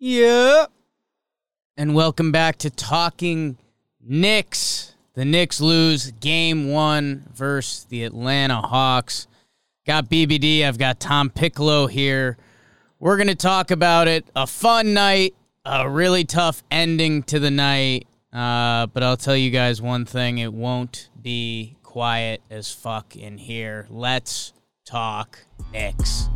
Yeah. 0.00 0.66
And 1.76 1.92
welcome 1.92 2.30
back 2.30 2.58
to 2.58 2.70
Talking 2.70 3.58
Knicks. 4.00 4.94
The 5.14 5.24
Knicks 5.24 5.60
lose 5.60 6.12
game 6.12 6.70
one 6.70 7.24
versus 7.34 7.84
the 7.86 8.04
Atlanta 8.04 8.60
Hawks. 8.60 9.26
Got 9.86 10.08
BBD. 10.08 10.64
I've 10.64 10.78
got 10.78 11.00
Tom 11.00 11.30
Piccolo 11.30 11.88
here. 11.88 12.36
We're 13.00 13.16
going 13.16 13.28
to 13.28 13.34
talk 13.34 13.72
about 13.72 14.06
it. 14.06 14.24
A 14.36 14.46
fun 14.46 14.94
night, 14.94 15.34
a 15.64 15.90
really 15.90 16.24
tough 16.24 16.62
ending 16.70 17.24
to 17.24 17.40
the 17.40 17.50
night. 17.50 18.06
Uh, 18.32 18.86
but 18.86 19.02
I'll 19.02 19.16
tell 19.16 19.36
you 19.36 19.50
guys 19.50 19.82
one 19.82 20.04
thing 20.04 20.38
it 20.38 20.52
won't 20.52 21.08
be 21.20 21.76
quiet 21.82 22.40
as 22.50 22.70
fuck 22.70 23.16
in 23.16 23.36
here. 23.36 23.88
Let's 23.90 24.52
talk 24.84 25.40
Knicks. 25.72 26.28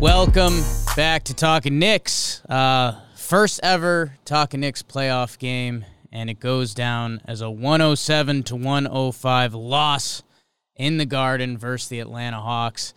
Welcome 0.00 0.62
back 0.94 1.24
to 1.24 1.34
Talking 1.34 1.78
Knicks. 1.78 2.44
Uh, 2.44 3.00
first 3.14 3.60
ever 3.62 4.12
Talking 4.26 4.60
Knicks 4.60 4.82
playoff 4.82 5.38
game, 5.38 5.86
and 6.12 6.28
it 6.28 6.38
goes 6.38 6.74
down 6.74 7.22
as 7.24 7.40
a 7.40 7.50
107 7.50 8.42
to 8.42 8.56
105 8.56 9.54
loss 9.54 10.22
in 10.74 10.98
the 10.98 11.06
Garden 11.06 11.56
versus 11.56 11.88
the 11.88 12.00
Atlanta 12.00 12.38
Hawks. 12.38 12.92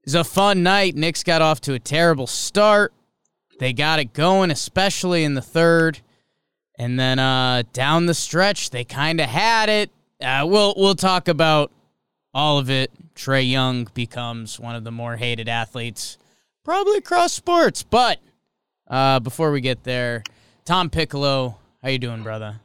It 0.00 0.08
was 0.08 0.14
a 0.14 0.24
fun 0.24 0.62
night. 0.62 0.94
Knicks 0.94 1.22
got 1.22 1.40
off 1.40 1.62
to 1.62 1.72
a 1.72 1.78
terrible 1.78 2.26
start. 2.26 2.92
They 3.58 3.72
got 3.72 3.98
it 3.98 4.12
going, 4.12 4.50
especially 4.50 5.24
in 5.24 5.32
the 5.32 5.40
third, 5.40 6.00
and 6.78 7.00
then 7.00 7.18
uh, 7.18 7.62
down 7.72 8.04
the 8.04 8.14
stretch, 8.14 8.68
they 8.68 8.84
kind 8.84 9.20
of 9.20 9.30
had 9.30 9.70
it. 9.70 9.90
Uh, 10.20 10.44
we'll 10.46 10.74
we'll 10.76 10.96
talk 10.96 11.28
about 11.28 11.72
all 12.34 12.58
of 12.58 12.68
it 12.68 12.90
Trae 13.14 13.48
Young 13.48 13.88
becomes 13.94 14.58
one 14.58 14.74
of 14.74 14.84
the 14.84 14.90
more 14.90 15.16
hated 15.16 15.48
athletes, 15.48 16.18
probably 16.64 16.98
across 16.98 17.32
sports. 17.32 17.82
But 17.82 18.18
uh, 18.88 19.20
before 19.20 19.52
we 19.52 19.60
get 19.60 19.84
there, 19.84 20.24
Tom 20.64 20.90
Piccolo, 20.90 21.56
how 21.82 21.88
you 21.88 21.98
doing, 21.98 22.22
brother? 22.22 22.60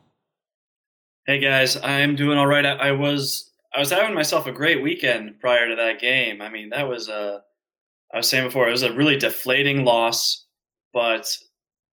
Hey 1.28 1.40
guys, 1.40 1.78
I'm 1.84 2.16
doing 2.16 2.38
all 2.38 2.48
right. 2.48 2.66
I, 2.66 2.72
I 2.72 2.92
was 2.94 3.52
I 3.76 3.80
was 3.80 3.92
having 3.92 4.16
myself 4.16 4.48
a 4.48 4.52
great 4.52 4.82
weekend 4.82 5.40
prior 5.40 5.68
to 5.68 5.76
that 5.76 6.00
game. 6.00 6.42
I 6.42 6.50
mean, 6.50 6.70
that 6.70 6.88
was 6.88 7.08
a 7.08 7.44
I 8.12 8.18
was 8.18 8.28
saying 8.28 8.46
before 8.46 8.68
it 8.68 8.72
was 8.72 8.82
a 8.82 8.94
really 8.94 9.18
deflating 9.18 9.86
loss, 9.86 10.46
but 10.92 11.38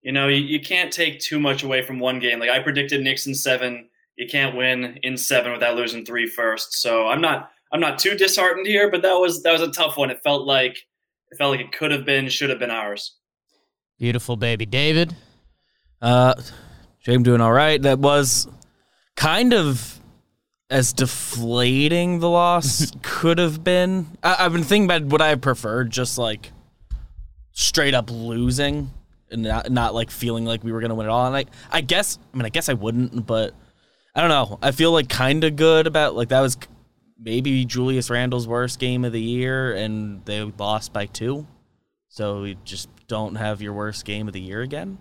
you 0.02 0.14
know 0.14 0.30
you, 0.30 0.38
you 0.38 0.62
can't 0.62 0.94
take 0.94 1.20
too 1.20 1.40
much 1.40 1.64
away 1.64 1.82
from 1.82 2.00
one 2.00 2.20
game. 2.20 2.40
Like 2.40 2.50
I 2.50 2.60
predicted 2.60 3.02
Knicks 3.02 3.28
in 3.28 3.36
seven. 3.36 3.90
You 4.16 4.28
can't 4.30 4.56
win 4.56 5.00
in 5.04 5.18
seven 5.18 5.52
without 5.52 5.76
losing 5.76 6.06
three 6.06 6.28
first. 6.28 6.82
So 6.82 7.08
I'm 7.08 7.20
not 7.20 7.52
I'm 7.76 7.82
not 7.82 8.00
too 8.00 8.16
disheartened 8.16 8.68
here, 8.68 8.90
but 8.90 9.02
that 9.02 9.16
was 9.16 9.44
that 9.44 9.52
was 9.52 9.62
a 9.62 9.70
tough 9.70 9.98
one. 9.98 10.10
It 10.10 10.24
felt 10.24 10.48
like 10.48 10.78
it 11.30 11.38
felt 11.38 11.52
like 11.52 11.60
it 11.60 11.74
could 11.74 11.92
have 11.92 12.06
been, 12.06 12.30
should 12.30 12.50
have 12.50 12.58
been 12.58 12.72
ours. 12.72 13.18
Beautiful 14.00 14.38
baby, 14.38 14.66
David. 14.66 15.14
Uh, 16.02 16.36
Jay, 17.04 17.14
I'm 17.14 17.24
doing 17.24 17.42
all 17.42 17.52
right. 17.52 17.82
That 17.82 18.00
was 18.00 18.48
kind 19.18 19.54
of 19.54 20.00
as 20.70 20.94
deflating 20.94 22.20
the 22.20 22.30
loss 22.30 22.94
could 23.02 23.40
have 23.40 23.62
been. 23.62 24.08
I, 24.24 24.36
have 24.36 24.54
been 24.54 24.64
thinking 24.64 24.86
about 24.86 25.04
what 25.12 25.22
I 25.22 25.36
preferred, 25.36 25.92
just 25.92 26.18
like 26.18 26.54
straight 27.52 27.94
up 27.94 28.10
losing 28.10 28.90
and 29.30 29.44
not, 29.44 29.70
not 29.70 29.94
like 29.94 30.12
feeling 30.12 30.46
like 30.46 30.64
we 30.64 30.72
were 30.72 30.80
gonna 30.80 30.96
win 30.96 31.08
it 31.08 31.10
all. 31.10 31.28
And 31.28 31.36
I, 31.36 31.44
I 31.70 31.82
guess, 31.82 32.20
I 32.34 32.38
mean, 32.38 32.46
I 32.46 32.50
guess 32.50 32.70
I 32.70 32.74
wouldn't, 32.74 33.26
but 33.26 33.54
I 34.16 34.22
don't 34.22 34.30
know. 34.30 34.60
I 34.62 34.72
feel 34.72 34.94
like 34.94 35.10
kind 35.10 35.44
of 35.44 35.58
good 35.58 35.88
about 35.88 36.16
like 36.16 36.30
that 36.30 36.40
was 36.40 36.56
maybe 37.20 37.66
Julius 37.66 38.10
Randle's 38.10 38.48
worst 38.48 38.80
game 38.80 39.06
of 39.06 39.14
the 39.14 39.22
year, 39.22 39.74
and 39.74 40.24
they 40.26 40.42
lost 40.44 40.94
by 40.94 41.06
two. 41.06 41.48
So 42.10 42.44
you 42.44 42.56
just 42.64 42.90
don't 43.08 43.36
have 43.36 43.62
your 43.62 43.74
worst 43.74 44.06
game 44.06 44.28
of 44.28 44.34
the 44.34 44.42
year 44.42 44.62
again. 44.62 44.98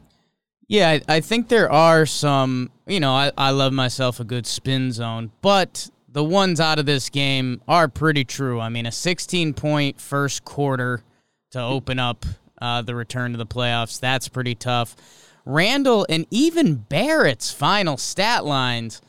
Yeah, 0.66 0.91
I, 0.91 1.16
I 1.16 1.20
think 1.20 1.48
there 1.48 1.70
are 1.70 2.06
some. 2.06 2.70
You 2.86 3.00
know, 3.00 3.12
I, 3.12 3.32
I 3.36 3.50
love 3.50 3.72
myself 3.72 4.20
a 4.20 4.25
good 4.25 4.47
spin 4.47 4.92
zone, 4.92 5.30
but 5.42 5.91
the 6.08 6.25
ones 6.25 6.60
out 6.60 6.78
of 6.78 6.86
this 6.86 7.10
game 7.10 7.60
are 7.69 7.88
pretty 7.88 8.25
true. 8.25 8.60
I 8.60 8.69
mean, 8.69 8.86
a 8.86 8.92
16 8.92 9.54
point 9.54 10.00
first 10.00 10.44
quarter 10.44 11.02
to 11.50 11.60
open 11.60 11.98
up 11.98 12.25
uh, 12.60 12.82
the 12.82 12.94
return 12.94 13.32
to 13.32 13.38
the 13.38 13.46
playoffs. 13.46 14.00
That's 14.00 14.28
pretty 14.28 14.54
tough. 14.54 14.96
Randle 15.44 16.06
and 16.08 16.26
even 16.31 16.76
Barrett's 16.76 17.52
final 17.52 17.96
stat 17.96 18.44
lines. 18.44 19.02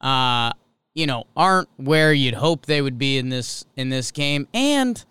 Uh, 0.00 0.52
you 0.94 1.06
know, 1.06 1.24
aren't 1.36 1.68
where 1.76 2.12
you'd 2.12 2.34
hope 2.34 2.66
they 2.66 2.82
would 2.82 2.98
be 2.98 3.18
in 3.18 3.28
this 3.28 3.64
in 3.76 3.88
this 3.88 4.10
game. 4.10 4.46
And 4.52 5.02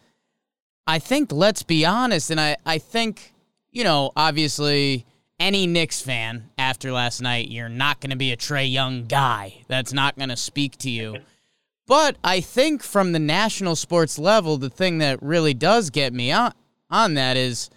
I 0.88 1.00
think 1.00 1.32
let's 1.32 1.64
be 1.64 1.86
honest, 1.86 2.32
and 2.32 2.40
I, 2.40 2.58
I 2.66 2.78
think, 2.78 3.34
you 3.72 3.84
know, 3.84 4.12
obviously 4.16 5.06
any 5.40 5.66
Knicks 5.66 6.02
fan 6.02 6.50
after 6.58 6.92
last 6.92 7.22
night, 7.22 7.50
you're 7.50 7.70
not 7.70 8.00
gonna 8.00 8.16
be 8.16 8.32
a 8.32 8.38
Trae 8.38 8.72
Young 8.72 9.06
guy. 9.06 9.64
That's 9.68 9.94
not 9.94 10.18
gonna 10.18 10.38
speak 10.38 10.78
to 10.80 10.90
you. 10.90 11.18
But 11.88 12.16
I 12.24 12.42
think 12.42 12.84
from 12.84 13.12
the 13.12 13.20
national 13.20 13.76
sports 13.76 14.18
level, 14.20 14.58
the 14.58 14.70
thing 14.70 15.00
that 15.00 15.22
really 15.22 15.54
does 15.54 15.90
get 15.90 16.14
me 16.14 16.32
on 16.32 16.54
on 16.90 17.16
that 17.16 17.38
is 17.38 17.70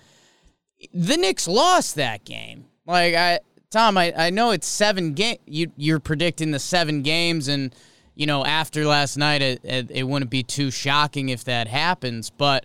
the 0.93 1.16
Knicks 1.16 1.48
lost 1.48 1.94
that 1.94 2.25
game. 2.25 2.66
Like 2.87 3.14
I 3.14 3.41
Tom, 3.70 3.97
I, 3.97 4.12
I 4.16 4.31
know 4.31 4.50
it's 4.50 4.66
seven 4.66 5.14
game 5.14 5.38
you 5.47 5.72
you're 5.76 6.00
predicting 6.00 6.50
the 6.50 6.59
seven 6.59 7.03
games 7.03 7.48
and 7.48 7.75
you 8.14 8.26
know, 8.26 8.44
after 8.44 8.84
last 8.84 9.16
night, 9.16 9.42
it, 9.42 9.60
it, 9.64 9.91
it, 9.91 10.02
wouldn't 10.04 10.30
be 10.30 10.42
too 10.42 10.70
shocking 10.70 11.28
if 11.28 11.44
that 11.44 11.66
happens. 11.66 12.30
But, 12.30 12.64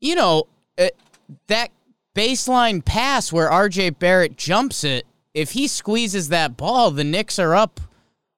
you 0.00 0.14
know, 0.14 0.46
it, 0.76 0.96
that 1.46 1.70
baseline 2.14 2.84
pass 2.84 3.32
where 3.32 3.50
RJ 3.50 3.98
Barrett 3.98 4.36
jumps 4.36 4.84
it, 4.84 5.06
if 5.34 5.52
he 5.52 5.66
squeezes 5.68 6.28
that 6.28 6.56
ball, 6.56 6.90
the 6.90 7.04
Knicks 7.04 7.38
are 7.38 7.54
up 7.54 7.80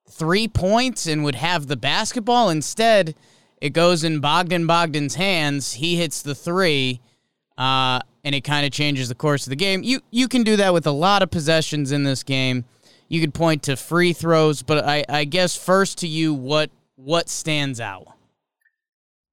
three 0.08 0.46
points 0.46 1.06
and 1.06 1.24
would 1.24 1.36
have 1.36 1.66
the 1.66 1.76
basketball. 1.76 2.50
Instead, 2.50 3.14
it 3.60 3.70
goes 3.70 4.04
in 4.04 4.20
Bogdan 4.20 4.66
Bogdan's 4.66 5.14
hands. 5.14 5.74
He 5.74 5.96
hits 5.96 6.22
the 6.22 6.34
three, 6.34 7.00
uh, 7.58 8.00
and 8.24 8.34
it 8.34 8.42
kind 8.42 8.66
of 8.66 8.72
changes 8.72 9.08
the 9.08 9.14
course 9.14 9.46
of 9.46 9.50
the 9.50 9.56
game. 9.56 9.82
You 9.82 10.00
you 10.10 10.28
can 10.28 10.42
do 10.42 10.56
that 10.56 10.72
with 10.72 10.86
a 10.86 10.92
lot 10.92 11.22
of 11.22 11.30
possessions 11.30 11.92
in 11.92 12.04
this 12.04 12.22
game 12.22 12.64
you 13.10 13.20
could 13.20 13.34
point 13.34 13.64
to 13.64 13.76
free 13.76 14.14
throws, 14.14 14.62
but 14.62 14.84
I, 14.84 15.04
I 15.08 15.24
guess 15.24 15.56
first 15.56 15.98
to 15.98 16.08
you, 16.08 16.32
what 16.32 16.70
what 16.94 17.28
stands 17.28 17.80
out? 17.80 18.06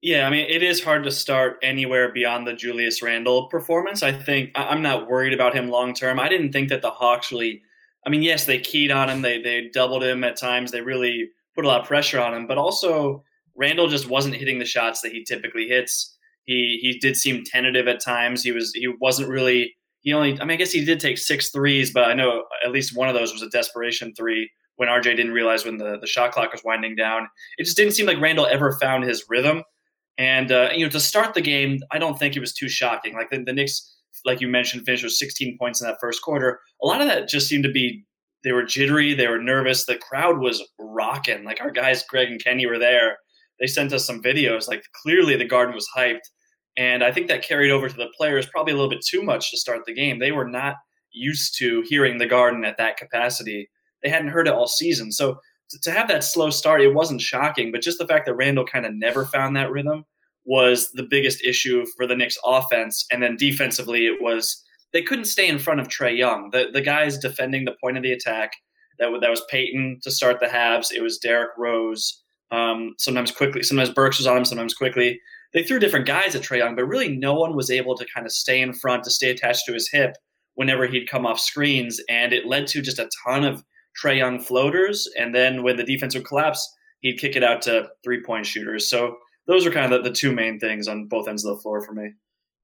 Yeah, 0.01 0.25
I 0.25 0.29
mean, 0.29 0.47
it 0.49 0.63
is 0.63 0.83
hard 0.83 1.03
to 1.03 1.11
start 1.11 1.57
anywhere 1.61 2.11
beyond 2.11 2.47
the 2.47 2.53
Julius 2.53 3.01
Randle 3.01 3.47
performance. 3.47 4.03
I 4.03 4.11
think 4.11 4.51
I'm 4.55 4.81
not 4.81 5.09
worried 5.09 5.33
about 5.33 5.55
him 5.55 5.69
long 5.69 5.93
term. 5.93 6.19
I 6.19 6.27
didn't 6.27 6.51
think 6.51 6.69
that 6.69 6.81
the 6.81 6.89
Hawks 6.91 7.31
really. 7.31 7.61
I 8.05 8.09
mean, 8.09 8.23
yes, 8.23 8.45
they 8.45 8.59
keyed 8.59 8.91
on 8.91 9.09
him. 9.09 9.21
They 9.21 9.41
they 9.41 9.69
doubled 9.71 10.03
him 10.03 10.23
at 10.23 10.37
times. 10.37 10.71
They 10.71 10.81
really 10.81 11.29
put 11.55 11.63
a 11.63 11.67
lot 11.67 11.81
of 11.81 11.87
pressure 11.87 12.19
on 12.19 12.33
him. 12.33 12.47
But 12.47 12.57
also, 12.57 13.23
Randle 13.55 13.89
just 13.89 14.09
wasn't 14.09 14.35
hitting 14.35 14.57
the 14.57 14.65
shots 14.65 15.01
that 15.01 15.11
he 15.11 15.23
typically 15.23 15.67
hits. 15.67 16.17
He 16.45 16.79
he 16.81 16.97
did 16.97 17.15
seem 17.15 17.43
tentative 17.43 17.87
at 17.87 18.03
times. 18.03 18.43
He 18.43 18.51
was 18.51 18.73
he 18.73 18.87
wasn't 18.87 19.29
really 19.29 19.76
he 20.01 20.13
only, 20.13 20.39
I 20.39 20.45
mean, 20.45 20.51
I 20.51 20.55
guess 20.55 20.71
he 20.71 20.85
did 20.85 20.99
take 20.99 21.17
six 21.17 21.49
threes, 21.49 21.91
but 21.91 22.05
I 22.05 22.13
know 22.13 22.45
at 22.63 22.71
least 22.71 22.95
one 22.95 23.09
of 23.09 23.15
those 23.15 23.33
was 23.33 23.41
a 23.41 23.49
desperation 23.49 24.13
three 24.15 24.49
when 24.77 24.89
RJ 24.89 25.03
didn't 25.03 25.31
realize 25.31 25.65
when 25.65 25.77
the, 25.77 25.97
the 25.99 26.07
shot 26.07 26.31
clock 26.31 26.51
was 26.51 26.63
winding 26.63 26.95
down. 26.95 27.27
It 27.57 27.63
just 27.63 27.77
didn't 27.77 27.93
seem 27.93 28.05
like 28.05 28.21
Randle 28.21 28.45
ever 28.45 28.77
found 28.79 29.03
his 29.03 29.25
rhythm. 29.27 29.63
And, 30.17 30.51
uh, 30.51 30.69
you 30.73 30.85
know, 30.85 30.89
to 30.91 30.99
start 30.99 31.33
the 31.33 31.41
game, 31.41 31.79
I 31.91 31.99
don't 31.99 32.17
think 32.17 32.35
it 32.35 32.39
was 32.39 32.53
too 32.53 32.69
shocking. 32.69 33.13
Like 33.13 33.29
the, 33.29 33.43
the 33.43 33.53
Knicks, 33.53 33.97
like 34.25 34.41
you 34.41 34.47
mentioned, 34.47 34.85
finished 34.85 35.03
with 35.03 35.13
16 35.13 35.57
points 35.59 35.81
in 35.81 35.87
that 35.87 35.97
first 35.99 36.21
quarter. 36.21 36.59
A 36.81 36.87
lot 36.87 37.01
of 37.01 37.07
that 37.07 37.27
just 37.27 37.47
seemed 37.47 37.63
to 37.63 37.71
be 37.71 38.03
they 38.43 38.51
were 38.51 38.63
jittery, 38.63 39.13
they 39.13 39.27
were 39.27 39.41
nervous. 39.41 39.85
The 39.85 39.97
crowd 39.97 40.39
was 40.39 40.63
rocking. 40.79 41.43
Like 41.43 41.59
our 41.59 41.71
guys, 41.71 42.03
Greg 42.03 42.29
and 42.29 42.43
Kenny, 42.43 42.65
were 42.65 42.79
there. 42.79 43.17
They 43.59 43.67
sent 43.67 43.93
us 43.93 44.05
some 44.05 44.21
videos. 44.21 44.67
Like 44.67 44.83
clearly 45.03 45.35
the 45.35 45.45
garden 45.45 45.75
was 45.75 45.89
hyped. 45.95 46.29
And 46.77 47.03
I 47.03 47.11
think 47.11 47.27
that 47.27 47.43
carried 47.43 47.71
over 47.71 47.89
to 47.89 47.95
the 47.95 48.09
players 48.15 48.45
probably 48.45 48.73
a 48.73 48.75
little 48.75 48.89
bit 48.89 49.03
too 49.05 49.23
much 49.23 49.49
to 49.51 49.57
start 49.57 49.81
the 49.85 49.93
game. 49.93 50.19
They 50.19 50.31
were 50.31 50.47
not 50.47 50.75
used 51.11 51.57
to 51.57 51.83
hearing 51.87 52.17
the 52.17 52.27
Garden 52.27 52.63
at 52.63 52.77
that 52.77 52.97
capacity. 52.97 53.69
They 54.03 54.09
hadn't 54.09 54.29
heard 54.29 54.47
it 54.47 54.53
all 54.53 54.67
season. 54.67 55.11
So 55.11 55.39
to, 55.81 55.91
have 55.91 56.07
that 56.07 56.23
slow 56.23 56.49
start, 56.51 56.81
it 56.81 56.93
wasn't 56.93 57.21
shocking, 57.21 57.71
but 57.71 57.81
just 57.81 57.97
the 57.97 58.07
fact 58.07 58.27
that 58.27 58.35
Randle 58.35 58.65
kind 58.65 58.85
of 58.85 58.93
never 58.93 59.25
found 59.25 59.55
that 59.55 59.71
rhythm 59.71 60.05
was 60.45 60.91
the 60.93 61.03
biggest 61.03 61.43
issue 61.43 61.85
for 61.97 62.05
the 62.07 62.15
Knicks 62.15 62.37
offense. 62.45 63.05
And 63.11 63.21
then 63.21 63.35
defensively, 63.35 64.05
it 64.05 64.21
was 64.21 64.63
they 64.93 65.01
couldn't 65.01 65.25
stay 65.25 65.47
in 65.47 65.59
front 65.59 65.79
of 65.79 65.87
Trae 65.87 66.17
Young. 66.17 66.51
The 66.51 66.69
the 66.71 66.81
guys 66.81 67.17
defending 67.17 67.65
the 67.65 67.75
point 67.81 67.97
of 67.97 68.03
the 68.03 68.13
attack 68.13 68.51
that 68.99 69.09
that 69.21 69.29
was 69.29 69.43
Payton 69.49 69.99
to 70.03 70.11
start 70.11 70.39
the 70.39 70.47
halves. 70.47 70.91
It 70.91 71.01
was 71.01 71.17
Derrick 71.17 71.51
Rose. 71.57 72.23
Um, 72.49 72.95
sometimes 72.97 73.31
Quickley, 73.31 73.63
sometimes 73.63 73.89
Burks 73.89 74.19
was 74.19 74.27
on 74.27 74.37
him, 74.37 74.45
sometimes 74.45 74.73
Quickley 74.73 75.19
they 75.57 75.63
threw 75.63 75.79
different 75.79 76.05
guys 76.05 76.35
at 76.35 76.43
Trae 76.43 76.59
Young, 76.59 76.75
but 76.75 76.85
really 76.85 77.17
no 77.17 77.33
one 77.33 77.55
was 77.55 77.71
able 77.71 77.97
to 77.97 78.05
kind 78.13 78.27
of 78.27 78.31
stay 78.31 78.61
in 78.61 78.73
front, 78.73 79.03
to 79.05 79.09
stay 79.09 79.31
attached 79.31 79.65
to 79.65 79.73
his 79.73 79.89
hip 79.91 80.15
whenever 80.53 80.85
he'd 80.85 81.09
come 81.09 81.25
off 81.25 81.39
screens. 81.39 81.99
And 82.07 82.31
it 82.31 82.45
led 82.45 82.67
to 82.67 82.81
just 82.83 82.99
a 82.99 83.09
ton 83.25 83.43
of 83.43 83.63
Trae 83.99 84.17
Young 84.17 84.39
floaters, 84.39 85.09
and 85.17 85.33
then 85.33 85.63
when 85.63 85.75
the 85.75 85.83
defense 85.83 86.13
would 86.13 86.27
collapse, 86.27 86.71
he'd 86.99 87.17
kick 87.17 87.35
it 87.35 87.43
out 87.43 87.63
to 87.63 87.89
three 88.03 88.21
point 88.21 88.45
shooters. 88.45 88.87
So 88.87 89.15
those 89.47 89.65
are 89.65 89.71
kind 89.71 89.91
of 89.91 90.03
the, 90.03 90.11
the, 90.11 90.15
two 90.15 90.31
main 90.31 90.59
things 90.59 90.87
on 90.87 91.07
both 91.07 91.27
ends 91.27 91.43
of 91.43 91.55
the 91.55 91.61
floor 91.63 91.81
for 91.81 91.93
me. 91.93 92.11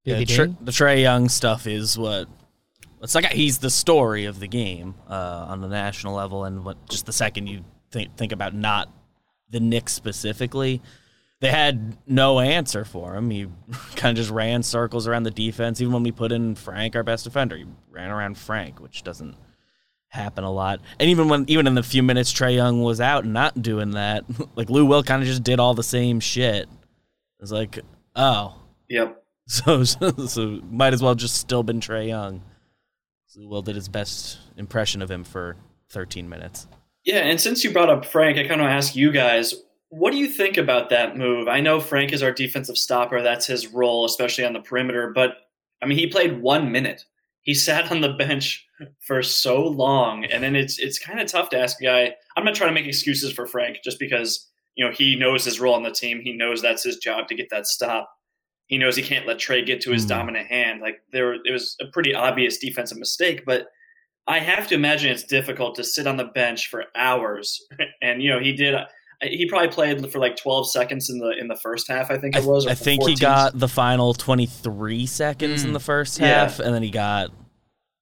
Yeah, 0.04 0.18
the, 0.18 0.54
the 0.60 0.70
Trae 0.70 1.02
Young 1.02 1.28
stuff 1.28 1.66
is 1.66 1.98
what 1.98 2.28
it's 3.02 3.16
like. 3.16 3.26
He's 3.32 3.58
the 3.58 3.70
story 3.70 4.26
of 4.26 4.38
the 4.38 4.46
game 4.46 4.94
uh, 5.08 5.46
on 5.48 5.62
the 5.62 5.68
national 5.68 6.14
level, 6.14 6.44
and 6.44 6.64
what 6.64 6.88
just 6.88 7.06
the 7.06 7.12
second 7.12 7.48
you 7.48 7.64
think 7.90 8.16
think 8.16 8.30
about 8.30 8.54
not 8.54 8.88
the 9.50 9.58
Knicks 9.58 9.92
specifically, 9.92 10.80
they 11.40 11.50
had 11.50 11.96
no 12.06 12.40
answer 12.40 12.84
for 12.84 13.14
him. 13.14 13.30
He 13.30 13.46
kind 13.96 14.16
of 14.16 14.16
just 14.16 14.30
ran 14.30 14.62
circles 14.62 15.06
around 15.06 15.24
the 15.24 15.30
defense. 15.30 15.80
Even 15.80 15.92
when 15.92 16.02
we 16.02 16.12
put 16.12 16.32
in 16.32 16.54
Frank, 16.54 16.96
our 16.96 17.02
best 17.02 17.24
defender, 17.24 17.56
he 17.56 17.66
ran 17.90 18.10
around 18.10 18.38
Frank, 18.38 18.80
which 18.80 19.02
doesn't 19.02 19.36
happen 20.08 20.44
a 20.44 20.50
lot. 20.50 20.80
And 20.98 21.10
even 21.10 21.28
when 21.28 21.44
even 21.48 21.66
in 21.66 21.74
the 21.74 21.82
few 21.82 22.02
minutes 22.02 22.32
Trae 22.32 22.54
Young 22.54 22.82
was 22.82 23.00
out 23.00 23.24
and 23.24 23.32
not 23.32 23.60
doing 23.60 23.90
that, 23.92 24.24
like 24.56 24.70
Lou 24.70 24.86
Will 24.86 25.02
kind 25.02 25.22
of 25.22 25.28
just 25.28 25.42
did 25.42 25.60
all 25.60 25.74
the 25.74 25.82
same 25.82 26.20
shit. 26.20 26.68
It's 27.40 27.52
like, 27.52 27.80
oh, 28.16 28.56
yep. 28.88 29.20
So, 29.46 29.84
so, 29.84 30.10
so 30.26 30.60
might 30.70 30.94
as 30.94 31.02
well 31.02 31.14
just 31.14 31.36
still 31.36 31.62
been 31.62 31.78
Trae 31.78 32.08
Young. 32.08 32.40
So 33.26 33.40
Lou 33.40 33.48
Will 33.48 33.60
did 33.60 33.74
his 33.74 33.90
best 33.90 34.38
impression 34.56 35.02
of 35.02 35.10
him 35.10 35.22
for 35.22 35.56
13 35.90 36.30
minutes. 36.30 36.66
Yeah, 37.04 37.18
and 37.18 37.38
since 37.38 37.62
you 37.62 37.70
brought 37.70 37.90
up 37.90 38.06
Frank, 38.06 38.38
I 38.38 38.48
kind 38.48 38.62
of 38.62 38.68
ask 38.68 38.96
you 38.96 39.12
guys, 39.12 39.52
what 39.98 40.12
do 40.12 40.16
you 40.16 40.28
think 40.28 40.56
about 40.56 40.90
that 40.90 41.16
move? 41.16 41.48
I 41.48 41.60
know 41.60 41.80
Frank 41.80 42.12
is 42.12 42.22
our 42.22 42.32
defensive 42.32 42.78
stopper; 42.78 43.22
that's 43.22 43.46
his 43.46 43.68
role, 43.68 44.04
especially 44.04 44.44
on 44.44 44.52
the 44.52 44.60
perimeter. 44.60 45.12
But 45.14 45.36
I 45.82 45.86
mean, 45.86 45.98
he 45.98 46.06
played 46.06 46.40
one 46.40 46.70
minute 46.72 47.04
he 47.44 47.54
sat 47.54 47.90
on 47.90 48.00
the 48.00 48.08
bench 48.18 48.66
for 49.06 49.22
so 49.22 49.62
long, 49.64 50.24
and 50.24 50.42
then 50.42 50.56
it's 50.56 50.78
it's 50.78 50.98
kind 50.98 51.20
of 51.20 51.28
tough 51.28 51.50
to 51.50 51.58
ask 51.58 51.80
a 51.80 51.84
guy. 51.84 52.14
I'm 52.36 52.44
not 52.44 52.56
trying 52.56 52.70
to 52.70 52.74
make 52.74 52.86
excuses 52.86 53.32
for 53.32 53.46
Frank 53.46 53.78
just 53.84 54.00
because 54.00 54.50
you 54.74 54.84
know 54.84 54.90
he 54.90 55.14
knows 55.14 55.44
his 55.44 55.60
role 55.60 55.74
on 55.74 55.84
the 55.84 55.92
team. 55.92 56.20
He 56.20 56.32
knows 56.32 56.60
that's 56.60 56.82
his 56.82 56.96
job 56.96 57.28
to 57.28 57.34
get 57.34 57.50
that 57.50 57.66
stop. 57.66 58.10
He 58.66 58.78
knows 58.78 58.96
he 58.96 59.02
can't 59.02 59.26
let 59.26 59.38
Trae 59.38 59.64
get 59.64 59.80
to 59.82 59.92
his 59.92 60.06
mm. 60.06 60.08
dominant 60.08 60.48
hand. 60.48 60.80
Like 60.80 61.02
there, 61.12 61.34
it 61.34 61.52
was 61.52 61.76
a 61.80 61.86
pretty 61.86 62.14
obvious 62.14 62.58
defensive 62.58 62.98
mistake, 62.98 63.44
but 63.44 63.66
I 64.26 64.38
have 64.38 64.66
to 64.68 64.74
imagine 64.74 65.12
it's 65.12 65.22
difficult 65.22 65.74
to 65.76 65.84
sit 65.84 66.06
on 66.06 66.16
the 66.16 66.24
bench 66.24 66.68
for 66.68 66.86
hours. 66.96 67.62
And 68.02 68.22
you 68.22 68.30
know 68.30 68.40
he 68.40 68.52
did 68.52 68.74
he 69.24 69.46
probably 69.46 69.68
played 69.68 70.10
for 70.10 70.18
like 70.18 70.36
12 70.36 70.70
seconds 70.70 71.10
in 71.10 71.18
the 71.18 71.30
in 71.38 71.48
the 71.48 71.56
first 71.56 71.88
half 71.88 72.10
i 72.10 72.18
think 72.18 72.36
it 72.36 72.44
was 72.44 72.66
i, 72.66 72.72
I 72.72 72.74
think 72.74 73.02
14. 73.02 73.16
he 73.16 73.20
got 73.20 73.58
the 73.58 73.68
final 73.68 74.14
23 74.14 75.06
seconds 75.06 75.62
mm. 75.62 75.66
in 75.66 75.72
the 75.72 75.80
first 75.80 76.18
half 76.18 76.58
yeah. 76.58 76.66
and 76.66 76.74
then 76.74 76.82
he 76.82 76.90
got 76.90 77.30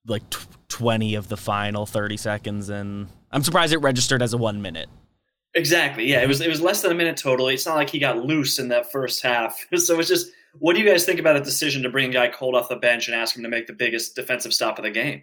like 0.06 0.28
t- 0.30 0.38
20 0.68 1.14
of 1.14 1.28
the 1.28 1.36
final 1.36 1.86
30 1.86 2.16
seconds 2.16 2.68
and 2.68 3.08
i'm 3.30 3.42
surprised 3.42 3.72
it 3.72 3.78
registered 3.78 4.22
as 4.22 4.32
a 4.32 4.38
one 4.38 4.62
minute 4.62 4.88
exactly 5.54 6.06
yeah 6.06 6.22
it 6.22 6.28
was 6.28 6.40
it 6.40 6.48
was 6.48 6.60
less 6.60 6.82
than 6.82 6.92
a 6.92 6.94
minute 6.94 7.16
total 7.16 7.48
it's 7.48 7.66
not 7.66 7.76
like 7.76 7.90
he 7.90 7.98
got 7.98 8.24
loose 8.24 8.58
in 8.58 8.68
that 8.68 8.90
first 8.90 9.22
half 9.22 9.66
so 9.76 9.98
it's 9.98 10.08
just 10.08 10.30
what 10.58 10.74
do 10.74 10.82
you 10.82 10.88
guys 10.88 11.04
think 11.04 11.18
about 11.18 11.36
a 11.36 11.40
decision 11.40 11.82
to 11.82 11.88
bring 11.88 12.10
a 12.10 12.12
guy 12.12 12.28
cold 12.28 12.54
off 12.54 12.68
the 12.68 12.76
bench 12.76 13.08
and 13.08 13.14
ask 13.14 13.36
him 13.36 13.42
to 13.42 13.48
make 13.48 13.66
the 13.66 13.72
biggest 13.72 14.14
defensive 14.14 14.52
stop 14.52 14.78
of 14.78 14.84
the 14.84 14.90
game 14.90 15.22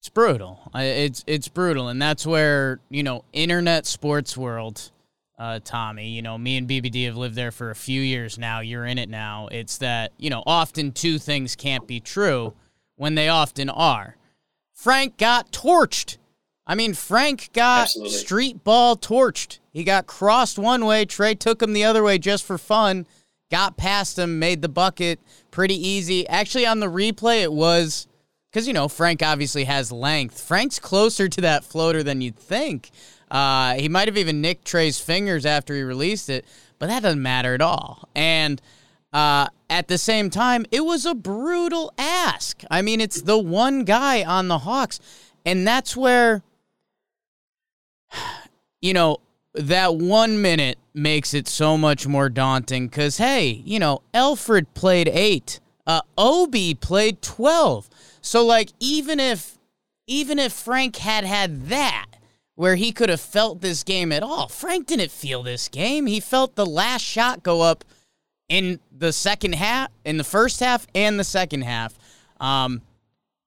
it's 0.00 0.08
brutal. 0.08 0.70
It's 0.74 1.22
it's 1.26 1.48
brutal, 1.48 1.88
and 1.88 2.00
that's 2.00 2.26
where 2.26 2.80
you 2.88 3.02
know 3.02 3.22
internet 3.34 3.84
sports 3.84 4.34
world, 4.34 4.90
uh, 5.40 5.58
Tommy. 5.64 6.10
You 6.10 6.22
know, 6.22 6.36
me 6.38 6.58
and 6.58 6.68
BBD 6.68 7.06
have 7.06 7.16
lived 7.16 7.34
there 7.34 7.50
for 7.50 7.70
a 7.70 7.74
few 7.74 8.00
years 8.00 8.38
now. 8.38 8.60
You're 8.60 8.84
in 8.84 8.98
it 8.98 9.08
now. 9.08 9.48
It's 9.50 9.78
that 9.78 10.12
you 10.18 10.30
know 10.30 10.44
often 10.46 10.92
two 10.92 11.18
things 11.18 11.56
can't 11.56 11.88
be 11.88 11.98
true 11.98 12.54
when 12.96 13.14
they 13.16 13.28
often 13.28 13.70
are. 13.70 14.16
Frank 14.72 15.16
got 15.16 15.50
torched. 15.50 16.18
I 16.66 16.74
mean, 16.74 16.94
Frank 16.94 17.52
got 17.52 17.84
Absolutely. 17.84 18.12
street 18.12 18.64
ball 18.64 18.96
torched. 18.96 19.58
He 19.72 19.82
got 19.82 20.06
crossed 20.06 20.58
one 20.58 20.84
way. 20.84 21.06
Trae 21.06 21.36
took 21.36 21.60
him 21.62 21.72
the 21.72 21.84
other 21.84 22.02
way 22.02 22.18
just 22.18 22.44
for 22.44 22.58
fun. 22.58 23.06
Got 23.50 23.76
past 23.76 24.18
him, 24.18 24.38
made 24.38 24.62
the 24.62 24.68
bucket 24.68 25.18
pretty 25.50 25.74
easy. 25.74 26.28
Actually, 26.28 26.66
on 26.66 26.78
the 26.78 26.86
replay, 26.86 27.42
it 27.42 27.52
was 27.52 28.06
because 28.52 28.68
you 28.68 28.74
know 28.74 28.88
Frank 28.88 29.22
obviously 29.22 29.64
has 29.64 29.90
length. 29.90 30.40
Frank's 30.40 30.78
closer 30.78 31.28
to 31.28 31.40
that 31.40 31.64
floater 31.64 32.02
than 32.02 32.20
you'd 32.20 32.38
think. 32.38 32.90
Uh, 33.30 33.74
he 33.74 33.88
might 33.88 34.08
have 34.08 34.18
even 34.18 34.40
nicked 34.40 34.64
Trae's 34.64 35.00
fingers 35.00 35.46
after 35.46 35.74
he 35.74 35.82
released 35.82 36.28
it, 36.28 36.44
but 36.78 36.86
that 36.86 37.02
doesn't 37.02 37.22
matter 37.22 37.54
at 37.54 37.60
all. 37.60 38.08
And 38.14 38.60
uh, 39.12 39.48
at 39.68 39.88
the 39.88 39.98
same 39.98 40.30
time, 40.30 40.66
it 40.70 40.84
was 40.84 41.06
a 41.06 41.14
brutal 41.14 41.92
ask. 41.96 42.62
I 42.70 42.82
mean, 42.82 43.00
it's 43.00 43.22
the 43.22 43.38
one 43.38 43.84
guy 43.84 44.24
on 44.24 44.48
the 44.48 44.58
Hawks, 44.58 45.00
and 45.44 45.66
that's 45.66 45.96
where 45.96 46.42
you 48.80 48.94
know 48.94 49.18
that 49.54 49.96
one 49.96 50.40
minute 50.40 50.78
makes 50.94 51.34
it 51.34 51.48
so 51.48 51.76
much 51.76 52.06
more 52.06 52.28
daunting. 52.28 52.88
Because 52.88 53.18
hey, 53.18 53.62
you 53.64 53.78
know, 53.78 54.02
Elfrid 54.12 54.66
played 54.74 55.08
eight, 55.08 55.60
uh, 55.86 56.02
Obi 56.18 56.74
played 56.74 57.22
twelve. 57.22 57.88
So 58.20 58.44
like 58.44 58.70
even 58.80 59.18
if 59.18 59.58
even 60.06 60.38
if 60.38 60.52
Frank 60.52 60.96
had 60.96 61.24
had 61.24 61.66
that 61.66 62.09
where 62.60 62.76
he 62.76 62.92
could 62.92 63.08
have 63.08 63.22
felt 63.22 63.62
this 63.62 63.82
game 63.82 64.12
at 64.12 64.22
all, 64.22 64.46
Frank 64.46 64.86
didn't 64.86 65.10
feel 65.10 65.42
this 65.42 65.66
game. 65.66 66.04
He 66.04 66.20
felt 66.20 66.56
the 66.56 66.66
last 66.66 67.00
shot 67.00 67.42
go 67.42 67.62
up 67.62 67.86
in 68.50 68.80
the 68.92 69.14
second 69.14 69.54
half, 69.54 69.88
in 70.04 70.18
the 70.18 70.24
first 70.24 70.60
half 70.60 70.86
and 70.94 71.18
the 71.18 71.24
second 71.24 71.62
half. 71.62 71.98
Um, 72.38 72.82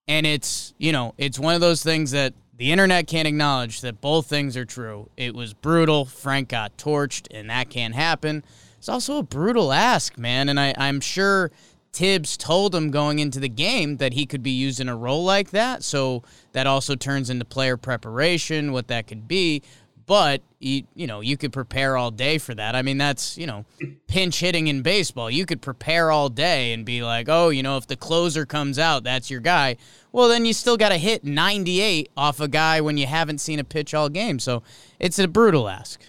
and 0.08 0.26
it's 0.26 0.74
you 0.80 0.92
know 0.92 1.14
it's 1.20 1.38
one 1.38 1.54
of 1.54 1.62
those 1.62 1.84
things 1.84 2.10
that 2.10 2.34
the 2.58 2.72
internet 2.72 3.06
can't 3.06 3.28
acknowledge 3.28 3.82
that 3.82 4.02
both 4.02 4.26
things 4.26 4.58
are 4.58 4.66
true. 4.66 5.12
It 5.16 5.36
was 5.36 5.54
brutal. 5.54 6.06
Frank 6.06 6.50
got 6.50 6.76
torched, 6.78 7.28
and 7.30 7.52
that 7.52 7.70
can't 7.70 7.94
happen. 7.94 8.44
It's 8.80 8.90
also 8.90 9.20
a 9.20 9.24
brutal 9.24 9.72
ask, 9.72 10.18
man. 10.18 10.50
And 10.50 10.60
I, 10.60 10.74
I'm 10.76 11.00
sure 11.00 11.52
Thibs 11.94 12.38
told 12.38 12.74
him 12.74 12.90
going 12.90 13.20
into 13.20 13.40
the 13.40 13.50
game 13.50 13.98
that 13.98 14.14
he 14.14 14.26
could 14.26 14.42
be 14.42 14.52
used 14.52 14.80
in 14.80 14.90
a 14.90 14.96
role 14.96 15.24
like 15.24 15.52
that. 15.52 15.84
So 15.84 16.24
that 16.52 16.66
also 16.66 16.96
turns 16.96 17.30
into 17.30 17.46
player 17.46 17.78
preparation, 17.78 18.72
what 18.72 18.88
that 18.88 19.06
could 19.06 19.28
be. 19.28 19.62
But 20.06 20.42
you, 20.60 20.84
you 20.96 21.08
know, 21.08 21.22
you 21.22 21.38
could 21.38 21.54
prepare 21.54 21.96
all 21.96 22.12
day 22.12 22.38
for 22.40 22.54
that. 22.56 22.76
I 22.76 22.82
mean, 22.82 22.98
that's 22.98 23.38
you 23.38 23.46
know, 23.46 23.64
pinch 24.08 24.40
hitting 24.40 24.68
in 24.68 24.82
baseball. 24.82 25.30
You 25.30 25.46
could 25.46 25.62
prepare 25.62 26.12
all 26.12 26.30
day 26.30 26.74
and 26.74 26.84
be 26.84 27.04
like, 27.04 27.30
oh, 27.30 27.50
you 27.50 27.64
know, 27.64 27.78
if 27.78 27.88
the 27.88 27.96
closer 27.96 28.46
comes 28.46 28.80
out, 28.80 29.04
that's 29.04 29.30
your 29.30 29.40
guy. 29.40 29.78
Well, 30.12 30.28
then 30.28 30.46
you 30.46 30.54
still 30.54 30.78
got 30.78 30.90
to 30.90 30.98
hit 30.98 31.24
98 31.24 32.10
off 32.18 32.40
a 32.40 32.48
guy 32.48 32.82
when 32.82 32.98
you 32.98 33.08
haven't 33.08 33.38
seen 33.38 33.60
a 33.60 33.64
pitch 33.64 33.94
all 33.94 34.10
game. 34.10 34.40
So 34.40 34.64
it's 35.00 35.20
a 35.20 35.28
brutal 35.28 35.70
ask. 35.70 36.02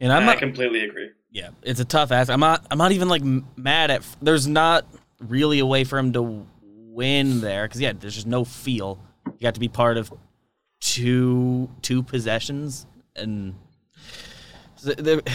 And 0.00 0.12
I'm 0.12 0.26
not, 0.26 0.36
I 0.36 0.40
completely 0.40 0.84
agree. 0.84 1.10
Yeah, 1.36 1.50
it's 1.62 1.80
a 1.80 1.84
tough 1.84 2.12
ask. 2.12 2.30
I'm 2.30 2.40
not. 2.40 2.66
I'm 2.70 2.78
not 2.78 2.92
even 2.92 3.10
like 3.10 3.22
mad 3.22 3.90
at. 3.90 4.02
There's 4.22 4.46
not 4.46 4.86
really 5.20 5.58
a 5.58 5.66
way 5.66 5.84
for 5.84 5.98
him 5.98 6.14
to 6.14 6.46
win 6.62 7.42
there 7.42 7.68
because 7.68 7.78
yeah, 7.78 7.92
there's 7.92 8.14
just 8.14 8.26
no 8.26 8.42
feel. 8.42 8.98
You 9.26 9.42
got 9.42 9.52
to 9.52 9.60
be 9.60 9.68
part 9.68 9.98
of 9.98 10.10
two 10.80 11.68
two 11.82 12.02
possessions, 12.02 12.86
and 13.14 13.54
it, 14.86 15.26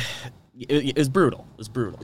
it 0.58 0.98
was 0.98 1.08
brutal. 1.08 1.46
It 1.52 1.58
was 1.60 1.70
brutal. 1.70 2.04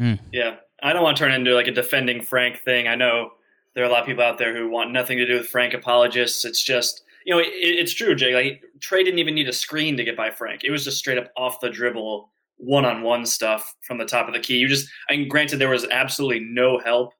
Mm. 0.00 0.18
Yeah, 0.32 0.56
I 0.82 0.92
don't 0.92 1.04
want 1.04 1.16
to 1.16 1.22
turn 1.22 1.32
into 1.32 1.54
like 1.54 1.68
a 1.68 1.72
defending 1.72 2.22
Frank 2.22 2.58
thing. 2.64 2.88
I 2.88 2.96
know 2.96 3.30
there 3.74 3.84
are 3.84 3.86
a 3.86 3.90
lot 3.90 4.00
of 4.00 4.06
people 4.06 4.24
out 4.24 4.38
there 4.38 4.52
who 4.52 4.68
want 4.68 4.90
nothing 4.90 5.16
to 5.16 5.24
do 5.24 5.34
with 5.34 5.46
Frank 5.46 5.74
apologists. 5.74 6.44
It's 6.44 6.60
just 6.60 7.04
you 7.24 7.32
know, 7.32 7.38
it, 7.38 7.52
it's 7.52 7.92
true, 7.92 8.16
Jake. 8.16 8.34
Like 8.34 8.64
Trae 8.80 9.04
didn't 9.04 9.20
even 9.20 9.36
need 9.36 9.48
a 9.48 9.52
screen 9.52 9.96
to 9.96 10.02
get 10.02 10.16
by 10.16 10.32
Frank. 10.32 10.64
It 10.64 10.72
was 10.72 10.82
just 10.82 10.98
straight 10.98 11.18
up 11.18 11.30
off 11.36 11.60
the 11.60 11.70
dribble 11.70 12.30
one-on-one 12.58 13.24
stuff 13.26 13.74
from 13.82 13.98
the 13.98 14.04
top 14.04 14.28
of 14.28 14.34
the 14.34 14.40
key. 14.40 14.56
You 14.56 14.68
just, 14.68 14.88
I 15.08 15.16
mean, 15.16 15.28
granted, 15.28 15.58
there 15.58 15.70
was 15.70 15.86
absolutely 15.90 16.40
no 16.40 16.78
help 16.78 17.12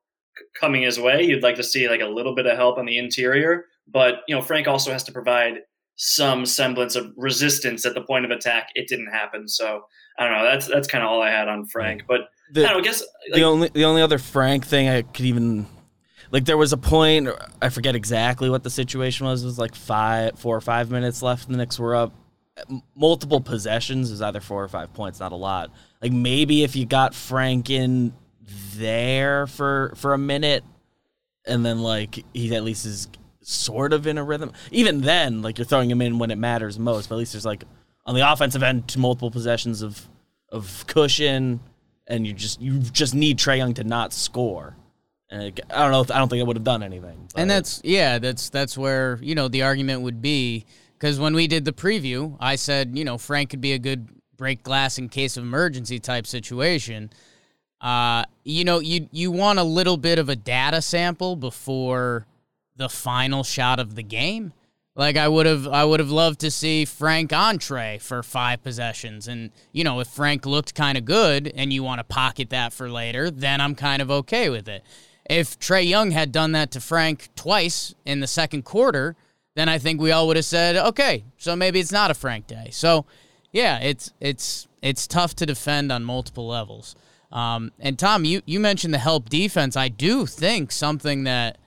coming 0.58 0.82
his 0.82 0.98
way. 0.98 1.22
You'd 1.22 1.42
like 1.42 1.56
to 1.56 1.64
see 1.64 1.88
like 1.88 2.00
a 2.00 2.06
little 2.06 2.34
bit 2.34 2.46
of 2.46 2.56
help 2.56 2.78
on 2.78 2.86
the 2.86 2.98
interior, 2.98 3.64
but 3.86 4.20
you 4.28 4.34
know, 4.34 4.42
Frank 4.42 4.68
also 4.68 4.92
has 4.92 5.02
to 5.04 5.12
provide 5.12 5.60
some 5.96 6.46
semblance 6.46 6.94
of 6.94 7.12
resistance 7.16 7.84
at 7.84 7.94
the 7.94 8.02
point 8.02 8.24
of 8.24 8.30
attack. 8.30 8.68
It 8.74 8.88
didn't 8.88 9.10
happen, 9.10 9.48
so 9.48 9.82
I 10.18 10.24
don't 10.24 10.38
know. 10.38 10.44
That's 10.44 10.66
that's 10.66 10.86
kind 10.86 11.02
of 11.02 11.10
all 11.10 11.22
I 11.22 11.30
had 11.30 11.48
on 11.48 11.66
Frank. 11.66 12.02
But 12.06 12.22
the, 12.52 12.66
I, 12.66 12.72
know, 12.72 12.78
I 12.78 12.82
guess 12.82 13.02
like, 13.30 13.38
the 13.38 13.42
only 13.42 13.68
the 13.68 13.84
only 13.84 14.02
other 14.02 14.18
Frank 14.18 14.64
thing 14.64 14.88
I 14.88 15.02
could 15.02 15.24
even 15.24 15.66
like 16.30 16.44
there 16.44 16.56
was 16.56 16.72
a 16.72 16.76
point 16.76 17.28
I 17.60 17.68
forget 17.68 17.94
exactly 17.96 18.48
what 18.50 18.62
the 18.62 18.70
situation 18.70 19.26
was. 19.26 19.42
It 19.42 19.46
was 19.46 19.58
like 19.58 19.74
five, 19.74 20.38
four 20.38 20.56
or 20.56 20.60
five 20.60 20.90
minutes 20.90 21.22
left. 21.22 21.46
And 21.46 21.54
the 21.54 21.58
Knicks 21.58 21.78
were 21.78 21.96
up 21.96 22.12
multiple 22.94 23.40
possessions 23.40 24.10
is 24.10 24.22
either 24.22 24.40
four 24.40 24.62
or 24.62 24.68
five 24.68 24.92
points, 24.92 25.20
not 25.20 25.32
a 25.32 25.36
lot. 25.36 25.70
Like 26.02 26.12
maybe 26.12 26.62
if 26.62 26.76
you 26.76 26.86
got 26.86 27.14
Frank 27.14 27.70
in 27.70 28.12
there 28.74 29.46
for 29.46 29.92
for 29.96 30.14
a 30.14 30.18
minute, 30.18 30.64
and 31.46 31.64
then 31.64 31.82
like 31.82 32.24
he 32.32 32.54
at 32.54 32.64
least 32.64 32.86
is 32.86 33.08
sort 33.42 33.92
of 33.92 34.06
in 34.06 34.18
a 34.18 34.24
rhythm. 34.24 34.52
Even 34.70 35.00
then, 35.00 35.42
like 35.42 35.58
you're 35.58 35.64
throwing 35.64 35.90
him 35.90 36.02
in 36.02 36.18
when 36.18 36.30
it 36.30 36.38
matters 36.38 36.78
most. 36.78 37.08
But 37.08 37.16
at 37.16 37.18
least 37.18 37.32
there's 37.32 37.46
like 37.46 37.64
on 38.06 38.14
the 38.14 38.30
offensive 38.30 38.62
end 38.62 38.96
multiple 38.96 39.30
possessions 39.30 39.82
of 39.82 40.06
of 40.50 40.84
cushion, 40.86 41.60
and 42.06 42.26
you 42.26 42.32
just 42.32 42.60
you 42.60 42.78
just 42.78 43.14
need 43.14 43.38
Trae 43.38 43.58
Young 43.58 43.74
to 43.74 43.84
not 43.84 44.12
score, 44.12 44.76
And 45.30 45.60
I 45.70 45.82
don't 45.82 45.92
know. 45.92 46.00
If, 46.00 46.10
I 46.10 46.18
don't 46.18 46.28
think 46.28 46.40
it 46.40 46.46
would 46.46 46.56
have 46.56 46.64
done 46.64 46.82
anything. 46.82 47.28
And 47.36 47.50
that's 47.50 47.80
yeah, 47.84 48.18
that's 48.18 48.50
that's 48.50 48.78
where 48.78 49.18
you 49.22 49.34
know 49.34 49.48
the 49.48 49.62
argument 49.62 50.02
would 50.02 50.22
be 50.22 50.64
because 50.98 51.20
when 51.20 51.34
we 51.34 51.46
did 51.46 51.64
the 51.64 51.72
preview, 51.72 52.36
I 52.40 52.56
said 52.56 52.96
you 52.96 53.04
know 53.04 53.18
Frank 53.18 53.50
could 53.50 53.60
be 53.60 53.72
a 53.72 53.78
good 53.78 54.08
break 54.36 54.62
glass 54.62 54.98
in 54.98 55.08
case 55.08 55.36
of 55.36 55.44
emergency 55.44 55.98
type 55.98 56.26
situation. 56.26 57.10
Uh, 57.80 58.24
you 58.44 58.64
know, 58.64 58.80
you 58.80 59.08
you 59.12 59.30
want 59.30 59.58
a 59.58 59.64
little 59.64 59.96
bit 59.96 60.18
of 60.18 60.28
a 60.28 60.36
data 60.36 60.82
sample 60.82 61.36
before 61.36 62.26
the 62.76 62.88
final 62.88 63.44
shot 63.44 63.78
of 63.78 63.94
the 63.94 64.02
game. 64.02 64.52
Like 64.98 65.16
I 65.16 65.28
would 65.28 65.46
have 65.46 65.68
I 65.68 65.84
would 65.84 66.00
have 66.00 66.10
loved 66.10 66.40
to 66.40 66.50
see 66.50 66.84
Frank 66.84 67.32
Entree 67.32 67.98
for 67.98 68.22
five 68.22 68.64
possessions. 68.64 69.28
And, 69.28 69.52
you 69.70 69.84
know, 69.84 70.00
if 70.00 70.08
Frank 70.08 70.44
looked 70.44 70.74
kind 70.74 70.98
of 70.98 71.04
good 71.04 71.52
and 71.54 71.72
you 71.72 71.84
want 71.84 72.00
to 72.00 72.04
pocket 72.04 72.50
that 72.50 72.72
for 72.72 72.90
later, 72.90 73.30
then 73.30 73.60
I'm 73.60 73.76
kind 73.76 74.02
of 74.02 74.10
okay 74.10 74.50
with 74.50 74.68
it. 74.68 74.82
If 75.30 75.58
Trae 75.60 75.86
Young 75.86 76.10
had 76.10 76.32
done 76.32 76.52
that 76.52 76.72
to 76.72 76.80
Frank 76.80 77.28
twice 77.36 77.94
in 78.04 78.18
the 78.18 78.26
second 78.26 78.64
quarter, 78.64 79.14
then 79.58 79.68
I 79.68 79.78
think 79.78 80.00
we 80.00 80.12
all 80.12 80.26
would 80.28 80.36
have 80.36 80.44
said, 80.44 80.76
okay, 80.76 81.24
so 81.36 81.56
maybe 81.56 81.80
it's 81.80 81.92
not 81.92 82.10
a 82.10 82.14
Frank 82.14 82.46
day. 82.46 82.68
So 82.70 83.06
yeah, 83.52 83.78
it's 83.78 84.12
it's 84.20 84.68
it's 84.82 85.06
tough 85.06 85.34
to 85.36 85.46
defend 85.46 85.90
on 85.90 86.04
multiple 86.04 86.46
levels. 86.46 86.94
Um, 87.30 87.72
and 87.78 87.98
Tom, 87.98 88.24
you, 88.24 88.40
you 88.46 88.58
mentioned 88.58 88.94
the 88.94 88.98
help 88.98 89.28
defense. 89.28 89.76
I 89.76 89.88
do 89.88 90.24
think 90.24 90.72
something 90.72 91.24
that 91.24 91.58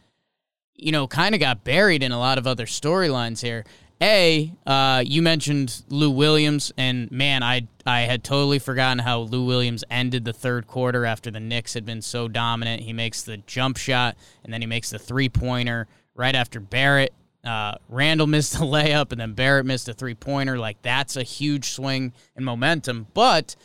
you 0.82 0.92
know, 0.92 1.08
kind 1.08 1.36
of 1.36 1.40
got 1.40 1.64
buried 1.64 2.02
in 2.02 2.12
a 2.12 2.20
lot 2.20 2.38
of 2.40 2.48
other 2.48 2.66
storylines 2.66 3.42
here. 3.42 3.64
A, 4.02 4.52
uh, 4.66 5.04
you 5.06 5.22
mentioned 5.22 5.84
Lou 5.90 6.10
Williams, 6.10 6.74
and 6.76 7.10
man, 7.12 7.44
I 7.44 7.68
I 7.86 8.02
had 8.02 8.24
totally 8.24 8.58
forgotten 8.58 8.98
how 8.98 9.20
Lou 9.20 9.46
Williams 9.46 9.84
ended 9.92 10.26
the 10.26 10.34
third 10.34 10.66
quarter 10.66 11.06
after 11.06 11.30
the 11.30 11.40
Knicks 11.40 11.76
had 11.76 11.86
been 11.86 12.02
so 12.02 12.28
dominant. 12.28 12.82
He 12.82 12.94
makes 12.94 13.22
the 13.22 13.38
jump 13.38 13.78
shot, 13.78 14.18
and 14.44 14.52
then 14.52 14.62
he 14.62 14.66
makes 14.66 14.90
the 14.90 14.98
three 14.98 15.30
pointer 15.30 15.88
right 16.16 16.34
after 16.34 16.60
Barrett. 16.60 17.14
Uh, 17.44 17.76
Randle 17.90 18.28
missed 18.28 18.54
the 18.54 18.60
layup, 18.66 19.12
and 19.12 19.22
then 19.22 19.34
Barrett 19.34 19.66
missed 19.66 19.90
a 19.90 19.94
three 19.94 20.16
pointer. 20.16 20.58
Like 20.58 20.82
that's 20.82 21.16
a 21.16 21.24
huge 21.24 21.72
swing 21.72 22.14
in 22.36 22.44
momentum. 22.44 23.08
But 23.14 23.56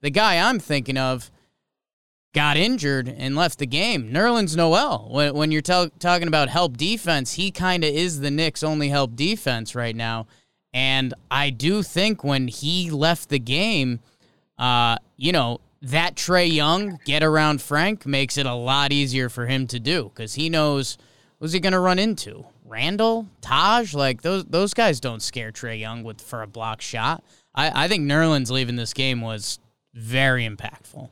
the 0.00 0.10
guy 0.10 0.38
I'm 0.48 0.58
thinking 0.58 0.98
of 0.98 1.30
got 2.36 2.58
injured 2.58 3.08
and 3.08 3.34
left 3.34 3.58
the 3.58 3.66
game. 3.66 4.10
Nerlens 4.12 4.54
Noel, 4.54 5.08
when, 5.10 5.34
when 5.34 5.50
you're 5.50 5.62
talking 5.62 6.28
about 6.28 6.50
help 6.50 6.76
defense, 6.76 7.32
he 7.32 7.50
kind 7.50 7.82
of 7.82 7.94
is 7.94 8.20
the 8.20 8.30
Knicks' 8.30 8.62
only 8.62 8.90
help 8.90 9.16
defense 9.16 9.74
right 9.74 9.96
now. 9.96 10.26
And 10.74 11.14
I 11.30 11.48
do 11.48 11.82
think 11.82 12.22
when 12.22 12.48
he 12.48 12.90
left 12.90 13.30
the 13.30 13.38
game, 13.38 14.00
uh, 14.58 14.98
you 15.16 15.32
know, 15.32 15.60
that 15.80 16.16
Trae 16.16 16.52
Young 16.52 16.98
get 17.06 17.22
around 17.22 17.62
Frank 17.62 18.04
makes 18.04 18.36
it 18.36 18.44
a 18.44 18.54
lot 18.54 18.92
easier 18.92 19.30
for 19.30 19.46
him 19.46 19.66
to 19.68 19.80
do 19.80 20.10
because 20.14 20.34
he 20.34 20.50
knows 20.50 20.98
who's 21.40 21.52
he 21.52 21.60
going 21.60 21.72
to 21.72 21.80
run 21.80 21.98
into. 21.98 22.44
Randle, 22.68 23.28
Taj, 23.40 23.94
like 23.94 24.22
those 24.22 24.44
those 24.44 24.74
guys 24.74 25.00
don't 25.00 25.22
scare 25.22 25.52
Trae 25.52 25.78
Young 25.78 26.02
with 26.02 26.20
for 26.20 26.42
a 26.42 26.46
block 26.46 26.80
shot. 26.80 27.22
I, 27.54 27.84
I 27.84 27.88
think 27.88 28.04
Nerlens 28.04 28.50
leaving 28.50 28.76
this 28.76 28.92
game 28.92 29.20
was 29.20 29.58
very 29.94 30.46
impactful. 30.46 31.08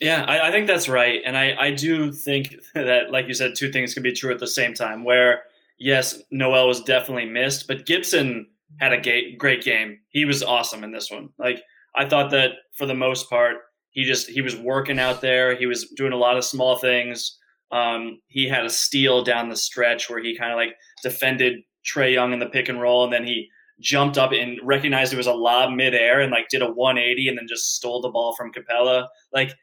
Yeah, 0.00 0.24
I, 0.24 0.48
I, 0.48 0.50
think 0.50 0.66
that's 0.66 0.88
right. 0.88 1.20
And 1.26 1.36
I, 1.36 1.54
I 1.58 1.70
do 1.72 2.10
think 2.10 2.56
that, 2.74 3.10
like 3.10 3.28
you 3.28 3.34
said, 3.34 3.54
two 3.54 3.70
things 3.70 3.92
can 3.92 4.02
be 4.02 4.12
true 4.12 4.32
at 4.32 4.38
the 4.38 4.46
same 4.46 4.72
time. 4.72 5.04
Where, 5.04 5.42
yes, 5.78 6.22
Noel 6.30 6.66
was 6.66 6.82
definitely 6.82 7.26
missed, 7.26 7.68
but 7.68 7.84
Gibson 7.84 8.46
had 8.78 8.94
a 8.94 9.00
ga- 9.00 9.36
great 9.36 9.62
game. 9.62 9.98
He 10.08 10.24
was 10.24 10.42
awesome 10.42 10.84
in 10.84 10.92
this 10.92 11.10
one. 11.10 11.28
Like, 11.38 11.62
I 11.94 12.08
thought 12.08 12.30
that 12.30 12.52
for 12.72 12.86
the 12.86 12.94
most 12.94 13.28
part, 13.28 13.56
he 13.90 14.04
just 14.04 14.28
he 14.28 14.40
was 14.40 14.56
working 14.56 14.98
out 14.98 15.20
there. 15.20 15.56
He 15.56 15.66
was 15.66 15.88
doing 15.96 16.12
a 16.12 16.16
lot 16.16 16.36
of 16.36 16.44
small 16.44 16.76
things. 16.76 17.38
Um, 17.72 18.20
he 18.28 18.48
had 18.48 18.64
a 18.64 18.70
steal 18.70 19.22
down 19.22 19.48
the 19.48 19.56
stretch 19.56 20.10
where 20.10 20.22
he 20.22 20.36
kind 20.36 20.52
of 20.52 20.56
like 20.56 20.74
defended 21.02 21.60
Trae 21.84 22.12
Young 22.12 22.32
in 22.32 22.38
the 22.38 22.46
pick 22.46 22.68
and 22.68 22.80
roll, 22.80 23.04
and 23.04 23.12
then 23.12 23.24
he 23.24 23.48
jumped 23.80 24.18
up 24.18 24.32
and 24.32 24.58
recognized 24.62 25.12
it 25.12 25.16
was 25.16 25.26
a 25.26 25.32
lob 25.32 25.72
midair 25.72 26.20
and 26.20 26.30
like 26.30 26.48
did 26.48 26.62
a 26.62 26.70
180 26.70 27.28
and 27.28 27.38
then 27.38 27.46
just 27.48 27.76
stole 27.76 28.00
the 28.02 28.10
ball 28.10 28.34
from 28.36 28.52
Capela. 28.52 29.06
Like 29.32 29.54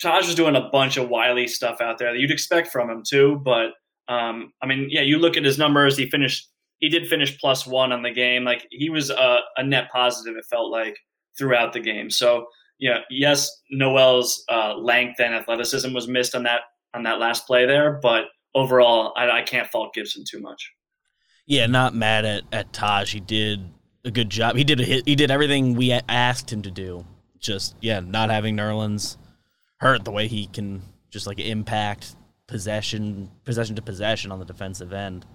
Taj 0.00 0.26
was 0.26 0.34
doing 0.34 0.56
a 0.56 0.68
bunch 0.70 0.96
of 0.96 1.08
wily 1.08 1.48
stuff 1.48 1.80
out 1.80 1.98
there 1.98 2.12
that 2.12 2.18
you'd 2.18 2.30
expect 2.30 2.68
from 2.68 2.88
him 2.88 3.02
too. 3.06 3.40
But 3.44 3.72
um, 4.08 4.52
I 4.62 4.66
mean, 4.66 4.88
yeah, 4.90 5.00
you 5.00 5.18
look 5.18 5.36
at 5.36 5.44
his 5.44 5.58
numbers. 5.58 5.96
He 5.96 6.08
finished. 6.08 6.48
He 6.78 6.88
did 6.88 7.08
finish 7.08 7.38
plus 7.38 7.66
one 7.66 7.92
on 7.92 8.02
the 8.02 8.10
game. 8.10 8.44
Like 8.44 8.66
he 8.70 8.90
was 8.90 9.10
a, 9.10 9.38
a 9.56 9.62
net 9.62 9.88
positive. 9.92 10.36
It 10.36 10.44
felt 10.50 10.70
like 10.70 10.96
throughout 11.38 11.72
the 11.72 11.80
game. 11.80 12.10
So 12.10 12.46
yeah, 12.78 12.98
yes, 13.10 13.50
Noel's 13.70 14.44
uh, 14.50 14.74
length 14.74 15.20
and 15.20 15.34
athleticism 15.34 15.92
was 15.92 16.08
missed 16.08 16.34
on 16.34 16.42
that 16.42 16.62
on 16.94 17.02
that 17.02 17.18
last 17.18 17.46
play 17.46 17.66
there, 17.66 17.98
but 18.02 18.24
overall, 18.54 19.12
I, 19.16 19.30
I 19.30 19.42
can't 19.42 19.68
fault 19.68 19.94
Gibson 19.94 20.24
too 20.28 20.40
much. 20.40 20.72
Yeah, 21.46 21.66
not 21.66 21.94
mad 21.94 22.24
at 22.24 22.44
at 22.52 22.72
Taj. 22.72 23.12
He 23.12 23.20
did 23.20 23.60
a 24.04 24.10
good 24.10 24.30
job. 24.30 24.56
He 24.56 24.64
did 24.64 24.80
a 24.80 24.84
hit. 24.84 25.06
He 25.06 25.14
did 25.14 25.30
everything 25.30 25.74
we 25.74 25.92
asked 25.92 26.52
him 26.52 26.62
to 26.62 26.70
do. 26.70 27.04
Just 27.38 27.76
yeah, 27.80 28.00
not 28.00 28.30
having 28.30 28.56
Nerlens 28.56 29.18
hurt 29.78 30.04
the 30.04 30.10
way 30.10 30.28
he 30.28 30.46
can 30.46 30.82
just 31.10 31.26
like 31.26 31.38
impact 31.38 32.16
possession, 32.46 33.30
possession 33.44 33.76
to 33.76 33.82
possession 33.82 34.32
on 34.32 34.38
the 34.38 34.44
defensive 34.44 34.92
end. 34.92 35.26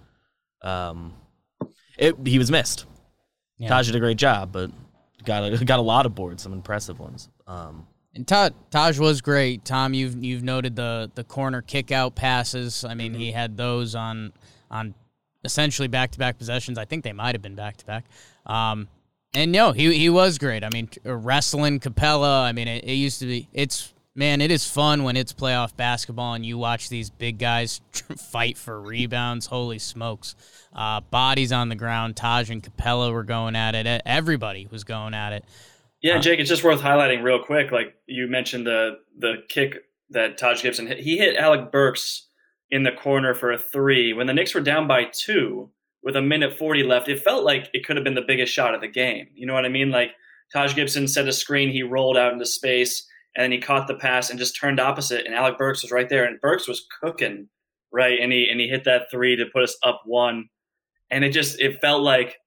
Um, 0.64 1.14
it 1.98 2.16
he 2.26 2.40
was 2.40 2.50
missed. 2.50 2.86
Yeah. 3.58 3.68
Taj 3.68 3.88
did 3.88 3.96
a 3.96 4.00
great 4.00 4.18
job, 4.18 4.52
but 4.52 4.72
got 5.26 5.44
a, 5.44 5.66
got 5.66 5.80
a 5.80 5.84
lot 5.84 6.06
of 6.06 6.16
boards, 6.16 6.42
some 6.42 6.54
impressive 6.54 7.00
ones. 7.00 7.30
Um, 7.46 7.86
and 8.16 8.28
Taj, 8.28 8.52
Taj 8.72 9.00
was 9.00 9.22
great. 9.22 9.66
Tom, 9.66 9.94
you've 9.94 10.24
you've 10.24 10.44
noted 10.44 10.76
the 10.76 11.12
the 11.16 11.24
corner 11.24 11.62
kick 11.62 11.92
out 11.92 12.16
passes. 12.16 12.84
I 12.84 12.94
mean, 12.94 13.14
mm-hmm. 13.14 13.22
he 13.22 13.32
had 13.32 13.58
those 13.58 13.96
on 13.96 14.34
on 14.72 14.94
essentially 15.44 15.88
back 15.88 16.12
to 16.12 16.20
back 16.20 16.38
possessions. 16.38 16.78
I 16.78 16.86
think 16.86 17.04
they 17.04 17.14
might 17.14 17.36
have 17.36 17.42
been 17.42 17.56
back 17.56 17.78
to 17.78 17.86
back. 17.86 18.06
Um, 18.46 18.88
and 19.34 19.52
no, 19.52 19.72
he 19.72 19.94
he 19.94 20.10
was 20.10 20.38
great. 20.38 20.64
I 20.64 20.70
mean, 20.70 20.90
wrestling 21.04 21.80
Capela. 21.80 22.44
I 22.44 22.52
mean, 22.52 22.68
it, 22.68 22.84
it 22.84 22.94
used 22.94 23.20
to 23.20 23.26
be. 23.28 23.48
It's 23.54 23.94
man, 24.16 24.42
it 24.42 24.52
is 24.52 24.70
fun 24.70 25.04
when 25.04 25.16
it's 25.16 25.32
playoff 25.32 25.76
basketball 25.76 26.34
and 26.34 26.46
you 26.46 26.58
watch 26.58 26.90
these 26.90 27.10
big 27.10 27.38
guys 27.38 27.80
fight 28.18 28.58
for 28.58 28.82
rebounds. 28.82 29.46
Holy 29.46 29.80
smokes. 29.80 30.36
Uh, 30.74 31.02
bodies 31.02 31.52
on 31.52 31.70
the 31.70 31.76
ground. 31.76 32.16
Taj 32.16 32.50
and 32.50 32.62
Capela 32.64 33.14
were 33.14 33.24
going 33.24 33.56
at 33.56 33.76
it. 33.76 34.02
Everybody 34.06 34.68
was 34.70 34.84
going 34.84 35.14
at 35.14 35.34
it. 35.34 35.46
Yeah, 36.02 36.18
Jake, 36.20 36.40
it's 36.40 36.50
just 36.50 36.64
worth 36.64 36.82
highlighting 36.82 37.24
real 37.24 37.44
quick. 37.44 37.72
Like 37.72 37.96
you 38.08 38.28
mentioned 38.28 38.66
the 38.66 39.00
the 39.18 39.44
kick 39.50 39.78
that 40.12 40.38
Taj 40.38 40.62
Gibson 40.64 40.88
hit. 40.88 41.00
He 41.00 41.18
hit 41.18 41.38
Alec 41.38 41.72
Burks 41.72 42.28
in 42.72 42.84
the 42.84 42.92
corner 42.92 43.34
for 43.34 43.52
a 43.52 43.58
three. 43.58 44.14
When 44.14 44.28
the 44.28 44.34
Knicks 44.34 44.54
were 44.54 44.62
down 44.62 44.88
by 44.88 45.06
two 45.06 45.70
with 46.04 46.16
a 46.16 46.22
minute 46.22 46.58
40 46.58 46.84
left, 46.84 47.10
it 47.10 47.20
felt 47.20 47.44
like 47.44 47.70
it 47.74 47.86
could 47.86 47.98
have 47.98 48.04
been 48.06 48.16
the 48.16 48.22
biggest 48.22 48.54
shot 48.54 48.74
of 48.74 48.82
the 48.82 48.88
game. 48.88 49.28
You 49.34 49.46
know 49.46 49.54
what 49.54 49.66
I 49.66 49.70
mean? 49.70 49.90
Like 49.92 50.12
Taj 50.54 50.74
Gibson 50.74 51.08
set 51.08 51.28
a 51.28 51.34
screen, 51.34 51.70
he 51.70 51.84
rolled 51.84 52.18
out 52.18 52.32
into 52.34 52.46
space 52.46 53.06
and 53.36 53.44
then 53.44 53.52
he 53.52 53.60
caught 53.60 53.88
the 53.88 53.96
pass 53.96 54.30
and 54.30 54.40
just 54.40 54.56
turned 54.56 54.80
opposite, 54.80 55.26
and 55.26 55.36
Alec 55.36 55.58
Burks 55.58 55.84
was 55.84 55.92
right 55.92 56.10
there, 56.10 56.26
and 56.26 56.42
Burks 56.42 56.68
was 56.68 56.86
cooking, 57.02 57.48
right, 57.92 58.20
and 58.20 58.32
he 58.32 58.50
and 58.50 58.60
he 58.60 58.68
hit 58.68 58.84
that 58.86 59.12
three 59.12 59.36
to 59.36 59.46
put 59.46 59.64
us 59.64 59.78
up 59.84 60.02
one, 60.06 60.50
and 61.10 61.24
it 61.24 61.30
just 61.30 61.60
it 61.60 61.80
felt 61.80 62.02
like 62.02 62.38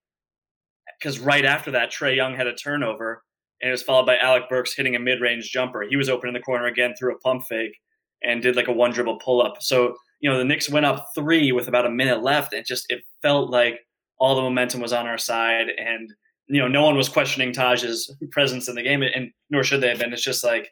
because 0.99 1.18
right 1.18 1.44
after 1.44 1.71
that 1.73 1.90
Trae 1.90 2.16
Young 2.16 2.35
had 2.35 2.47
a 2.47 2.54
turnover, 2.54 3.23
and 3.62 3.69
it 3.69 3.73
was 3.73 3.83
followed 3.83 4.07
by 4.07 4.19
Alec 4.19 4.49
Burks 4.49 4.75
hitting 4.75 4.97
a 4.97 5.00
mid 5.00 5.21
range 5.21 5.50
jumper. 5.50 5.83
He 5.83 5.97
was 5.97 6.09
open 6.09 6.28
in 6.28 6.35
the 6.35 6.40
corner 6.40 6.66
again, 6.66 6.95
through 6.99 7.14
a 7.14 7.19
pump 7.19 7.45
fake, 7.49 7.78
and 8.23 8.42
did 8.42 8.57
like 8.57 8.69
a 8.69 8.73
one 8.73 8.90
dribble 8.90 9.21
pull 9.21 9.40
up. 9.40 9.62
So 9.62 9.97
you 10.21 10.31
know 10.31 10.38
the 10.38 10.45
Knicks 10.45 10.69
went 10.69 10.87
up 10.87 11.09
three 11.14 11.52
with 11.52 11.69
about 11.69 11.87
a 11.87 11.90
minute 11.90 12.23
left. 12.23 12.52
It 12.52 12.66
just 12.66 12.87
it 12.90 13.02
felt 13.23 13.50
like 13.50 13.81
all 14.19 14.35
the 14.35 14.42
momentum 14.42 14.81
was 14.81 14.92
on 14.92 15.07
our 15.07 15.19
side, 15.19 15.69
and 15.78 16.12
you 16.49 16.61
know 16.61 16.69
no 16.69 16.83
one 16.83 16.97
was 16.97 17.09
questioning 17.09 17.52
Taj's 17.52 18.14
presence 18.31 18.69
in 18.69 18.75
the 18.75 18.83
game, 18.83 19.02
and 19.02 19.31
nor 19.50 19.64
should 19.64 19.81
they 19.81 19.88
have 19.88 19.99
been. 19.99 20.12
It's 20.12 20.23
just 20.23 20.45
like 20.45 20.71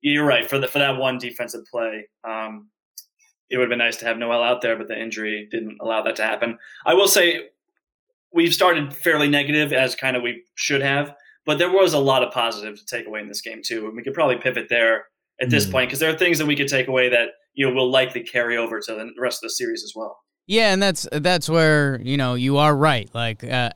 you're 0.00 0.26
right 0.26 0.48
for 0.48 0.58
the 0.58 0.68
for 0.68 0.78
that 0.78 0.96
one 0.96 1.18
defensive 1.18 1.64
play. 1.70 2.08
Um, 2.24 2.68
it 3.50 3.58
would 3.58 3.64
have 3.64 3.70
been 3.70 3.78
nice 3.78 3.98
to 3.98 4.06
have 4.06 4.16
Noel 4.16 4.42
out 4.42 4.62
there, 4.62 4.76
but 4.76 4.88
the 4.88 4.98
injury 4.98 5.46
didn't 5.50 5.76
allow 5.82 6.02
that 6.02 6.16
to 6.16 6.22
happen. 6.22 6.58
I 6.86 6.94
will 6.94 7.06
say 7.06 7.48
we've 8.32 8.54
started 8.54 8.94
fairly 8.94 9.28
negative 9.28 9.74
as 9.74 9.94
kind 9.94 10.16
of 10.16 10.22
we 10.22 10.44
should 10.54 10.80
have, 10.80 11.14
but 11.44 11.58
there 11.58 11.70
was 11.70 11.92
a 11.92 11.98
lot 11.98 12.22
of 12.22 12.32
positive 12.32 12.78
to 12.78 12.84
take 12.86 13.06
away 13.06 13.20
in 13.20 13.28
this 13.28 13.40
game 13.40 13.60
too, 13.64 13.86
and 13.86 13.96
we 13.96 14.02
could 14.02 14.14
probably 14.14 14.36
pivot 14.36 14.66
there 14.68 15.06
at 15.40 15.50
this 15.50 15.66
mm. 15.66 15.72
point 15.72 15.88
because 15.88 15.98
there 15.98 16.10
are 16.10 16.18
things 16.18 16.38
that 16.38 16.46
we 16.46 16.56
could 16.56 16.68
take 16.68 16.88
away 16.88 17.08
that 17.08 17.30
you 17.54 17.66
know 17.66 17.74
will 17.74 17.90
likely 17.90 18.22
carry 18.22 18.56
over 18.56 18.80
to 18.80 18.92
the 18.92 19.10
rest 19.18 19.38
of 19.38 19.48
the 19.48 19.50
series 19.50 19.82
as 19.84 19.92
well. 19.94 20.18
Yeah, 20.46 20.72
and 20.72 20.82
that's 20.82 21.06
that's 21.12 21.48
where 21.48 22.00
you 22.02 22.16
know 22.16 22.34
you 22.34 22.58
are 22.58 22.76
right. 22.76 23.08
Like 23.14 23.44
uh, 23.44 23.70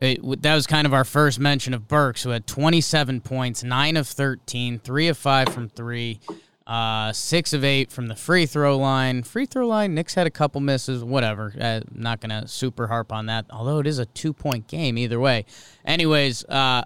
it, 0.00 0.42
that 0.42 0.54
was 0.54 0.66
kind 0.66 0.86
of 0.86 0.92
our 0.92 1.04
first 1.04 1.38
mention 1.38 1.74
of 1.74 1.88
Burks, 1.88 2.22
who 2.22 2.30
had 2.30 2.46
27 2.46 3.20
points, 3.22 3.64
9 3.64 3.96
of 3.96 4.06
13, 4.06 4.78
3 4.78 5.08
of 5.08 5.16
5 5.16 5.48
from 5.48 5.68
3, 5.68 6.20
uh, 6.66 7.12
6 7.12 7.52
of 7.52 7.64
8 7.64 7.92
from 7.92 8.08
the 8.08 8.16
free 8.16 8.46
throw 8.46 8.76
line. 8.76 9.22
Free 9.22 9.46
throw 9.46 9.66
line, 9.66 9.94
Knicks 9.94 10.14
had 10.14 10.26
a 10.26 10.30
couple 10.30 10.60
misses, 10.60 11.04
whatever. 11.04 11.54
Uh, 11.60 11.80
not 11.92 12.20
going 12.20 12.42
to 12.42 12.48
super 12.48 12.88
harp 12.88 13.12
on 13.12 13.26
that, 13.26 13.46
although 13.50 13.78
it 13.78 13.86
is 13.86 13.98
a 13.98 14.06
two 14.06 14.32
point 14.32 14.66
game 14.66 14.98
either 14.98 15.20
way. 15.20 15.44
Anyways, 15.84 16.44
uh, 16.44 16.82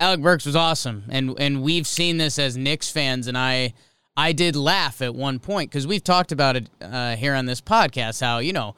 Alec 0.00 0.20
Burks 0.20 0.46
was 0.46 0.54
awesome, 0.54 1.04
and, 1.08 1.34
and 1.40 1.62
we've 1.62 1.86
seen 1.86 2.18
this 2.18 2.38
as 2.38 2.56
Knicks 2.56 2.90
fans, 2.90 3.26
and 3.26 3.36
I. 3.36 3.74
I 4.20 4.32
did 4.32 4.56
laugh 4.56 5.00
at 5.00 5.14
one 5.14 5.38
point 5.38 5.70
because 5.70 5.86
we've 5.86 6.02
talked 6.02 6.32
about 6.32 6.56
it 6.56 6.68
uh, 6.82 7.14
here 7.14 7.36
on 7.36 7.46
this 7.46 7.60
podcast. 7.60 8.20
How 8.20 8.38
you 8.38 8.52
know, 8.52 8.74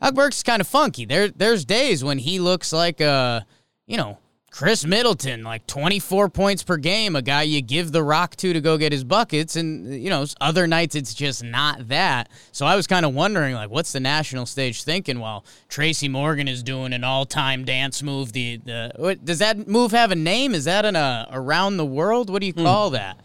Alec 0.00 0.14
Burks 0.14 0.36
is 0.36 0.42
kind 0.42 0.60
of 0.60 0.66
funky. 0.68 1.04
There, 1.04 1.28
there's 1.28 1.64
days 1.64 2.04
when 2.04 2.18
he 2.18 2.38
looks 2.38 2.72
like 2.72 3.00
a, 3.00 3.46
you 3.86 3.96
know, 3.96 4.18
Khris 4.56 4.86
Middleton, 4.86 5.44
like 5.44 5.66
24 5.66 6.30
points 6.30 6.62
per 6.62 6.78
game, 6.78 7.14
a 7.14 7.20
guy 7.20 7.42
you 7.42 7.60
give 7.60 7.92
the 7.92 8.02
rock 8.02 8.36
to 8.36 8.54
to 8.54 8.60
go 8.62 8.78
get 8.78 8.90
his 8.90 9.04
buckets. 9.04 9.54
And, 9.54 10.02
you 10.02 10.08
know, 10.08 10.24
other 10.40 10.66
nights 10.66 10.94
it's 10.94 11.12
just 11.12 11.44
not 11.44 11.88
that. 11.88 12.30
So 12.52 12.64
I 12.64 12.74
was 12.74 12.86
kind 12.86 13.04
of 13.04 13.14
wondering, 13.14 13.54
like, 13.54 13.68
what's 13.68 13.92
the 13.92 14.00
national 14.00 14.46
stage 14.46 14.82
thinking 14.82 15.20
while 15.20 15.44
Tracy 15.68 16.08
Morgan 16.08 16.48
is 16.48 16.62
doing 16.62 16.94
an 16.94 17.04
all 17.04 17.26
time 17.26 17.66
dance 17.66 18.02
move? 18.02 18.32
The, 18.32 18.56
the 18.56 18.92
what, 18.96 19.22
Does 19.26 19.40
that 19.40 19.68
move 19.68 19.90
have 19.90 20.10
a 20.10 20.16
name? 20.16 20.54
Is 20.54 20.64
that 20.64 20.86
an 20.86 20.96
uh, 20.96 21.26
around 21.30 21.76
the 21.76 21.84
world? 21.84 22.30
What 22.30 22.40
do 22.40 22.46
you 22.46 22.54
hmm. 22.54 22.64
call 22.64 22.90
that? 22.90 23.20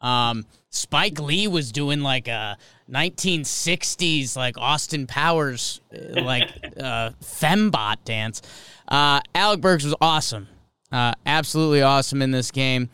Um, 0.00 0.46
Spike 0.70 1.18
Lee 1.18 1.48
was 1.48 1.72
doing 1.72 2.02
like 2.02 2.28
a 2.28 2.58
1960s, 2.88 4.36
like 4.36 4.56
Austin 4.56 5.08
Powers, 5.08 5.80
like 5.90 6.48
uh, 6.80 7.10
fembot 7.24 7.96
dance. 8.04 8.40
Uh, 8.86 9.20
Alec 9.34 9.60
Burks 9.60 9.82
was 9.82 9.96
awesome. 10.00 10.46
Uh, 10.92 11.12
absolutely 11.24 11.82
awesome 11.82 12.22
in 12.22 12.30
this 12.30 12.50
game, 12.50 12.88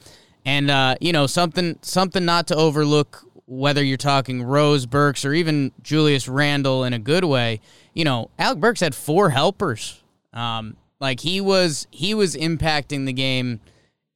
and 0.44 0.70
uh, 0.70 0.96
you 1.00 1.12
know 1.12 1.26
something 1.26 1.78
something 1.82 2.25
not 2.25 2.46
to 2.49 2.56
overlook. 2.56 3.25
Whether 3.46 3.84
you're 3.84 3.99
talking 3.99 4.42
Rose 4.42 4.87
Burks 4.87 5.25
or 5.25 5.34
even 5.34 5.72
Julius 5.82 6.26
Randle 6.26 6.84
in 6.84 6.94
a 6.94 6.99
good 6.99 7.25
way, 7.25 7.61
you 7.92 8.04
know 8.04 8.30
Alec 8.38 8.61
Burks 8.61 8.80
had 8.80 8.94
four 8.94 9.30
helpers. 9.30 10.02
Um, 10.32 10.76
like 11.00 11.20
he 11.20 11.40
was 11.40 11.87
he 11.90 12.14
was 12.14 12.34
impacting 12.34 13.04
the 13.04 13.12
game 13.12 13.61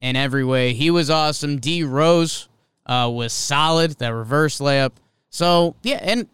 in 0.01 0.15
every 0.15 0.43
way. 0.43 0.73
He 0.73 0.89
was 0.89 1.09
awesome. 1.09 1.59
D 1.59 1.83
Rose 1.83 2.49
uh, 2.85 3.11
was 3.13 3.33
solid. 3.33 3.91
That 3.99 4.13
reverse 4.13 4.59
layup. 4.59 4.93
So 5.29 5.75
yeah, 5.83 5.99
and 6.01 6.27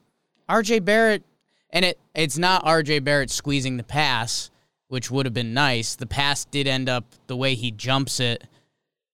RJ 0.47 0.85
Barrett, 0.85 1.23
and 1.71 1.83
it 1.83 1.99
it's 2.15 2.37
not 2.37 2.63
RJ 2.63 3.03
Barrett 3.03 3.31
squeezing 3.31 3.77
the 3.77 3.83
pass 3.83 4.51
which 4.93 5.09
would 5.09 5.25
have 5.25 5.33
been 5.33 5.55
nice. 5.55 5.95
The 5.95 6.05
pass 6.05 6.45
did 6.45 6.67
end 6.67 6.87
up 6.87 7.05
the 7.25 7.35
way 7.35 7.55
he 7.55 7.71
jumps 7.71 8.19
it. 8.19 8.43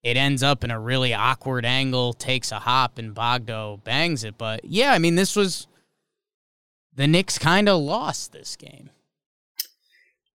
It 0.04 0.18
ends 0.18 0.44
up 0.44 0.66
in 0.66 0.72
a 0.72 0.80
really 0.80 1.14
awkward 1.14 1.66
angle, 1.66 2.12
takes 2.12 2.52
a 2.52 2.60
hop, 2.60 2.98
and 2.98 3.16
Bogdo 3.16 3.82
bangs 3.86 4.26
it. 4.26 4.38
But 4.38 4.66
yeah, 4.66 4.92
I 4.92 5.00
mean, 5.00 5.16
this 5.16 5.38
was 5.38 5.68
the 6.94 7.08
Knicks 7.08 7.40
kind 7.40 7.70
of 7.70 7.80
lost 7.80 8.34
this 8.34 8.58
game. 8.58 8.90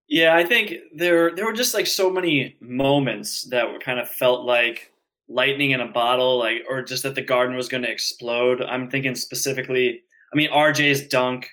Yeah, 0.08 0.34
I 0.34 0.44
think 0.44 0.76
there 0.94 1.34
there 1.34 1.44
were 1.44 1.52
just 1.52 1.74
like 1.74 1.86
so 1.88 2.08
many 2.08 2.56
moments 2.62 3.44
that 3.50 3.70
were 3.70 3.78
kind 3.78 4.00
of 4.00 4.08
felt 4.08 4.46
like 4.46 4.92
lightning 5.28 5.72
in 5.72 5.82
a 5.82 5.92
bottle, 5.92 6.38
like 6.38 6.64
or 6.70 6.80
just 6.82 7.02
that 7.02 7.16
the 7.16 7.20
garden 7.20 7.54
was 7.54 7.68
going 7.68 7.82
to 7.82 7.90
explode. 7.90 8.62
I'm 8.62 8.88
thinking 8.88 9.14
specifically. 9.14 10.04
I 10.32 10.36
mean, 10.36 10.48
RJ's 10.50 11.06
dunk 11.06 11.50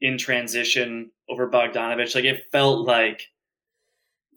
in 0.00 0.18
transition 0.18 1.10
over 1.28 1.48
Bogdanovich. 1.48 2.14
Like 2.14 2.24
it 2.24 2.44
felt 2.50 2.86
like 2.86 3.28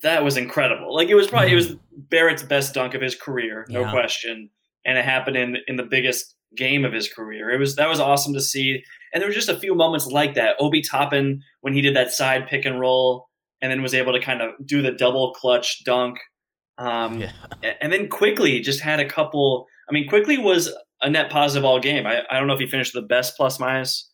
that 0.02 0.24
was 0.24 0.38
incredible. 0.38 0.94
Like 0.94 1.10
it 1.10 1.16
was 1.16 1.28
probably 1.28 1.52
it 1.52 1.56
was 1.56 1.72
mm-hmm. 1.72 2.02
Barrett's 2.10 2.44
best 2.44 2.74
dunk 2.74 2.94
of 2.94 3.02
his 3.02 3.16
career, 3.16 3.66
no 3.70 3.82
yeah. 3.82 3.92
question. 3.92 4.50
And 4.86 4.98
it 4.98 5.06
happened 5.06 5.38
in 5.38 5.58
in 5.68 5.78
the 5.78 5.84
biggest 5.84 6.36
game 6.56 6.86
of 6.86 6.94
his 6.94 7.12
career. 7.12 7.50
It 7.50 7.60
was 7.60 7.76
that 7.76 7.90
was 7.90 8.00
awesome 8.00 8.34
to 8.34 8.42
see. 8.42 8.84
And 9.14 9.22
there 9.22 9.30
were 9.30 9.34
just 9.34 9.50
a 9.50 9.60
few 9.60 9.76
moments 9.76 10.08
like 10.08 10.36
that. 10.36 10.56
Obi 10.60 10.82
Toppin 10.82 11.42
when 11.62 11.74
he 11.74 11.82
did 11.82 11.96
that 11.96 12.12
side 12.12 12.48
pick 12.48 12.66
and 12.66 12.80
roll 12.80 13.30
and 13.62 13.72
then 13.72 13.82
was 13.82 13.94
able 13.94 14.14
to 14.14 14.20
kind 14.20 14.42
of 14.42 14.52
do 14.66 14.82
the 14.82 14.92
double 14.92 15.34
clutch 15.34 15.84
dunk. 15.86 16.20
Um, 16.78 17.22
yeah. 17.22 17.32
and 17.82 17.94
then 17.94 18.10
Quickley 18.10 18.60
just 18.60 18.82
had 18.82 19.00
a 19.00 19.08
couple. 19.08 19.68
I 19.90 19.94
mean, 19.94 20.08
Quickley 20.08 20.38
was 20.38 20.74
a 21.02 21.10
net 21.10 21.30
positive 21.30 21.64
all 21.64 21.80
game. 21.80 22.06
I, 22.06 22.24
I 22.30 22.40
don't 22.40 22.48
know 22.48 22.54
if 22.54 22.60
he 22.60 22.68
finished 22.68 22.94
the 22.94 23.02
best 23.02 23.38
plus 23.38 23.60
minus 23.60 24.10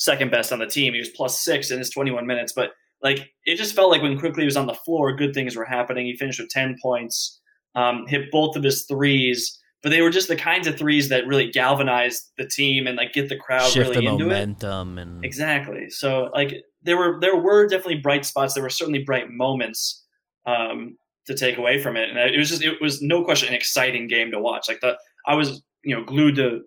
second 0.00 0.30
best 0.30 0.50
on 0.50 0.58
the 0.58 0.66
team. 0.66 0.94
He 0.94 0.98
was 0.98 1.10
plus 1.10 1.38
six 1.38 1.70
in 1.70 1.78
his 1.78 1.90
21 1.90 2.26
minutes, 2.26 2.52
but 2.54 2.70
like 3.02 3.30
it 3.44 3.56
just 3.56 3.76
felt 3.76 3.90
like 3.90 4.02
when 4.02 4.18
Quickley 4.18 4.46
was 4.46 4.56
on 4.56 4.66
the 4.66 4.74
floor, 4.74 5.14
good 5.14 5.34
things 5.34 5.54
were 5.54 5.64
happening. 5.64 6.06
He 6.06 6.16
finished 6.16 6.40
with 6.40 6.48
10 6.48 6.76
points, 6.82 7.38
um, 7.74 8.06
hit 8.08 8.30
both 8.30 8.56
of 8.56 8.62
his 8.62 8.84
threes, 8.86 9.58
but 9.82 9.90
they 9.90 10.00
were 10.00 10.10
just 10.10 10.28
the 10.28 10.36
kinds 10.36 10.66
of 10.66 10.78
threes 10.78 11.10
that 11.10 11.26
really 11.26 11.50
galvanized 11.50 12.22
the 12.38 12.46
team 12.46 12.86
and 12.86 12.96
like 12.96 13.12
get 13.12 13.28
the 13.28 13.36
crowd 13.36 13.70
Shift 13.70 13.90
really 13.90 14.06
the 14.06 14.12
into 14.12 14.24
momentum 14.24 14.98
it. 14.98 15.02
and 15.02 15.24
exactly. 15.24 15.90
So 15.90 16.30
like 16.34 16.54
there 16.82 16.96
were 16.96 17.18
there 17.20 17.36
were 17.36 17.68
definitely 17.68 18.00
bright 18.00 18.24
spots. 18.24 18.54
There 18.54 18.62
were 18.62 18.70
certainly 18.70 19.04
bright 19.04 19.30
moments 19.30 20.04
um, 20.46 20.96
to 21.26 21.34
take 21.34 21.58
away 21.58 21.78
from 21.78 21.96
it, 21.96 22.08
and 22.08 22.18
it 22.18 22.38
was 22.38 22.48
just 22.48 22.62
it 22.62 22.80
was 22.80 23.02
no 23.02 23.22
question 23.22 23.48
an 23.48 23.54
exciting 23.54 24.08
game 24.08 24.30
to 24.30 24.40
watch. 24.40 24.66
Like 24.66 24.80
the 24.80 24.96
I 25.26 25.34
was 25.34 25.62
you 25.84 25.94
know 25.94 26.04
glued 26.04 26.36
to 26.36 26.62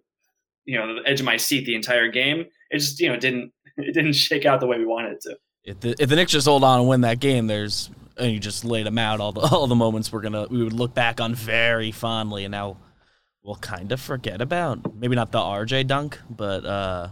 you 0.65 0.77
know 0.77 0.95
the 0.95 1.10
edge 1.10 1.19
of 1.19 1.25
my 1.25 1.38
seat 1.38 1.65
the 1.65 1.75
entire 1.75 2.10
game 2.10 2.45
it 2.73 2.79
just 2.79 2.99
you 2.99 3.09
know 3.09 3.17
didn't 3.17 3.51
it 3.77 3.93
didn't 3.93 4.13
shake 4.13 4.45
out 4.45 4.59
the 4.59 4.67
way 4.67 4.77
we 4.77 4.86
wanted 4.86 5.13
it 5.13 5.21
to. 5.21 5.38
If 5.63 5.79
the, 5.79 5.95
if 5.97 6.09
the 6.09 6.17
Knicks 6.17 6.33
just 6.33 6.45
hold 6.45 6.63
on 6.63 6.79
and 6.79 6.89
win 6.89 7.01
that 7.01 7.19
game, 7.19 7.47
there's 7.47 7.89
and 8.17 8.31
you 8.31 8.39
just 8.39 8.65
laid 8.65 8.86
them 8.86 8.97
out 8.97 9.19
all 9.19 9.31
the 9.31 9.41
all 9.51 9.67
the 9.67 9.75
moments 9.75 10.12
we're 10.12 10.21
gonna 10.21 10.47
we 10.49 10.63
would 10.63 10.73
look 10.73 10.93
back 10.93 11.21
on 11.21 11.36
very 11.36 11.91
fondly, 11.91 12.43
and 12.43 12.51
now 12.51 12.77
we'll 13.43 13.55
kind 13.55 13.91
of 13.91 14.01
forget 14.01 14.41
about 14.41 14.95
maybe 14.95 15.15
not 15.15 15.31
the 15.31 15.39
RJ 15.39 15.88
dunk, 15.88 16.19
but 16.29 16.65
uh, 16.65 17.09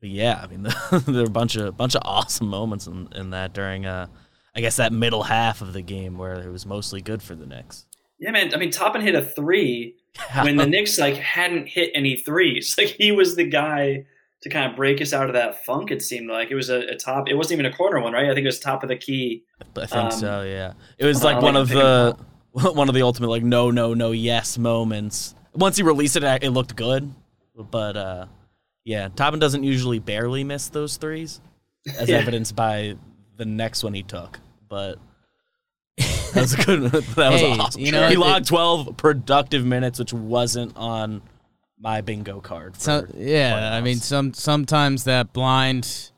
but 0.00 0.08
yeah, 0.08 0.40
I 0.42 0.46
mean 0.46 0.62
the, 0.62 1.02
there 1.06 1.22
were 1.22 1.28
a 1.28 1.30
bunch 1.30 1.56
of 1.56 1.76
bunch 1.76 1.94
of 1.94 2.02
awesome 2.04 2.48
moments 2.48 2.86
in, 2.86 3.08
in 3.14 3.30
that 3.30 3.52
during 3.52 3.84
uh, 3.84 4.06
I 4.54 4.60
guess 4.60 4.76
that 4.76 4.92
middle 4.92 5.24
half 5.24 5.60
of 5.60 5.72
the 5.72 5.82
game 5.82 6.16
where 6.16 6.34
it 6.34 6.50
was 6.50 6.64
mostly 6.64 7.00
good 7.02 7.22
for 7.22 7.34
the 7.34 7.46
Knicks. 7.46 7.86
Yeah, 8.18 8.32
man. 8.32 8.52
I 8.52 8.58
mean, 8.58 8.70
Toppin 8.70 9.00
hit 9.00 9.14
a 9.14 9.22
three 9.22 9.96
when 10.42 10.56
the 10.56 10.66
Knicks 10.66 10.98
like 10.98 11.16
hadn't 11.16 11.68
hit 11.68 11.90
any 11.94 12.16
threes. 12.16 12.74
Like 12.76 12.88
he 12.88 13.12
was 13.12 13.36
the 13.36 13.44
guy 13.44 14.04
to 14.42 14.48
kind 14.48 14.70
of 14.70 14.76
break 14.76 15.00
us 15.00 15.12
out 15.12 15.26
of 15.26 15.34
that 15.34 15.64
funk. 15.64 15.90
It 15.90 16.02
seemed 16.02 16.28
like 16.28 16.50
it 16.50 16.54
was 16.54 16.70
a, 16.70 16.80
a, 16.88 16.96
top. 16.96 17.28
It 17.28 17.34
wasn't 17.34 17.60
even 17.60 17.66
a 17.66 17.76
corner 17.76 18.00
one, 18.00 18.12
right? 18.12 18.24
I 18.24 18.34
think 18.34 18.44
it 18.44 18.48
was 18.48 18.58
top 18.58 18.82
of 18.82 18.88
the 18.88 18.96
key. 18.96 19.44
I 19.76 19.86
think 19.86 20.04
um, 20.04 20.10
so. 20.10 20.42
Yeah, 20.42 20.72
it 20.98 21.04
was 21.04 21.22
like 21.22 21.36
uh, 21.36 21.40
one 21.40 21.54
like 21.54 21.62
of 21.62 21.68
the 21.68 22.16
one 22.72 22.88
of 22.88 22.94
the 22.94 23.02
ultimate 23.02 23.28
like 23.28 23.42
no, 23.42 23.70
no, 23.70 23.94
no, 23.94 24.12
yes 24.12 24.58
moments. 24.58 25.34
Once 25.54 25.76
he 25.76 25.82
released 25.82 26.16
it, 26.16 26.22
it 26.42 26.50
looked 26.50 26.76
good, 26.76 27.12
but 27.54 27.96
uh, 27.96 28.26
yeah, 28.84 29.08
Toppin 29.14 29.40
doesn't 29.40 29.62
usually 29.62 29.98
barely 29.98 30.44
miss 30.44 30.68
those 30.68 30.96
threes, 30.96 31.40
as 31.98 32.08
yeah. 32.08 32.18
evidenced 32.18 32.56
by 32.56 32.96
the 33.36 33.44
next 33.44 33.84
one 33.84 33.94
he 33.94 34.02
took. 34.02 34.40
But 34.68 34.98
that 35.96 36.34
was 36.34 36.56
good. 36.56 36.82
that 36.90 37.32
was 37.32 37.40
hey, 37.40 37.58
awesome. 37.58 37.80
You 37.80 37.92
know, 37.92 38.08
he 38.08 38.16
logged 38.16 38.46
twelve 38.46 38.96
productive 38.96 39.66
minutes, 39.66 39.98
which 39.98 40.12
wasn't 40.12 40.76
on 40.76 41.22
my 41.80 42.00
bingo 42.02 42.40
card. 42.40 42.76
so, 42.76 43.06
yeah, 43.16 43.70
I 43.72 43.80
mean, 43.80 43.96
some 43.96 44.34
sometimes 44.34 45.04
that 45.04 45.32
blind 45.32 46.10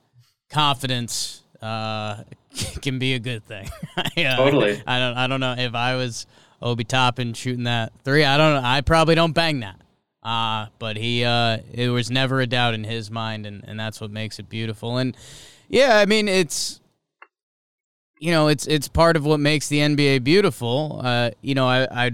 confidence 0.50 1.42
uh, 1.60 2.24
can 2.82 2.98
be 2.98 3.14
a 3.14 3.18
good 3.18 3.44
thing. 3.44 3.68
yeah, 4.16 4.36
totally. 4.36 4.82
I, 4.86 4.96
I, 4.96 4.98
don't. 4.98 5.16
I 5.16 5.26
don't 5.26 5.40
know 5.40 5.54
if 5.56 5.74
I 5.74 5.94
was 5.94 6.26
Obi 6.60 6.84
Toppin 6.84 7.32
shooting 7.34 7.64
that 7.64 7.92
three. 8.04 8.24
I 8.24 8.36
don't. 8.36 8.64
I 8.64 8.80
probably 8.80 9.14
don't 9.14 9.32
bang 9.32 9.60
that. 9.60 9.76
Uh, 10.22 10.66
but 10.78 10.96
he, 10.96 11.24
uh, 11.24 11.58
it 11.72 11.88
was 11.88 12.08
never 12.08 12.40
a 12.40 12.46
doubt 12.46 12.74
in 12.74 12.84
his 12.84 13.10
mind, 13.10 13.44
and, 13.44 13.64
and 13.66 13.78
that's 13.78 14.00
what 14.00 14.12
makes 14.12 14.38
it 14.38 14.48
beautiful. 14.48 14.98
And 14.98 15.16
yeah, 15.68 15.96
I 15.96 16.06
mean, 16.06 16.28
it's 16.28 16.80
you 18.20 18.30
know, 18.30 18.46
it's 18.46 18.66
it's 18.66 18.86
part 18.86 19.16
of 19.16 19.24
what 19.24 19.40
makes 19.40 19.68
the 19.68 19.78
NBA 19.78 20.22
beautiful. 20.22 21.00
Uh, 21.02 21.30
you 21.40 21.56
know, 21.56 21.66
I 21.66 22.06
I 22.06 22.12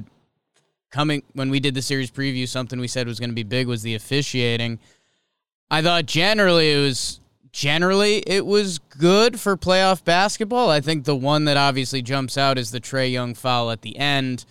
coming 0.90 1.22
when 1.34 1.50
we 1.50 1.60
did 1.60 1.74
the 1.74 1.82
series 1.82 2.10
preview, 2.10 2.48
something 2.48 2.80
we 2.80 2.88
said 2.88 3.06
was 3.06 3.18
going 3.18 3.30
to 3.30 3.34
be 3.34 3.42
big 3.42 3.66
was 3.66 3.82
the 3.82 3.94
officiating. 3.94 4.78
I 5.70 5.82
thought 5.82 6.06
generally 6.06 6.72
it 6.72 6.80
was 6.80 7.20
generally 7.52 8.18
it 8.26 8.46
was 8.46 8.78
good 8.78 9.38
for 9.40 9.56
playoff 9.56 10.04
basketball. 10.04 10.70
I 10.70 10.80
think 10.80 11.04
the 11.04 11.16
one 11.16 11.44
that 11.46 11.56
obviously 11.56 12.02
jumps 12.02 12.38
out 12.38 12.58
is 12.58 12.70
the 12.70 12.80
Trae 12.80 13.10
Young 13.10 13.34
foul 13.34 13.70
at 13.70 13.82
the 13.82 13.96
end. 13.96 14.44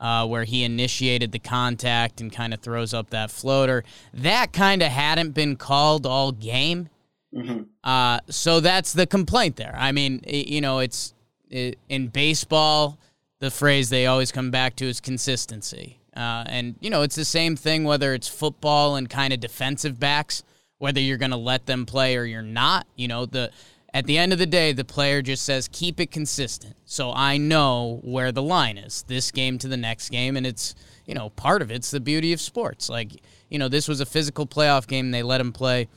Uh, 0.00 0.26
where 0.26 0.42
he 0.42 0.64
initiated 0.64 1.30
the 1.30 1.38
contact 1.38 2.20
and 2.20 2.32
kind 2.32 2.52
of 2.52 2.58
throws 2.58 2.92
up 2.92 3.10
that 3.10 3.30
floater. 3.30 3.84
That 4.12 4.52
kind 4.52 4.82
of 4.82 4.88
hadn't 4.88 5.30
been 5.30 5.54
called 5.54 6.06
all 6.06 6.32
game. 6.32 6.88
Mm-hmm. 7.32 7.62
Uh, 7.84 8.18
so 8.28 8.58
that's 8.58 8.92
the 8.92 9.06
complaint 9.06 9.54
there. 9.54 9.76
I 9.78 9.92
mean, 9.92 10.20
it, 10.24 10.48
you 10.48 10.60
know, 10.60 10.80
it's 10.80 11.14
it, 11.50 11.78
in 11.88 12.08
baseball, 12.08 12.98
the 13.42 13.50
phrase 13.50 13.90
they 13.90 14.06
always 14.06 14.30
come 14.30 14.52
back 14.52 14.76
to 14.76 14.84
is 14.84 15.00
consistency. 15.00 15.98
Uh, 16.16 16.44
and, 16.46 16.76
you 16.78 16.88
know, 16.88 17.02
it's 17.02 17.16
the 17.16 17.24
same 17.24 17.56
thing 17.56 17.82
whether 17.82 18.14
it's 18.14 18.28
football 18.28 18.94
and 18.94 19.10
kind 19.10 19.32
of 19.32 19.40
defensive 19.40 19.98
backs, 19.98 20.44
whether 20.78 21.00
you're 21.00 21.18
going 21.18 21.32
to 21.32 21.36
let 21.36 21.66
them 21.66 21.84
play 21.84 22.16
or 22.16 22.22
you're 22.22 22.40
not. 22.40 22.86
You 22.94 23.08
know, 23.08 23.26
the 23.26 23.50
at 23.92 24.06
the 24.06 24.16
end 24.16 24.32
of 24.32 24.38
the 24.38 24.46
day, 24.46 24.72
the 24.72 24.84
player 24.84 25.22
just 25.22 25.44
says, 25.44 25.68
keep 25.72 25.98
it 25.98 26.12
consistent. 26.12 26.76
So 26.84 27.12
I 27.12 27.36
know 27.36 27.98
where 28.04 28.30
the 28.30 28.44
line 28.44 28.78
is 28.78 29.04
this 29.08 29.32
game 29.32 29.58
to 29.58 29.66
the 29.66 29.76
next 29.76 30.10
game. 30.10 30.36
And 30.36 30.46
it's, 30.46 30.76
you 31.04 31.14
know, 31.14 31.30
part 31.30 31.62
of 31.62 31.72
it's 31.72 31.90
the 31.90 31.98
beauty 31.98 32.32
of 32.32 32.40
sports. 32.40 32.88
Like, 32.88 33.10
you 33.48 33.58
know, 33.58 33.68
this 33.68 33.88
was 33.88 34.00
a 34.00 34.06
physical 34.06 34.46
playoff 34.46 34.86
game. 34.86 35.10
They 35.10 35.24
let 35.24 35.40
him 35.40 35.52
play. 35.52 35.88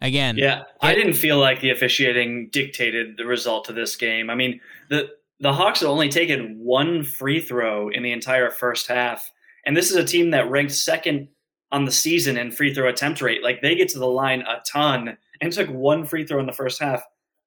Again, 0.00 0.36
yeah, 0.36 0.62
I 0.80 0.94
didn't 0.94 1.14
feel 1.14 1.38
like 1.38 1.60
the 1.60 1.70
officiating 1.70 2.48
dictated 2.50 3.16
the 3.16 3.26
result 3.26 3.68
of 3.68 3.74
this 3.74 3.96
game. 3.96 4.30
I 4.30 4.36
mean, 4.36 4.60
the 4.88 5.10
the 5.40 5.52
Hawks 5.52 5.80
had 5.80 5.88
only 5.88 6.08
taken 6.08 6.58
one 6.58 7.04
free 7.04 7.40
throw 7.40 7.88
in 7.88 8.02
the 8.02 8.12
entire 8.12 8.50
first 8.50 8.86
half. 8.88 9.30
And 9.64 9.76
this 9.76 9.90
is 9.90 9.96
a 9.96 10.04
team 10.04 10.30
that 10.30 10.50
ranked 10.50 10.72
second 10.72 11.28
on 11.70 11.84
the 11.84 11.92
season 11.92 12.36
in 12.36 12.50
free 12.50 12.74
throw 12.74 12.88
attempt 12.88 13.20
rate. 13.20 13.42
Like 13.42 13.60
they 13.60 13.74
get 13.74 13.88
to 13.90 13.98
the 13.98 14.06
line 14.06 14.40
a 14.42 14.62
ton 14.66 15.16
and 15.40 15.52
took 15.52 15.68
one 15.68 16.04
free 16.04 16.24
throw 16.24 16.40
in 16.40 16.46
the 16.46 16.52
first 16.52 16.80
half. 16.80 17.02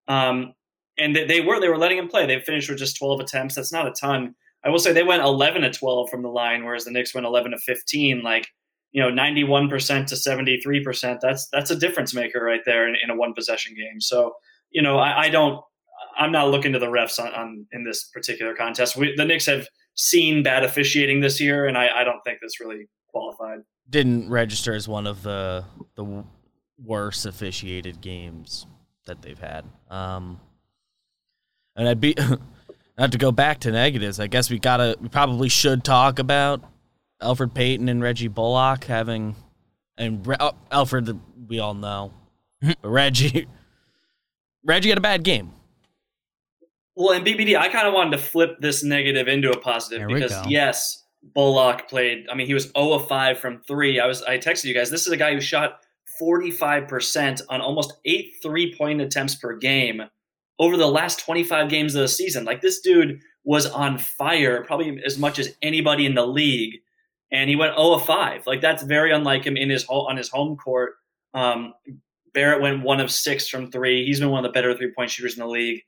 Um, 0.07 0.53
and 0.97 1.15
they, 1.15 1.25
they 1.25 1.41
were 1.41 1.59
they 1.59 1.69
were 1.69 1.77
letting 1.77 1.97
him 1.97 2.07
play. 2.07 2.25
They 2.25 2.39
finished 2.39 2.69
with 2.69 2.79
just 2.79 2.97
12 2.97 3.21
attempts. 3.21 3.55
That's 3.55 3.73
not 3.73 3.87
a 3.87 3.91
ton. 3.91 4.35
I 4.63 4.69
will 4.69 4.79
say 4.79 4.93
they 4.93 5.03
went 5.03 5.23
11 5.23 5.63
to 5.63 5.71
12 5.71 6.09
from 6.09 6.21
the 6.21 6.29
line, 6.29 6.63
whereas 6.63 6.85
the 6.85 6.91
Knicks 6.91 7.15
went 7.15 7.25
11 7.25 7.51
to 7.51 7.57
15. 7.57 8.21
Like 8.21 8.47
you 8.91 9.01
know, 9.01 9.09
91% 9.09 10.07
to 10.07 10.15
73%. 10.15 11.19
That's 11.21 11.47
that's 11.47 11.71
a 11.71 11.75
difference 11.75 12.13
maker 12.13 12.43
right 12.43 12.61
there 12.65 12.87
in, 12.87 12.95
in 13.01 13.09
a 13.09 13.15
one 13.15 13.33
possession 13.33 13.75
game. 13.75 14.01
So 14.01 14.35
you 14.69 14.81
know, 14.81 14.97
I, 14.97 15.23
I, 15.23 15.29
don't. 15.29 15.61
I'm 16.21 16.31
not 16.31 16.49
looking 16.49 16.71
to 16.73 16.79
the 16.79 16.85
refs 16.85 17.19
on, 17.19 17.33
on 17.33 17.65
in 17.71 17.83
this 17.83 18.03
particular 18.05 18.53
contest. 18.53 18.95
We, 18.95 19.15
the 19.15 19.25
Knicks 19.25 19.47
have 19.47 19.67
seen 19.95 20.43
bad 20.43 20.63
officiating 20.63 21.19
this 21.19 21.41
year, 21.41 21.65
and 21.65 21.75
I, 21.77 22.01
I 22.01 22.03
don't 22.03 22.21
think 22.23 22.39
this 22.41 22.59
really 22.59 22.87
qualified. 23.07 23.59
Didn't 23.89 24.29
register 24.29 24.73
as 24.73 24.87
one 24.87 25.07
of 25.07 25.23
the 25.23 25.65
the 25.95 26.23
worst 26.83 27.25
officiated 27.25 28.01
games 28.01 28.67
that 29.05 29.21
they've 29.23 29.39
had. 29.39 29.65
Um, 29.89 30.39
and 31.75 31.89
I'd 31.89 31.99
be 31.99 32.15
not 32.97 33.11
to 33.11 33.17
go 33.17 33.31
back 33.31 33.59
to 33.61 33.71
negatives. 33.71 34.19
I 34.19 34.27
guess 34.27 34.49
we 34.51 34.59
gotta 34.59 34.95
we 35.01 35.09
probably 35.09 35.49
should 35.49 35.83
talk 35.83 36.19
about 36.19 36.61
Elfrid 37.19 37.55
Payton 37.55 37.89
and 37.89 38.01
Reggie 38.01 38.27
Bullock 38.27 38.83
having 38.83 39.35
and 39.97 40.25
Re- 40.25 40.37
oh, 40.39 40.53
Elfrid 40.71 41.19
we 41.47 41.57
all 41.59 41.73
know, 41.73 42.13
but 42.61 42.77
Reggie 42.83 43.47
Reggie 44.63 44.89
had 44.89 44.99
a 44.99 45.01
bad 45.01 45.23
game. 45.23 45.53
Well, 46.95 47.11
in 47.17 47.23
BBD, 47.23 47.57
I 47.57 47.69
kind 47.69 47.87
of 47.87 47.93
wanted 47.93 48.11
to 48.11 48.17
flip 48.17 48.57
this 48.59 48.83
negative 48.83 49.27
into 49.27 49.51
a 49.51 49.57
positive 49.59 50.07
because 50.07 50.35
yes, 50.47 51.05
Bullock 51.23 51.87
played. 51.87 52.25
I 52.29 52.35
mean, 52.35 52.47
he 52.47 52.53
was 52.53 52.71
0 52.77 52.93
of 52.93 53.07
5 53.07 53.39
from 53.39 53.61
three. 53.67 53.99
I 53.99 54.07
was 54.07 54.21
I 54.23 54.37
texted 54.37 54.65
you 54.65 54.73
guys. 54.73 54.89
This 54.89 55.07
is 55.07 55.13
a 55.13 55.17
guy 55.17 55.33
who 55.33 55.41
shot 55.41 55.79
45% 56.21 57.41
on 57.49 57.61
almost 57.61 57.93
eight 58.05 58.35
three 58.41 58.75
point 58.75 59.01
attempts 59.01 59.35
per 59.35 59.55
game 59.57 60.03
over 60.59 60.77
the 60.77 60.87
last 60.87 61.19
25 61.25 61.69
games 61.69 61.95
of 61.95 62.01
the 62.01 62.07
season. 62.07 62.45
Like 62.45 62.61
this 62.61 62.81
dude 62.81 63.21
was 63.43 63.65
on 63.65 63.97
fire, 63.97 64.63
probably 64.63 65.01
as 65.05 65.17
much 65.17 65.39
as 65.39 65.55
anybody 65.61 66.05
in 66.05 66.13
the 66.13 66.25
league, 66.25 66.75
and 67.31 67.49
he 67.49 67.55
went 67.55 67.75
0 67.75 67.93
of 67.93 68.05
5. 68.05 68.45
Like 68.45 68.61
that's 68.61 68.83
very 68.83 69.11
unlike 69.11 69.45
him 69.45 69.57
in 69.57 69.69
his 69.69 69.85
on 69.87 70.17
his 70.17 70.29
home 70.29 70.57
court. 70.57 70.93
Um, 71.33 71.73
Barrett 72.33 72.61
went 72.61 72.83
one 72.83 72.99
of 72.99 73.11
six 73.11 73.47
from 73.47 73.71
three. 73.71 74.05
He's 74.05 74.19
been 74.19 74.29
one 74.29 74.45
of 74.45 74.49
the 74.49 74.53
better 74.53 74.75
three 74.75 74.91
point 74.95 75.09
shooters 75.09 75.33
in 75.33 75.39
the 75.39 75.47
league, 75.47 75.81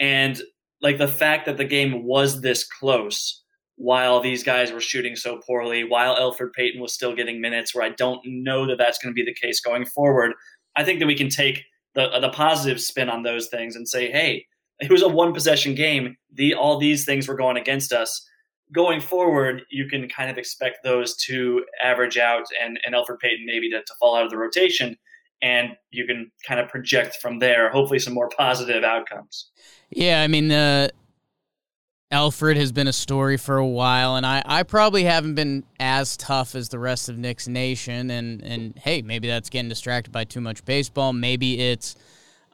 and 0.00 0.40
like 0.82 0.98
the 0.98 1.06
fact 1.06 1.46
that 1.46 1.58
the 1.58 1.64
game 1.64 2.04
was 2.04 2.40
this 2.40 2.66
close 2.66 3.44
while 3.76 4.20
these 4.20 4.42
guys 4.42 4.72
were 4.72 4.80
shooting 4.80 5.16
so 5.16 5.40
poorly, 5.46 5.84
while 5.84 6.16
Elfrid 6.16 6.52
Payton 6.52 6.82
was 6.82 6.92
still 6.92 7.14
getting 7.14 7.40
minutes, 7.40 7.74
where 7.74 7.84
I 7.84 7.90
don't 7.90 8.20
know 8.26 8.66
that 8.66 8.78
that's 8.78 8.98
going 8.98 9.14
to 9.14 9.14
be 9.14 9.24
the 9.24 9.34
case 9.34 9.60
going 9.60 9.86
forward. 9.86 10.32
I 10.76 10.84
think 10.84 10.98
that 10.98 11.06
we 11.06 11.14
can 11.14 11.28
take 11.28 11.64
the 11.94 12.18
the 12.20 12.28
positive 12.30 12.80
spin 12.80 13.08
on 13.08 13.22
those 13.22 13.48
things 13.48 13.76
and 13.76 13.88
say, 13.88 14.10
hey, 14.10 14.46
it 14.80 14.90
was 14.90 15.02
a 15.02 15.08
one 15.08 15.32
possession 15.32 15.74
game. 15.74 16.16
The 16.34 16.54
all 16.54 16.78
these 16.78 17.04
things 17.04 17.28
were 17.28 17.36
going 17.36 17.56
against 17.56 17.92
us. 17.92 18.26
Going 18.72 19.00
forward, 19.00 19.62
you 19.70 19.88
can 19.88 20.08
kind 20.08 20.30
of 20.30 20.38
expect 20.38 20.78
those 20.84 21.16
to 21.24 21.64
average 21.82 22.18
out 22.18 22.44
and, 22.62 22.78
and 22.84 22.94
Elfrid 22.94 23.18
Payton 23.18 23.44
maybe 23.44 23.68
to, 23.70 23.82
to 23.82 23.94
fall 23.98 24.14
out 24.14 24.24
of 24.24 24.30
the 24.30 24.38
rotation. 24.38 24.96
And 25.42 25.70
you 25.90 26.06
can 26.06 26.30
kind 26.46 26.60
of 26.60 26.68
project 26.68 27.16
from 27.16 27.38
there, 27.38 27.70
hopefully, 27.70 27.98
some 27.98 28.14
more 28.14 28.28
positive 28.28 28.84
outcomes. 28.84 29.50
Yeah, 29.90 30.22
I 30.22 30.28
mean, 30.28 30.50
uh, 30.52 30.88
Elfrid 32.12 32.56
has 32.56 32.72
been 32.72 32.88
a 32.88 32.92
story 32.92 33.36
for 33.36 33.56
a 33.56 33.66
while, 33.66 34.16
and 34.16 34.24
I, 34.24 34.42
I 34.44 34.62
probably 34.62 35.04
haven't 35.04 35.34
been 35.34 35.64
as 35.78 36.16
tough 36.16 36.54
as 36.54 36.68
the 36.68 36.78
rest 36.78 37.08
of 37.08 37.18
Knicks 37.18 37.48
Nation. 37.48 38.10
And, 38.10 38.42
and 38.42 38.78
hey, 38.78 39.02
maybe 39.02 39.28
that's 39.28 39.50
getting 39.50 39.68
distracted 39.68 40.10
by 40.10 40.24
too 40.24 40.40
much 40.40 40.64
baseball. 40.64 41.12
Maybe 41.12 41.60
it's, 41.60 41.96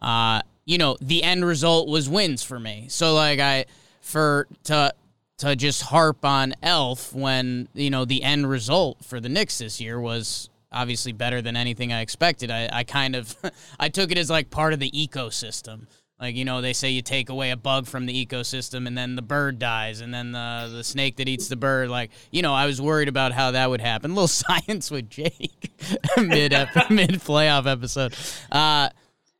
uh, 0.02 0.42
you 0.64 0.78
know, 0.78 0.96
the 1.00 1.22
end 1.22 1.44
result 1.44 1.88
was 1.88 2.08
wins 2.08 2.42
for 2.42 2.58
me. 2.58 2.86
So 2.88 3.14
like 3.14 3.38
I, 3.38 3.66
for 4.00 4.46
to 4.64 4.94
to 5.38 5.56
just 5.56 5.82
harp 5.82 6.24
on 6.24 6.54
Elf 6.62 7.12
when 7.12 7.68
you 7.74 7.90
know 7.90 8.04
the 8.04 8.22
end 8.22 8.48
result 8.48 9.04
for 9.04 9.20
the 9.20 9.28
Knicks 9.28 9.58
this 9.58 9.80
year 9.80 10.00
was 10.00 10.48
obviously 10.72 11.12
better 11.12 11.42
than 11.42 11.56
anything 11.56 11.92
I 11.92 12.00
expected. 12.00 12.50
I, 12.50 12.68
I 12.72 12.84
kind 12.84 13.16
of 13.16 13.36
I 13.80 13.88
took 13.88 14.10
it 14.10 14.18
as 14.18 14.30
like 14.30 14.50
part 14.50 14.72
of 14.72 14.80
the 14.80 14.90
ecosystem. 14.90 15.86
Like 16.18 16.34
you 16.34 16.46
know, 16.46 16.62
they 16.62 16.72
say 16.72 16.90
you 16.90 17.02
take 17.02 17.28
away 17.28 17.50
a 17.50 17.56
bug 17.56 17.86
from 17.86 18.06
the 18.06 18.26
ecosystem, 18.26 18.86
and 18.86 18.96
then 18.96 19.16
the 19.16 19.22
bird 19.22 19.58
dies, 19.58 20.00
and 20.00 20.14
then 20.14 20.32
the 20.32 20.70
the 20.72 20.84
snake 20.84 21.16
that 21.16 21.28
eats 21.28 21.48
the 21.48 21.56
bird. 21.56 21.90
Like 21.90 22.10
you 22.30 22.40
know, 22.40 22.54
I 22.54 22.64
was 22.64 22.80
worried 22.80 23.08
about 23.08 23.32
how 23.32 23.50
that 23.50 23.68
would 23.68 23.82
happen. 23.82 24.12
A 24.12 24.14
little 24.14 24.28
science 24.28 24.90
with 24.90 25.10
Jake 25.10 25.72
mid 26.16 26.52
mid 26.90 27.10
playoff 27.20 27.70
episode. 27.70 28.14
Uh, 28.50 28.88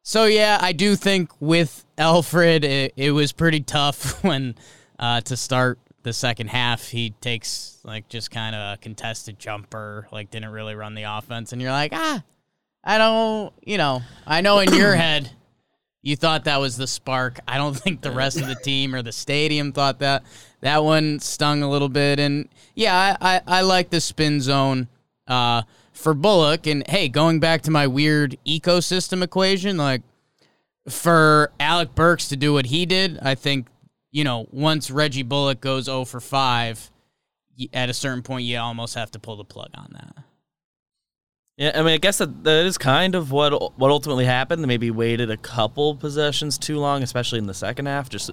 so 0.03 0.27
yeah, 0.27 0.59
I 0.61 0.73
do 0.73 0.97
think 0.97 1.31
with 1.41 1.85
Elfrid, 1.97 2.63
it, 2.63 2.93
it 2.95 3.11
was 3.11 3.33
pretty 3.33 3.61
tough 3.61 4.23
when 4.23 4.55
uh, 4.99 5.23
to 5.23 5.37
start 5.37 5.79
the 6.03 6.13
second 6.13 6.49
half. 6.49 6.89
He 6.89 7.11
takes 7.23 7.81
like 7.85 8.11
just 8.11 8.31
kind 8.31 8.55
of 8.55 8.75
a 8.75 8.77
contested 8.77 9.39
jumper, 9.39 10.09
like 10.13 10.31
didn't 10.31 10.51
really 10.51 10.75
run 10.75 10.95
the 10.95 11.05
offense, 11.05 11.55
and 11.55 11.63
you're 11.63 11.73
like, 11.73 11.93
ah, 11.95 12.23
I 12.85 12.99
don't, 12.99 13.55
you 13.65 13.79
know, 13.79 14.03
I 14.27 14.43
know 14.43 14.59
in 14.59 14.75
your 14.75 14.95
head 14.95 15.31
you 16.07 16.15
thought 16.15 16.45
that 16.45 16.61
was 16.61 16.77
the 16.77 16.87
spark. 16.87 17.41
I 17.49 17.59
don't 17.59 17.75
think 17.77 18.01
the 18.01 18.13
rest 18.13 18.41
of 18.41 18.47
the 18.47 18.55
team 18.55 18.95
or 18.95 19.03
the 19.03 19.11
stadium 19.11 19.73
thought 19.73 19.99
that. 19.99 20.23
That 20.61 20.85
one 20.85 21.19
stung 21.19 21.63
a 21.63 21.69
little 21.69 21.89
bit. 21.89 22.21
And 22.21 22.49
yeah, 22.77 23.17
I, 23.21 23.37
I, 23.37 23.59
I 23.59 23.61
like 23.63 23.91
the 23.91 24.01
spin 24.01 24.41
zone 24.41 24.87
uh, 25.27 25.63
for 25.93 26.15
Bullock. 26.15 26.69
And 26.69 26.87
hey, 26.89 27.09
going 27.09 27.41
back 27.41 27.63
to 27.63 27.73
my 27.73 27.89
weird 27.89 28.39
ecosystem 28.47 29.21
equation, 29.23 29.77
like 29.77 30.03
for 30.89 31.51
Alec 31.59 31.97
Burks 31.97 32.29
to 32.29 32.37
do 32.37 32.53
what 32.53 32.67
he 32.67 32.87
did, 32.87 33.19
I 33.21 33.35
think, 33.35 33.67
you 34.13 34.23
know, 34.23 34.47
once 34.53 34.93
Reggie 34.93 35.25
Bullock 35.25 35.61
goes 35.61 35.87
0 35.87 36.05
for 36.05 36.21
5, 36.21 36.91
at 37.73 37.91
a 37.91 37.95
certain 37.95 38.23
point, 38.23 38.45
you 38.45 38.59
almost 38.59 38.95
have 38.95 39.11
to 39.11 39.19
pull 39.19 39.37
the 39.37 39.45
plug 39.45 39.71
on 39.75 39.89
that. 39.93 40.25
Yeah, 41.57 41.73
I 41.75 41.83
mean, 41.83 41.95
I 41.95 41.97
guess 41.97 42.19
that, 42.19 42.45
that 42.45 42.67
is 42.67 42.77
kind 42.77 43.15
of 43.15 43.33
what 43.33 43.79
what 43.79 43.91
ultimately 43.91 44.27
happened. 44.27 44.63
They 44.63 44.67
maybe 44.67 44.91
waited 44.91 45.31
a 45.31 45.39
couple 45.39 45.95
possessions 45.97 46.59
too 46.59 46.79
long, 46.79 47.03
especially 47.03 47.39
in 47.39 47.47
the 47.47 47.55
second 47.55 47.87
half. 47.87 48.11
Just 48.11 48.31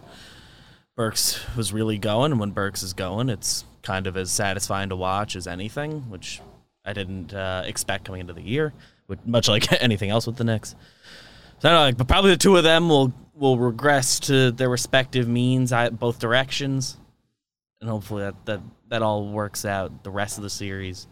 Burks 0.96 1.44
was 1.56 1.72
really 1.72 1.98
going, 1.98 2.32
and 2.32 2.40
when 2.40 2.52
Burks 2.52 2.84
is 2.84 2.94
going, 2.94 3.30
it's 3.30 3.64
kind 3.82 4.08
of 4.08 4.18
as 4.18 4.30
satisfying 4.30 4.90
to 4.90 4.96
watch 4.96 5.36
as 5.38 5.48
anything, 5.48 6.10
which 6.10 6.42
I 6.84 6.92
didn't 6.92 7.34
uh, 7.34 7.64
expect 7.66 8.06
coming 8.06 8.22
into 8.22 8.34
the 8.34 8.42
year, 8.42 8.74
which, 9.08 9.20
much 9.26 9.48
like 9.48 9.72
anything 9.82 10.10
else 10.10 10.28
with 10.28 10.36
the 10.36 10.44
Knicks. 10.44 10.76
So 11.60 11.70
I 11.70 11.72
don't 11.72 11.92
know, 11.92 11.98
but 11.98 12.08
probably 12.10 12.32
the 12.32 12.38
two 12.38 12.58
of 12.58 12.64
them 12.64 12.90
will 12.90 13.14
will 13.34 13.58
regress 13.58 14.20
to 14.20 14.52
their 14.52 14.70
respective 14.70 15.30
means, 15.30 15.72
both 15.94 16.20
directions, 16.20 16.98
and 17.80 17.90
hopefully 17.90 18.24
that 18.24 18.46
that 18.46 18.60
that 18.90 19.02
all 19.02 19.30
works 19.30 19.64
out 19.64 20.04
the 20.04 20.12
rest 20.12 20.38
of 20.38 20.44
the 20.44 20.50
series. 20.50 21.08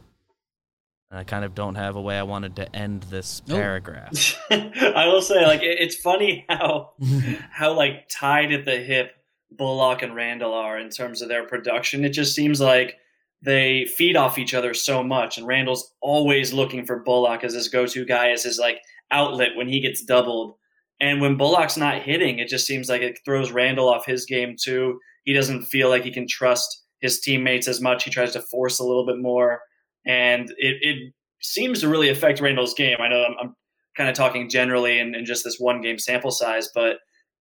I 1.13 1.25
kind 1.25 1.43
of 1.43 1.53
don't 1.53 1.75
have 1.75 1.97
a 1.97 2.01
way 2.01 2.17
I 2.17 2.23
wanted 2.23 2.55
to 2.55 2.73
end 2.73 3.03
this 3.03 3.41
paragraph. 3.41 4.37
I 4.49 5.07
will 5.07 5.21
say, 5.21 5.45
like, 5.45 5.59
it's 5.61 5.95
funny 5.95 6.45
how 6.47 6.91
how 7.51 7.73
like 7.73 8.07
tied 8.09 8.53
at 8.53 8.63
the 8.63 8.77
hip 8.77 9.11
Bullock 9.51 10.01
and 10.01 10.15
Randle 10.15 10.53
are 10.53 10.79
in 10.79 10.89
terms 10.89 11.21
of 11.21 11.27
their 11.27 11.45
production. 11.45 12.05
It 12.05 12.13
just 12.13 12.33
seems 12.33 12.61
like 12.61 12.95
they 13.41 13.85
feed 13.97 14.15
off 14.15 14.37
each 14.37 14.53
other 14.53 14.73
so 14.73 15.03
much, 15.03 15.37
and 15.37 15.45
Randle's 15.45 15.93
always 16.01 16.53
looking 16.53 16.85
for 16.85 17.03
Bullock 17.03 17.43
as 17.43 17.53
his 17.53 17.67
go-to 17.67 18.05
guy, 18.05 18.29
as 18.29 18.43
his 18.43 18.57
like 18.57 18.79
outlet 19.11 19.55
when 19.55 19.67
he 19.67 19.81
gets 19.81 20.05
doubled. 20.05 20.55
And 21.01 21.19
when 21.19 21.35
Bullock's 21.35 21.77
not 21.77 22.03
hitting, 22.03 22.39
it 22.39 22.47
just 22.47 22.67
seems 22.67 22.87
like 22.87 23.01
it 23.01 23.19
throws 23.25 23.51
Randle 23.51 23.89
off 23.89 24.05
his 24.05 24.25
game 24.25 24.55
too. 24.61 24.99
He 25.25 25.33
doesn't 25.33 25.65
feel 25.65 25.89
like 25.89 26.03
he 26.03 26.11
can 26.11 26.27
trust 26.27 26.83
his 26.99 27.19
teammates 27.19 27.67
as 27.67 27.81
much. 27.81 28.05
He 28.05 28.11
tries 28.11 28.33
to 28.33 28.41
force 28.41 28.79
a 28.79 28.85
little 28.85 29.05
bit 29.05 29.17
more 29.17 29.59
and 30.05 30.49
it, 30.57 30.77
it 30.81 31.13
seems 31.41 31.81
to 31.81 31.87
really 31.87 32.09
affect 32.09 32.41
Randle's 32.41 32.73
game. 32.73 32.97
I 32.99 33.07
know 33.07 33.23
I'm, 33.23 33.35
I'm 33.39 33.55
kind 33.97 34.09
of 34.09 34.15
talking 34.15 34.49
generally 34.49 34.99
in, 34.99 35.15
just 35.25 35.43
this 35.43 35.57
one 35.59 35.81
game 35.81 35.99
sample 35.99 36.31
size, 36.31 36.69
but 36.73 36.97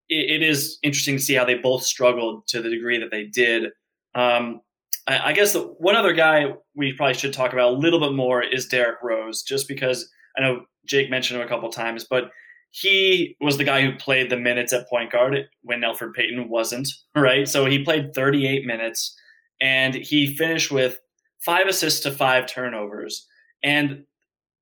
it, 0.08 0.30
it 0.30 0.42
is 0.42 0.78
interesting 0.82 1.16
to 1.16 1.22
see 1.22 1.34
how 1.34 1.44
they 1.44 1.54
both 1.54 1.82
struggled 1.84 2.46
to 2.48 2.60
the 2.60 2.70
degree 2.70 2.98
that 2.98 3.10
they 3.10 3.24
did. 3.24 3.70
Um, 4.14 4.60
I, 5.06 5.30
I, 5.30 5.32
guess 5.32 5.52
the, 5.52 5.60
one 5.60 5.96
other 5.96 6.12
guy 6.12 6.54
we 6.74 6.92
probably 6.92 7.14
should 7.14 7.32
talk 7.32 7.52
about 7.52 7.72
a 7.72 7.76
little 7.76 8.00
bit 8.00 8.12
more 8.12 8.42
is 8.42 8.66
Derrick 8.66 8.98
Rose, 9.02 9.42
just 9.42 9.68
because 9.68 10.10
I 10.36 10.42
know 10.42 10.64
Jake 10.86 11.10
mentioned 11.10 11.40
him 11.40 11.46
a 11.46 11.48
couple 11.48 11.68
times, 11.70 12.06
but 12.08 12.30
he 12.70 13.36
was 13.40 13.58
the 13.58 13.64
guy 13.64 13.82
who 13.82 13.96
played 13.96 14.30
the 14.30 14.36
minutes 14.36 14.72
at 14.72 14.88
point 14.88 15.10
guard 15.10 15.48
when 15.62 15.80
Elfrid 15.80 16.14
Payton 16.14 16.48
wasn't, 16.48 16.88
right? 17.14 17.48
So 17.48 17.66
he 17.66 17.84
played 17.84 18.14
38 18.14 18.66
minutes 18.66 19.16
and 19.60 19.94
he 19.94 20.34
finished 20.34 20.70
with 20.70 20.98
five 21.44 21.66
assists 21.66 22.00
to 22.00 22.10
five 22.10 22.46
turnovers. 22.46 23.26
And 23.62 24.04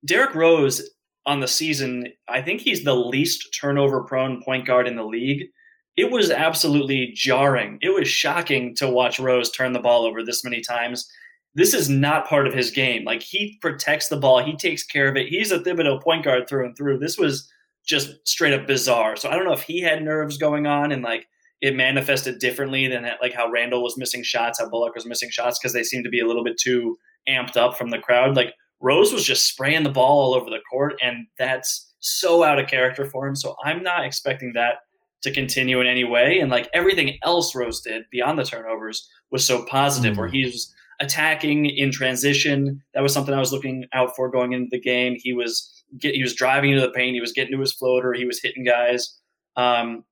Derrick 0.05 0.35
Rose 0.35 0.89
on 1.25 1.39
the 1.39 1.47
season, 1.47 2.07
I 2.27 2.41
think 2.41 2.61
he's 2.61 2.83
the 2.83 2.95
least 2.95 3.55
turnover 3.59 4.03
prone 4.03 4.41
point 4.41 4.65
guard 4.65 4.87
in 4.87 4.95
the 4.95 5.03
league. 5.03 5.47
It 5.97 6.09
was 6.11 6.31
absolutely 6.31 7.11
jarring. 7.13 7.77
It 7.81 7.89
was 7.89 8.07
shocking 8.07 8.73
to 8.75 8.89
watch 8.89 9.19
Rose 9.19 9.51
turn 9.51 9.73
the 9.73 9.79
ball 9.79 10.05
over 10.05 10.23
this 10.23 10.43
many 10.43 10.61
times. 10.61 11.09
this 11.55 11.73
is 11.73 11.89
not 11.89 12.27
part 12.27 12.47
of 12.47 12.53
his 12.53 12.71
game. 12.71 13.03
Like 13.03 13.21
he 13.21 13.57
protects 13.61 14.07
the 14.07 14.17
ball, 14.17 14.43
he 14.43 14.55
takes 14.55 14.83
care 14.83 15.07
of 15.09 15.17
it. 15.17 15.27
He's 15.27 15.51
a 15.51 15.59
Thibodeau 15.59 16.01
point 16.01 16.23
guard 16.23 16.47
through 16.47 16.65
and 16.67 16.77
through. 16.77 16.99
This 16.99 17.17
was 17.17 17.51
just 17.85 18.25
straight 18.27 18.53
up 18.53 18.67
bizarre. 18.67 19.15
So 19.15 19.29
I 19.29 19.35
don't 19.35 19.45
know 19.45 19.53
if 19.53 19.63
he 19.63 19.81
had 19.81 20.03
nerves 20.03 20.37
going 20.37 20.67
on 20.67 20.91
and 20.91 21.03
like 21.03 21.27
it 21.61 21.75
manifested 21.75 22.39
differently 22.39 22.87
than 22.87 23.09
like 23.21 23.33
how 23.33 23.49
Randle 23.49 23.83
was 23.83 23.97
missing 23.97 24.23
shots, 24.23 24.59
how 24.59 24.69
Bullock 24.69 24.95
was 24.95 25.05
missing 25.05 25.29
shots 25.29 25.59
because 25.59 25.73
they 25.73 25.83
seemed 25.83 26.05
to 26.05 26.09
be 26.09 26.19
a 26.19 26.27
little 26.27 26.43
bit 26.43 26.57
too 26.57 26.97
amped 27.27 27.57
up 27.57 27.77
from 27.77 27.89
the 27.89 27.99
crowd. 27.99 28.35
Like 28.35 28.53
Rose 28.79 29.11
was 29.11 29.25
just 29.25 29.47
spraying 29.47 29.83
the 29.83 29.89
ball 29.89 30.21
all 30.21 30.33
over 30.33 30.49
the 30.49 30.61
court, 30.69 30.93
and 31.01 31.27
that's 31.37 31.93
so 31.99 32.43
out 32.43 32.59
of 32.59 32.67
character 32.67 33.05
for 33.05 33.27
him. 33.27 33.35
So 33.35 33.55
I'm 33.63 33.83
not 33.83 34.05
expecting 34.05 34.53
that 34.53 34.75
to 35.21 35.31
continue 35.31 35.81
in 35.81 35.87
any 35.87 36.05
way. 36.05 36.39
And 36.39 36.49
like 36.49 36.69
everything 36.73 37.17
else 37.23 37.53
Rose 37.53 37.81
did 37.81 38.05
beyond 38.09 38.39
the 38.39 38.45
turnovers 38.45 39.09
was 39.31 39.45
so 39.45 39.65
positive, 39.65 40.13
mm-hmm. 40.13 40.21
where 40.21 40.29
he 40.29 40.45
was 40.45 40.73
attacking 41.01 41.65
in 41.65 41.91
transition. 41.91 42.81
That 42.93 43.03
was 43.03 43.13
something 43.13 43.33
I 43.33 43.39
was 43.39 43.51
looking 43.51 43.85
out 43.93 44.15
for 44.15 44.29
going 44.29 44.53
into 44.53 44.69
the 44.71 44.79
game. 44.79 45.17
He 45.17 45.33
was 45.33 45.83
get 45.97 46.15
he 46.15 46.23
was 46.23 46.33
driving 46.33 46.71
into 46.71 46.81
the 46.81 46.91
paint. 46.91 47.15
He 47.15 47.21
was 47.21 47.33
getting 47.33 47.53
to 47.53 47.59
his 47.59 47.73
floater. 47.73 48.13
He 48.13 48.25
was 48.25 48.41
hitting 48.41 48.63
guys 48.63 49.19
um, 49.59 50.05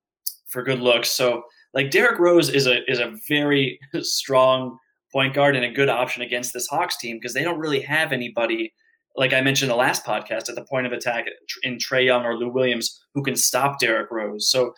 for 0.48 0.62
good 0.62 0.80
looks. 0.80 1.10
So 1.10 1.42
like 1.74 1.90
Derrick 1.90 2.18
Rose 2.18 2.48
is 2.48 2.66
a 2.66 2.88
is 2.90 2.98
a 2.98 3.14
very 3.28 3.78
strong 4.00 4.78
point 5.12 5.34
guard 5.34 5.56
and 5.56 5.64
a 5.64 5.70
good 5.70 5.88
option 5.88 6.22
against 6.22 6.52
this 6.52 6.66
Hawks 6.66 6.96
team 6.96 7.16
because 7.16 7.34
they 7.34 7.44
don't 7.44 7.58
really 7.58 7.80
have 7.80 8.12
anybody. 8.12 8.72
Like 9.16 9.32
I 9.32 9.40
mentioned 9.40 9.70
the 9.70 9.76
last 9.76 10.04
podcast, 10.04 10.48
at 10.48 10.54
the 10.54 10.64
point 10.64 10.86
of 10.86 10.92
attack 10.92 11.26
in 11.62 11.78
Trae 11.78 12.04
Young 12.04 12.24
or 12.24 12.36
Lou 12.36 12.50
Williams 12.50 13.00
who 13.14 13.22
can 13.22 13.36
stop 13.36 13.80
Derrick 13.80 14.10
Rose. 14.10 14.50
So, 14.50 14.74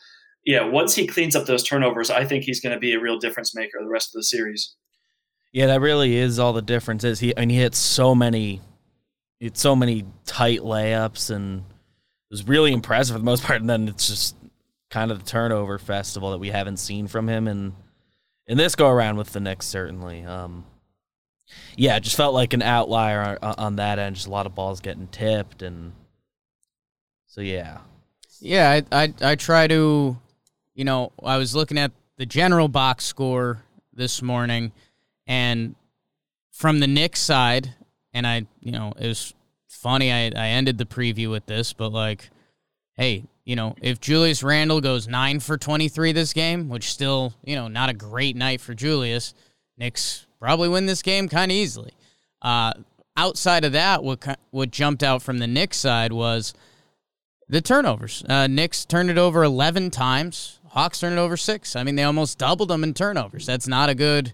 yeah, 0.47 0.65
once 0.65 0.95
he 0.95 1.07
cleans 1.07 1.37
up 1.37 1.47
those 1.47 1.63
turnovers, 1.63 2.11
I 2.11 2.25
think 2.25 2.45
he's 2.45 2.61
going 2.61 2.73
to 2.73 2.81
be 2.81 2.95
a 2.95 3.01
real 3.01 3.19
difference 3.19 3.55
maker 3.55 3.79
the 3.81 3.89
rest 3.89 4.15
of 4.15 4.19
the 4.19 4.25
series. 4.25 4.75
Yeah, 5.53 5.67
that 5.67 5.81
really 5.81 6.17
is 6.17 6.39
all 6.39 6.53
the 6.53 6.63
difference. 6.63 7.05
Is 7.05 7.21
he? 7.21 7.35
Mean, 7.37 7.51
he 7.51 7.57
hits 7.57 7.77
so 7.77 8.15
many, 8.15 8.61
it's 9.41 9.61
so 9.61 9.75
many 9.75 10.05
tight 10.25 10.61
layups, 10.61 11.35
and 11.35 11.59
it 11.61 12.31
was 12.31 12.47
really 12.47 12.73
impressive 12.73 13.15
for 13.15 13.19
the 13.19 13.25
most 13.25 13.43
part. 13.43 13.61
And 13.61 13.69
then 13.69 13.89
it's 13.89 14.07
just 14.07 14.37
kind 14.91 15.11
of 15.11 15.21
the 15.21 15.25
turnover 15.25 15.79
festival 15.79 16.33
that 16.33 16.39
we 16.39 16.51
haven't 16.51 16.79
seen 16.79 17.07
from 17.07 17.29
him, 17.29 17.49
and 17.49 17.73
in 18.47 18.59
this 18.59 18.75
go 18.75 18.89
around 18.89 19.17
with 19.17 19.33
the 19.33 19.41
Knicks, 19.41 19.67
certainly. 19.67 20.25
Um, 20.25 20.65
yeah, 21.77 21.99
just 21.99 22.17
felt 22.17 22.35
like 22.35 22.53
an 22.53 22.63
outlier 22.63 23.39
on, 23.43 23.55
on 23.59 23.77
that 23.77 23.99
end. 23.99 24.17
Just 24.17 24.27
a 24.27 24.31
lot 24.31 24.47
of 24.47 24.55
balls 24.55 24.81
getting 24.81 25.09
tipped, 25.09 25.63
and 25.63 25.93
so 27.27 27.41
yeah, 27.41 27.79
yeah. 28.41 28.83
I 28.93 29.03
I, 29.05 29.15
I 29.23 29.35
try 29.37 29.67
to, 29.69 30.19
you 30.75 30.85
know, 30.85 31.13
I 31.23 31.37
was 31.39 31.55
looking 31.55 31.79
at 31.79 31.93
the 32.17 32.27
general 32.27 32.69
box 32.69 33.05
score 33.05 33.63
this 33.95 34.21
morning 34.23 34.73
and 35.27 35.75
from 36.51 36.81
the 36.81 36.87
Knicks 36.87 37.21
side, 37.21 37.75
and 38.13 38.27
I, 38.27 38.47
you 38.61 38.73
know, 38.73 38.93
it 38.99 39.07
was 39.07 39.35
funny. 39.69 40.13
I, 40.13 40.27
I 40.27 40.49
ended 40.49 40.77
the 40.77 40.85
preview 40.85 41.31
with 41.31 41.47
this, 41.47 41.73
but 41.73 41.93
like, 41.93 42.31
hey, 42.97 43.25
you 43.51 43.57
know, 43.57 43.75
if 43.83 44.01
Julius 44.01 44.45
Randle 44.45 44.81
goes 44.81 45.09
nine 45.09 45.41
for 45.41 45.59
23 45.59 46.13
this 46.13 46.33
game, 46.33 46.69
which 46.69 46.89
still, 46.89 47.35
you 47.43 47.57
know, 47.57 47.67
not 47.67 47.91
a 47.91 47.93
great 47.93 48.37
night 48.37 48.61
for 48.61 48.75
Julius, 48.75 49.35
Knicks 49.77 50.25
probably 50.39 50.69
win 50.69 50.87
this 50.87 51.03
game 51.03 51.29
kind 51.29 51.51
of 51.51 51.57
easily. 51.57 51.91
Uh, 52.41 52.73
outside 53.17 53.65
of 53.65 53.73
that, 53.73 54.05
what 54.05 54.39
what 54.53 54.71
jumped 54.71 55.03
out 55.03 55.21
from 55.21 55.39
the 55.39 55.49
Knicks 55.49 55.79
side 55.79 56.13
was 56.13 56.55
the 57.49 57.61
turnovers. 57.61 58.23
Uh, 58.29 58.47
Knicks 58.47 58.85
turned 58.85 59.11
it 59.11 59.19
over 59.19 59.43
11 59.43 59.91
times. 59.91 60.61
Hawks 60.69 61.01
turned 61.01 61.19
it 61.19 61.21
over 61.21 61.37
six. 61.37 61.75
I 61.75 61.83
mean, 61.83 61.97
they 61.97 62.05
almost 62.05 62.39
doubled 62.39 62.69
them 62.69 62.85
in 62.85 62.95
turnovers. 62.95 63.47
That's 63.47 63.67
not 63.67 63.89
a 63.89 63.97
good 63.97 64.33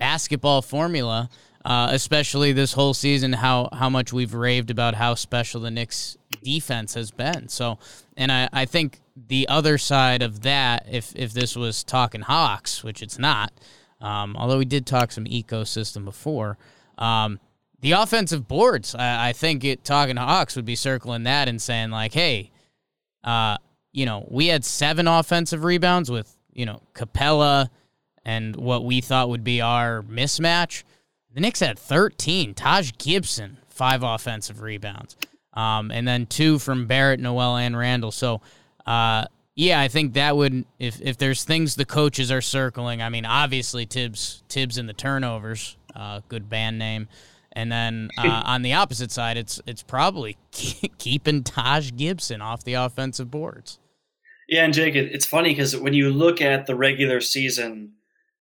basketball 0.00 0.62
formula, 0.62 1.30
uh, 1.64 1.90
especially 1.92 2.50
this 2.50 2.72
whole 2.72 2.92
season. 2.92 3.34
How 3.34 3.68
how 3.72 3.88
much 3.88 4.12
we've 4.12 4.34
raved 4.34 4.70
about 4.72 4.96
how 4.96 5.14
special 5.14 5.60
the 5.60 5.70
Knicks 5.70 6.18
defense 6.42 6.94
has 6.94 7.10
been. 7.10 7.48
So, 7.48 7.78
and 8.18 8.32
I, 8.32 8.48
I 8.52 8.64
think 8.66 9.00
the 9.28 9.48
other 9.48 9.78
side 9.78 10.22
of 10.22 10.42
that, 10.42 10.86
if 10.90 11.14
if 11.16 11.32
this 11.32 11.56
was 11.56 11.84
talking 11.84 12.20
Hawks, 12.20 12.82
which 12.84 13.00
it's 13.00 13.18
not, 13.18 13.52
um, 14.00 14.36
although 14.36 14.58
we 14.58 14.64
did 14.64 14.86
talk 14.86 15.12
some 15.12 15.24
ecosystem 15.24 16.04
before. 16.04 16.58
Um, 16.98 17.38
the 17.80 17.92
offensive 17.92 18.48
boards, 18.48 18.96
I, 18.96 19.28
I 19.28 19.32
think 19.32 19.64
it 19.64 19.84
talking 19.84 20.16
Hawks 20.16 20.56
would 20.56 20.64
be 20.64 20.74
circling 20.74 21.22
that 21.22 21.48
and 21.48 21.62
saying 21.62 21.90
like, 21.90 22.12
hey, 22.12 22.50
uh, 23.22 23.56
you 23.92 24.04
know, 24.04 24.26
we 24.28 24.48
had 24.48 24.64
seven 24.64 25.06
offensive 25.06 25.62
rebounds 25.62 26.10
with 26.10 26.36
you 26.52 26.66
know 26.66 26.82
Capela 26.94 27.68
and 28.24 28.56
what 28.56 28.84
we 28.84 29.00
thought 29.00 29.28
would 29.28 29.44
be 29.44 29.60
our 29.60 30.02
mismatch. 30.02 30.82
The 31.32 31.40
Knicks 31.40 31.60
had 31.60 31.78
13. 31.78 32.54
Taj 32.54 32.92
Gibson, 32.98 33.58
five 33.68 34.02
offensive 34.02 34.60
rebounds. 34.60 35.16
Um, 35.54 35.90
and 35.90 36.06
then 36.06 36.26
two 36.26 36.58
from 36.58 36.86
Barrett, 36.86 37.20
Noel, 37.20 37.56
and 37.56 37.76
Randle. 37.76 38.12
So, 38.12 38.40
uh, 38.86 39.24
yeah, 39.54 39.80
I 39.80 39.88
think 39.88 40.14
that 40.14 40.36
would 40.36 40.64
if 40.78 41.00
if 41.00 41.18
there's 41.18 41.42
things 41.42 41.74
the 41.74 41.84
coaches 41.84 42.30
are 42.30 42.40
circling. 42.40 43.02
I 43.02 43.08
mean, 43.08 43.26
obviously 43.26 43.86
Thibs 43.86 44.44
Thibs 44.48 44.78
and 44.78 44.88
the 44.88 44.92
turnovers, 44.92 45.76
uh, 45.96 46.20
good 46.28 46.48
band 46.48 46.78
name, 46.78 47.08
and 47.52 47.72
then 47.72 48.10
uh, 48.16 48.42
on 48.46 48.62
the 48.62 48.74
opposite 48.74 49.10
side, 49.10 49.36
it's 49.36 49.60
it's 49.66 49.82
probably 49.82 50.36
keeping 50.98 51.42
Taj 51.42 51.90
Gibson 51.96 52.40
off 52.40 52.62
the 52.62 52.74
offensive 52.74 53.32
boards. 53.32 53.80
Yeah, 54.48 54.64
and 54.64 54.72
Jake, 54.72 54.94
it's 54.94 55.26
funny 55.26 55.50
because 55.50 55.76
when 55.76 55.92
you 55.92 56.10
look 56.10 56.40
at 56.40 56.66
the 56.66 56.76
regular 56.76 57.20
season, 57.20 57.94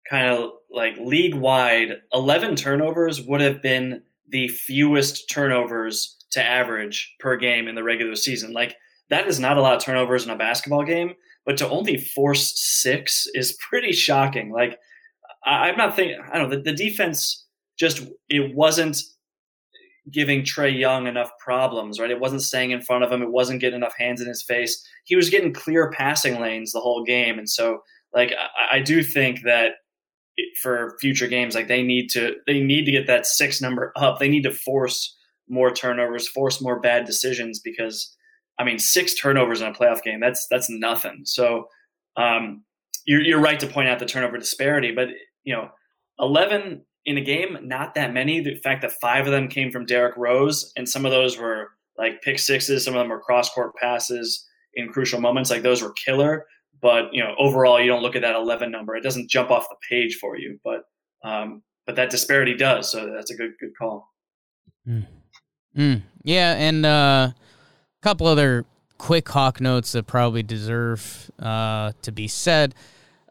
kind 0.08 0.28
of 0.28 0.52
like 0.70 0.96
league 0.98 1.34
wide, 1.34 1.96
11 2.12 2.56
turnovers 2.56 3.20
would 3.20 3.40
have 3.40 3.60
been 3.60 4.02
the 4.28 4.48
fewest 4.48 5.28
turnovers 5.28 6.16
to 6.32 6.42
average 6.42 7.14
per 7.18 7.36
game 7.36 7.68
in 7.68 7.74
the 7.74 7.82
regular 7.82 8.14
season. 8.14 8.52
Like 8.52 8.76
that 9.08 9.26
is 9.26 9.40
not 9.40 9.56
a 9.56 9.60
lot 9.60 9.76
of 9.76 9.82
turnovers 9.82 10.24
in 10.24 10.30
a 10.30 10.36
basketball 10.36 10.84
game, 10.84 11.14
but 11.44 11.56
to 11.58 11.68
only 11.68 11.96
force 11.96 12.52
six 12.56 13.26
is 13.34 13.56
pretty 13.68 13.92
shocking. 13.92 14.52
Like 14.52 14.78
I, 15.44 15.70
am 15.70 15.76
not 15.76 15.96
thinking, 15.96 16.20
I 16.32 16.38
don't 16.38 16.50
know, 16.50 16.56
the, 16.56 16.62
the 16.62 16.76
defense 16.76 17.46
just, 17.78 18.02
it 18.28 18.54
wasn't 18.54 19.02
giving 20.10 20.42
Trae 20.42 20.76
Young 20.76 21.06
enough 21.06 21.30
problems, 21.38 21.98
right? 21.98 22.10
It 22.10 22.20
wasn't 22.20 22.42
staying 22.42 22.72
in 22.72 22.82
front 22.82 23.04
of 23.04 23.12
him. 23.12 23.22
It 23.22 23.30
wasn't 23.30 23.60
getting 23.60 23.78
enough 23.78 23.96
hands 23.96 24.20
in 24.20 24.28
his 24.28 24.42
face. 24.42 24.84
He 25.04 25.16
was 25.16 25.30
getting 25.30 25.52
clear 25.52 25.90
passing 25.90 26.40
lanes 26.40 26.72
the 26.72 26.80
whole 26.80 27.04
game. 27.04 27.38
And 27.38 27.48
so, 27.48 27.80
like, 28.12 28.32
I, 28.32 28.76
I 28.76 28.80
do 28.80 29.02
think 29.02 29.42
that 29.44 29.74
for 30.60 30.96
future 31.00 31.26
games. 31.26 31.54
Like 31.54 31.68
they 31.68 31.82
need 31.82 32.08
to 32.10 32.36
they 32.46 32.60
need 32.60 32.84
to 32.84 32.92
get 32.92 33.06
that 33.06 33.26
six 33.26 33.60
number 33.60 33.92
up. 33.96 34.18
They 34.18 34.28
need 34.28 34.44
to 34.44 34.52
force 34.52 35.16
more 35.50 35.70
turnovers, 35.72 36.28
force 36.28 36.60
more 36.60 36.80
bad 36.80 37.04
decisions 37.04 37.60
because 37.60 38.14
I 38.58 38.64
mean 38.64 38.78
six 38.78 39.14
turnovers 39.14 39.60
in 39.60 39.68
a 39.68 39.74
playoff 39.74 40.02
game 40.02 40.20
that's 40.20 40.46
that's 40.50 40.70
nothing. 40.70 41.22
So 41.24 41.66
um, 42.16 42.64
you're 43.06 43.22
you're 43.22 43.40
right 43.40 43.60
to 43.60 43.66
point 43.66 43.88
out 43.88 43.98
the 43.98 44.06
turnover 44.06 44.38
disparity, 44.38 44.92
but 44.92 45.08
you 45.44 45.54
know 45.54 45.70
eleven 46.18 46.84
in 47.06 47.16
a 47.16 47.22
game, 47.22 47.58
not 47.62 47.94
that 47.94 48.12
many. 48.12 48.40
The 48.40 48.56
fact 48.56 48.82
that 48.82 48.92
five 48.92 49.26
of 49.26 49.32
them 49.32 49.48
came 49.48 49.70
from 49.70 49.86
Derrick 49.86 50.16
Rose, 50.16 50.72
and 50.76 50.88
some 50.88 51.04
of 51.04 51.12
those 51.12 51.38
were 51.38 51.70
like 51.98 52.22
pick 52.22 52.38
sixes, 52.38 52.84
some 52.84 52.94
of 52.94 53.00
them 53.00 53.08
were 53.08 53.20
cross 53.20 53.50
court 53.50 53.74
passes 53.76 54.46
in 54.74 54.88
crucial 54.88 55.20
moments. 55.20 55.50
Like 55.50 55.62
those 55.62 55.82
were 55.82 55.92
killer. 55.92 56.46
But 56.82 57.12
you 57.12 57.22
know, 57.22 57.34
overall, 57.38 57.80
you 57.80 57.88
don't 57.88 58.02
look 58.02 58.16
at 58.16 58.22
that 58.22 58.36
11 58.36 58.70
number; 58.70 58.96
it 58.96 59.02
doesn't 59.02 59.30
jump 59.30 59.50
off 59.50 59.68
the 59.68 59.76
page 59.88 60.16
for 60.16 60.38
you. 60.38 60.58
But 60.64 60.82
um, 61.24 61.62
but 61.86 61.96
that 61.96 62.10
disparity 62.10 62.54
does, 62.56 62.90
so 62.90 63.12
that's 63.14 63.30
a 63.30 63.36
good 63.36 63.52
good 63.60 63.72
call. 63.78 64.08
Mm. 64.88 65.06
Mm. 65.80 66.02
Yeah, 66.22 66.54
and 66.54 66.84
uh, 66.84 67.32
a 67.32 67.34
couple 68.02 68.26
other 68.26 68.64
quick 68.98 69.28
hawk 69.28 69.60
notes 69.60 69.92
that 69.92 70.06
probably 70.06 70.42
deserve 70.42 71.30
uh, 71.38 71.92
to 72.02 72.12
be 72.12 72.28
said. 72.28 72.74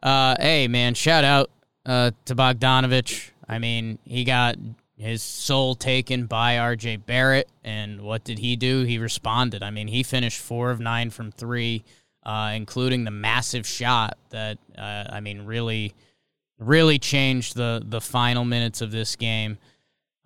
Uh, 0.01 0.35
hey, 0.39 0.67
man, 0.67 0.93
shout 0.93 1.23
out 1.23 1.51
uh, 1.85 2.11
to 2.25 2.35
Bogdanovich. 2.35 3.29
I 3.47 3.59
mean, 3.59 3.99
he 4.05 4.23
got 4.23 4.55
his 4.97 5.21
soul 5.21 5.75
taken 5.75 6.25
by 6.25 6.55
RJ 6.55 7.05
Barrett, 7.05 7.49
and 7.63 8.01
what 8.01 8.23
did 8.23 8.39
he 8.39 8.55
do? 8.55 8.83
He 8.83 8.97
responded. 8.97 9.61
I 9.63 9.69
mean, 9.69 9.87
he 9.87 10.03
finished 10.03 10.39
four 10.39 10.71
of 10.71 10.79
nine 10.79 11.09
from 11.09 11.31
three 11.31 11.83
uh, 12.23 12.51
including 12.55 13.05
the 13.05 13.11
massive 13.11 13.65
shot 13.65 14.17
that 14.29 14.57
uh, 14.77 15.05
I 15.09 15.19
mean 15.19 15.45
really, 15.45 15.93
really 16.59 16.99
changed 16.99 17.55
the 17.55 17.81
the 17.85 18.01
final 18.01 18.45
minutes 18.45 18.81
of 18.81 18.91
this 18.91 19.15
game. 19.15 19.57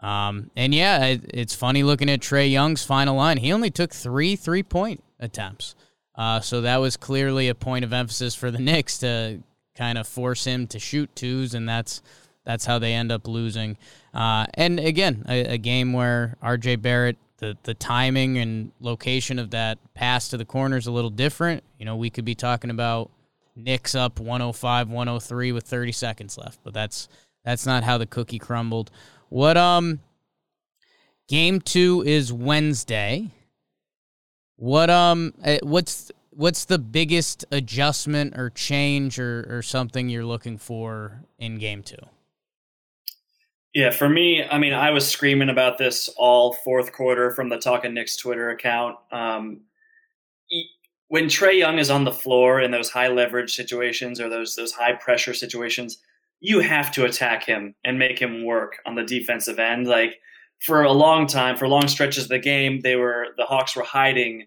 Um, 0.04 0.52
and 0.58 0.76
yeah, 0.76 1.06
it, 1.06 1.22
it's 1.34 1.56
funny 1.56 1.82
looking 1.82 2.10
at 2.10 2.20
Trae 2.20 2.52
Young's 2.52 2.84
final 2.84 3.16
line. 3.16 3.38
He 3.38 3.54
only 3.54 3.72
took 3.72 3.94
three 3.94 4.36
three 4.36 4.64
point 4.64 5.02
attempts, 5.20 5.76
uh, 6.16 6.42
so 6.42 6.62
that 6.62 6.78
was 6.78 6.98
clearly 6.98 7.48
a 7.48 7.56
point 7.56 7.86
of 7.86 7.94
emphasis 7.94 8.36
for 8.36 8.52
the 8.52 8.60
Knicks 8.60 8.98
to 9.00 9.42
kind 9.76 9.98
of 9.98 10.08
force 10.08 10.44
him 10.44 10.68
to 10.68 10.78
shoot 10.78 11.10
twos, 11.16 11.54
and 11.54 11.68
that's 11.68 12.02
that's 12.44 12.66
how 12.66 12.80
they 12.80 12.94
end 12.94 13.14
up 13.14 13.28
losing. 13.28 13.78
Uh, 14.14 14.46
and 14.56 14.78
again, 14.80 15.26
a, 15.30 15.54
a, 15.54 15.58
game 15.58 15.94
where 15.94 16.36
R.J. 16.42 16.76
Barrett 16.76 17.18
the 17.38 17.58
the 17.64 17.74
timing 17.74 18.38
and 18.38 18.72
location 18.82 19.40
of 19.40 19.52
that 19.52 19.80
pass 19.94 20.28
to 20.30 20.38
the 20.38 20.46
corner 20.46 20.76
is 20.76 20.86
a 20.86 20.92
little 20.92 21.10
different. 21.10 21.64
You 21.80 21.86
know, 21.86 21.96
we 21.96 22.10
could 22.10 22.26
be 22.26 22.36
talking 22.36 22.70
about 22.70 23.10
Knicks 23.56 23.96
up 23.96 24.20
105, 24.20 24.90
103 24.90 25.52
with 25.54 25.64
30 25.64 25.92
seconds 25.94 26.38
left, 26.38 26.60
but 26.64 26.74
that's 26.74 27.08
That's 27.46 27.66
not 27.66 27.84
how 27.84 27.98
the 27.98 28.06
cookie 28.06 28.40
crumbled. 28.40 28.92
What 29.34 29.58
um 29.58 30.00
game 31.28 31.60
2 31.60 32.04
is 32.06 32.32
Wednesday. 32.32 33.32
What 34.58 34.92
um 34.92 35.34
eh, 35.44 35.58
what's 35.64 36.12
what's 36.30 36.66
the 36.66 36.78
biggest 36.78 37.44
adjustment 37.52 38.38
or 38.38 38.52
change 38.52 39.18
or 39.18 39.48
or 39.50 39.64
something 39.64 40.08
you're 40.08 40.24
looking 40.24 40.60
for 40.60 41.24
in 41.40 41.58
game 41.58 41.82
2? 41.82 41.96
Yeah, 43.74 43.90
for 43.90 44.08
me, 44.08 44.44
I 44.44 44.60
mean, 44.60 44.74
I 44.74 44.92
was 44.92 45.10
screaming 45.10 45.50
about 45.50 45.80
this 45.80 46.12
all 46.16 46.54
fourth 46.54 46.94
quarter 46.94 47.32
from 47.32 47.50
the 47.50 47.58
Talking 47.58 47.96
Knicks 47.96 48.16
Twitter 48.16 48.52
account. 48.52 48.98
Um, 49.12 49.62
when 51.08 51.26
Trae 51.26 51.58
Young 51.58 51.80
is 51.80 51.90
on 51.90 52.04
the 52.04 52.12
floor 52.12 52.62
in 52.62 52.70
those 52.70 52.92
high 52.92 53.08
leverage 53.08 53.56
situations 53.56 54.22
or 54.22 54.30
those 54.30 54.56
those 54.56 54.74
high 54.74 54.94
pressure 54.94 55.34
situations, 55.34 55.98
you 56.44 56.60
have 56.60 56.92
to 56.92 57.06
attack 57.06 57.46
him 57.46 57.74
and 57.86 57.98
make 57.98 58.22
him 58.22 58.46
work 58.46 58.74
on 58.86 58.96
the 58.96 59.04
defensive 59.04 59.60
end. 59.60 59.88
Like 59.88 60.20
for 60.60 60.84
a 60.84 60.92
long 60.92 61.26
time, 61.26 61.56
for 61.56 61.70
long 61.70 61.88
stretches 61.88 62.26
of 62.26 62.30
the 62.30 62.38
game, 62.38 62.82
they 62.82 62.98
were 62.98 63.28
the 63.38 63.46
Hawks 63.46 63.78
were 63.78 63.84
hiding 63.84 64.46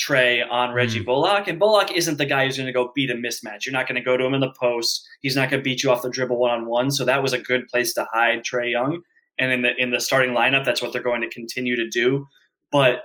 Trae 0.00 0.44
on 0.50 0.74
Reggie 0.74 1.00
mm. 1.00 1.06
Bullock, 1.06 1.46
and 1.46 1.60
Bullock 1.60 1.92
isn't 1.92 2.18
the 2.18 2.26
guy 2.26 2.44
who's 2.44 2.56
going 2.56 2.66
to 2.66 2.72
go 2.72 2.90
beat 2.92 3.10
a 3.10 3.14
mismatch. 3.14 3.64
You're 3.64 3.72
not 3.72 3.86
going 3.86 3.94
to 3.94 4.04
go 4.04 4.16
to 4.16 4.24
him 4.24 4.34
in 4.34 4.40
the 4.40 4.52
post. 4.60 5.08
He's 5.22 5.36
not 5.36 5.48
going 5.48 5.60
to 5.60 5.64
beat 5.64 5.84
you 5.84 5.92
off 5.92 6.02
the 6.02 6.10
dribble 6.10 6.38
one 6.40 6.50
on 6.50 6.66
one. 6.66 6.90
So 6.90 7.04
that 7.04 7.22
was 7.22 7.32
a 7.32 7.38
good 7.38 7.68
place 7.68 7.94
to 7.94 8.06
hide 8.12 8.42
Trae 8.42 8.72
Young. 8.72 9.00
And 9.38 9.52
in 9.52 9.62
the 9.62 9.76
in 9.78 9.92
the 9.92 10.00
starting 10.00 10.34
lineup, 10.34 10.64
that's 10.64 10.82
what 10.82 10.92
they're 10.92 11.00
going 11.00 11.22
to 11.22 11.30
continue 11.30 11.76
to 11.76 11.88
do. 11.88 12.26
But 12.72 13.02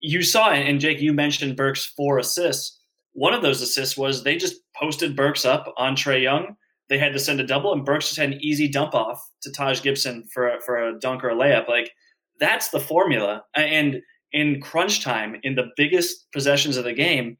you 0.00 0.22
saw, 0.24 0.50
and 0.50 0.80
Jake, 0.80 1.00
you 1.00 1.12
mentioned 1.12 1.56
Burks' 1.56 1.86
four 1.86 2.18
assists. 2.18 2.80
One 3.12 3.34
of 3.34 3.42
those 3.42 3.62
assists 3.62 3.96
was 3.96 4.24
they 4.24 4.36
just 4.36 4.56
posted 4.76 5.14
Burks 5.14 5.44
up 5.44 5.72
on 5.76 5.94
Trae 5.94 6.24
Young. 6.24 6.56
They 6.92 6.98
had 6.98 7.14
to 7.14 7.18
send 7.18 7.40
a 7.40 7.46
double, 7.46 7.72
and 7.72 7.86
Burks 7.86 8.08
just 8.08 8.18
had 8.18 8.32
an 8.32 8.44
easy 8.44 8.68
dump 8.68 8.94
off 8.94 9.18
to 9.44 9.50
Taj 9.50 9.80
Gibson 9.80 10.28
for 10.30 10.46
a, 10.46 10.60
for 10.60 10.76
a 10.76 11.00
dunk 11.00 11.24
or 11.24 11.30
a 11.30 11.34
layup. 11.34 11.66
Like 11.66 11.90
that's 12.38 12.68
the 12.68 12.80
formula. 12.80 13.44
And 13.54 14.02
in 14.32 14.60
crunch 14.60 15.02
time, 15.02 15.36
in 15.42 15.54
the 15.54 15.70
biggest 15.74 16.30
possessions 16.32 16.76
of 16.76 16.84
the 16.84 16.92
game, 16.92 17.38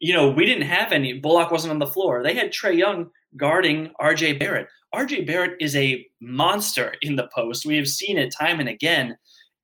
you 0.00 0.12
know, 0.12 0.28
we 0.28 0.44
didn't 0.44 0.66
have 0.66 0.90
any. 0.90 1.20
Bullock 1.20 1.52
wasn't 1.52 1.70
on 1.70 1.78
the 1.78 1.86
floor. 1.86 2.20
They 2.24 2.34
had 2.34 2.50
Trae 2.50 2.76
Young 2.76 3.10
guarding 3.36 3.92
RJ 4.00 4.40
Barrett. 4.40 4.66
RJ 4.92 5.24
Barrett 5.24 5.56
is 5.60 5.76
a 5.76 6.04
monster 6.20 6.94
in 7.00 7.14
the 7.14 7.30
post. 7.32 7.64
We 7.64 7.76
have 7.76 7.86
seen 7.86 8.18
it 8.18 8.34
time 8.36 8.58
and 8.58 8.68
again. 8.68 9.16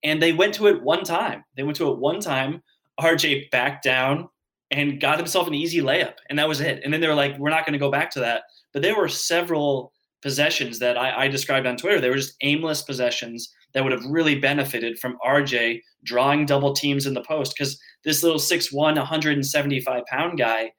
And 0.05 0.23
they 0.23 0.33
went 0.33 0.55
to 0.55 0.69
it 0.69 0.85
one 0.85 1.03
time. 1.03 1.43
They 1.57 1.65
went 1.65 1.79
to 1.79 1.91
it 1.91 1.99
one 1.99 2.21
time. 2.21 2.63
RJ 3.01 3.51
backed 3.51 3.83
down 3.83 4.29
and 4.71 5.01
got 5.01 5.19
himself 5.19 5.49
an 5.49 5.55
easy 5.55 5.81
layup. 5.81 6.15
And 6.29 6.39
that 6.39 6.49
was 6.49 6.61
it. 6.61 6.81
And 6.85 6.93
then 6.93 7.01
they 7.01 7.09
were 7.09 7.15
like, 7.15 7.37
we're 7.39 7.51
not 7.51 7.65
going 7.65 7.73
to 7.73 7.79
go 7.79 7.91
back 7.91 8.11
to 8.13 8.21
that. 8.21 8.43
But 8.73 8.83
there 8.83 8.97
were 8.97 9.09
several 9.09 9.93
possessions 10.23 10.79
that 10.81 10.97
I, 10.97 11.25
I 11.25 11.29
described 11.29 11.67
on 11.67 11.77
Twitter. 11.77 12.01
They 12.01 12.11
were 12.11 12.17
just 12.17 12.37
aimless 12.43 12.83
possessions 12.83 13.53
that 13.73 13.83
would 13.83 13.93
have 13.93 14.05
really 14.07 14.39
benefited 14.39 14.99
from 14.99 15.19
RJ 15.25 15.81
drawing 16.05 16.47
double 16.47 16.73
teams 16.73 17.07
in 17.07 17.15
the 17.15 17.23
post 17.23 17.55
because 17.57 17.79
this 18.05 18.23
little 18.23 18.39
6'1, 18.39 18.73
175 18.73 20.07
pound 20.07 20.39
guy 20.39 20.73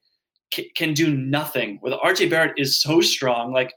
c- 0.54 0.72
can 0.76 0.94
do 0.94 1.16
nothing. 1.16 1.80
With 1.82 1.94
RJ 1.94 2.30
Barrett 2.30 2.54
is 2.58 2.82
so 2.82 3.02
strong. 3.02 3.54
Like 3.54 3.74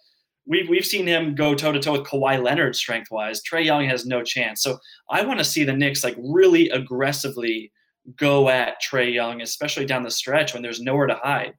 we've, 0.47 0.69
we've 0.69 0.85
seen 0.85 1.07
him 1.07 1.35
go 1.35 1.55
toe 1.55 1.73
to 1.73 1.81
toe 1.81 1.93
with 1.93 2.07
Kawhi 2.07 2.43
Leonard 2.43 2.75
strength 2.75 3.11
wise. 3.11 3.41
Trae 3.43 3.65
Young 3.65 3.85
has 3.87 4.07
no 4.07 4.23
chance. 4.23 4.63
So 4.63 4.79
I 5.11 5.25
want 5.25 5.39
to 5.39 5.45
see 5.45 5.65
the 5.65 5.73
Knicks 5.73 6.03
like 6.03 6.17
really 6.19 6.69
aggressively 6.71 7.71
go 8.17 8.49
at 8.49 8.83
Trae 8.83 9.13
Young, 9.13 9.43
especially 9.43 9.87
down 9.87 10.03
the 10.03 10.11
stretch 10.11 10.55
when 10.55 10.63
there's 10.63 10.81
nowhere 10.81 11.07
to 11.07 11.19
hide. 11.23 11.55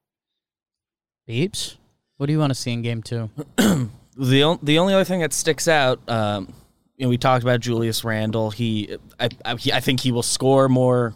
Beeps, 1.28 1.78
what 2.18 2.28
do 2.28 2.34
you 2.34 2.40
want 2.40 2.52
to 2.52 2.56
see 2.56 2.72
in 2.72 2.82
game 2.82 3.02
two? 3.02 3.30
the, 3.58 4.60
the 4.62 4.80
only 4.80 4.94
other 4.94 5.04
thing 5.04 5.22
that 5.22 5.34
sticks 5.34 5.68
out, 5.68 6.00
um, 6.10 6.54
you 6.98 7.06
know, 7.06 7.10
we 7.10 7.18
talked 7.18 7.44
about 7.44 7.60
Julius 7.60 8.04
Randle. 8.04 8.52
He, 8.52 8.98
I, 9.20 9.30
I, 9.44 9.56
he, 9.56 9.74
I 9.74 9.80
think 9.80 10.00
he 10.00 10.12
will 10.12 10.24
score 10.24 10.70
more 10.70 11.14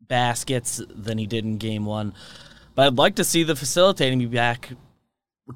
baskets 0.00 0.80
than 0.88 1.18
he 1.18 1.26
did 1.26 1.44
in 1.44 1.58
game 1.58 1.86
one. 1.86 2.14
But 2.74 2.86
I'd 2.86 2.98
like 2.98 3.16
to 3.16 3.24
see 3.24 3.42
the 3.42 3.56
facilitating 3.56 4.18
be 4.18 4.26
back 4.26 4.70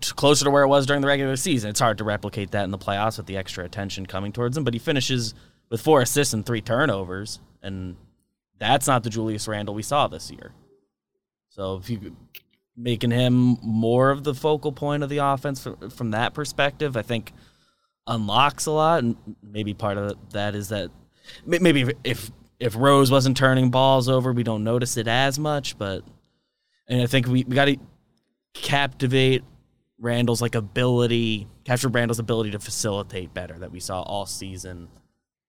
closer 0.01 0.45
to 0.45 0.51
where 0.51 0.63
it 0.63 0.69
was 0.69 0.87
during 0.87 1.03
the 1.03 1.09
regular 1.09 1.37
season. 1.37 1.71
It's 1.71 1.81
hard 1.81 1.99
to 1.99 2.05
replicate 2.05 2.51
that 2.53 2.65
in 2.65 2.71
the 2.71 2.79
playoffs 2.79 3.19
with 3.19 3.27
the 3.27 3.37
extra 3.37 3.65
attention 3.65 4.07
coming 4.07 4.33
towards 4.33 4.57
him. 4.57 4.65
But 4.65 4.75
he 4.75 4.81
finishes 4.81 5.35
with 5.71 5.81
four 5.81 6.01
assists 6.01 6.35
and 6.35 6.45
three 6.45 6.61
turnovers, 6.61 7.41
and 7.63 7.97
that's 8.59 8.87
not 8.87 9.03
the 9.03 9.11
Julius 9.11 9.49
Randle 9.49 9.75
we 9.75 9.83
saw 9.83 10.09
this 10.09 10.31
year. 10.31 10.53
So 11.49 11.77
if 11.77 11.89
you 11.89 12.17
making 12.77 13.11
him 13.11 13.59
more 13.63 14.11
of 14.11 14.25
the 14.25 14.35
focal 14.35 14.73
point 14.73 15.03
of 15.03 15.09
the 15.09 15.19
offense 15.19 15.63
from, 15.63 15.91
from 15.91 16.11
that 16.11 16.35
perspective, 16.35 16.97
I 16.97 17.03
think– 17.03 17.33
unlocks 18.07 18.67
a 18.67 18.71
lot, 18.71 19.03
and 19.03 19.17
maybe 19.43 19.75
part 19.75 19.99
of 19.99 20.17
that 20.31 20.55
is 20.55 20.69
that 20.69 20.91
maybe 21.45 21.93
if 22.05 22.31
if 22.59 22.75
Rose 22.77 23.11
wasn't 23.11 23.37
turning 23.37 23.71
balls 23.71 24.09
over, 24.09 24.33
we 24.33 24.43
don't 24.43 24.65
notice 24.65 24.97
it 24.97 25.09
as 25.09 25.39
much. 25.39 25.77
But 25.77 26.03
and 26.89 27.03
I 27.03 27.07
think 27.07 27.27
we, 27.27 27.45
we 27.45 27.55
got 27.55 27.67
to 27.67 27.77
captivate 28.55 29.43
Randle's 29.99 30.41
like 30.41 30.55
ability, 30.55 31.47
capture 31.65 31.89
Randle's 31.89 32.19
ability 32.19 32.53
to 32.53 32.59
facilitate 32.59 33.35
better 33.35 33.59
that 33.59 33.73
we 33.73 33.81
saw 33.81 34.03
all 34.03 34.27
season, 34.27 34.89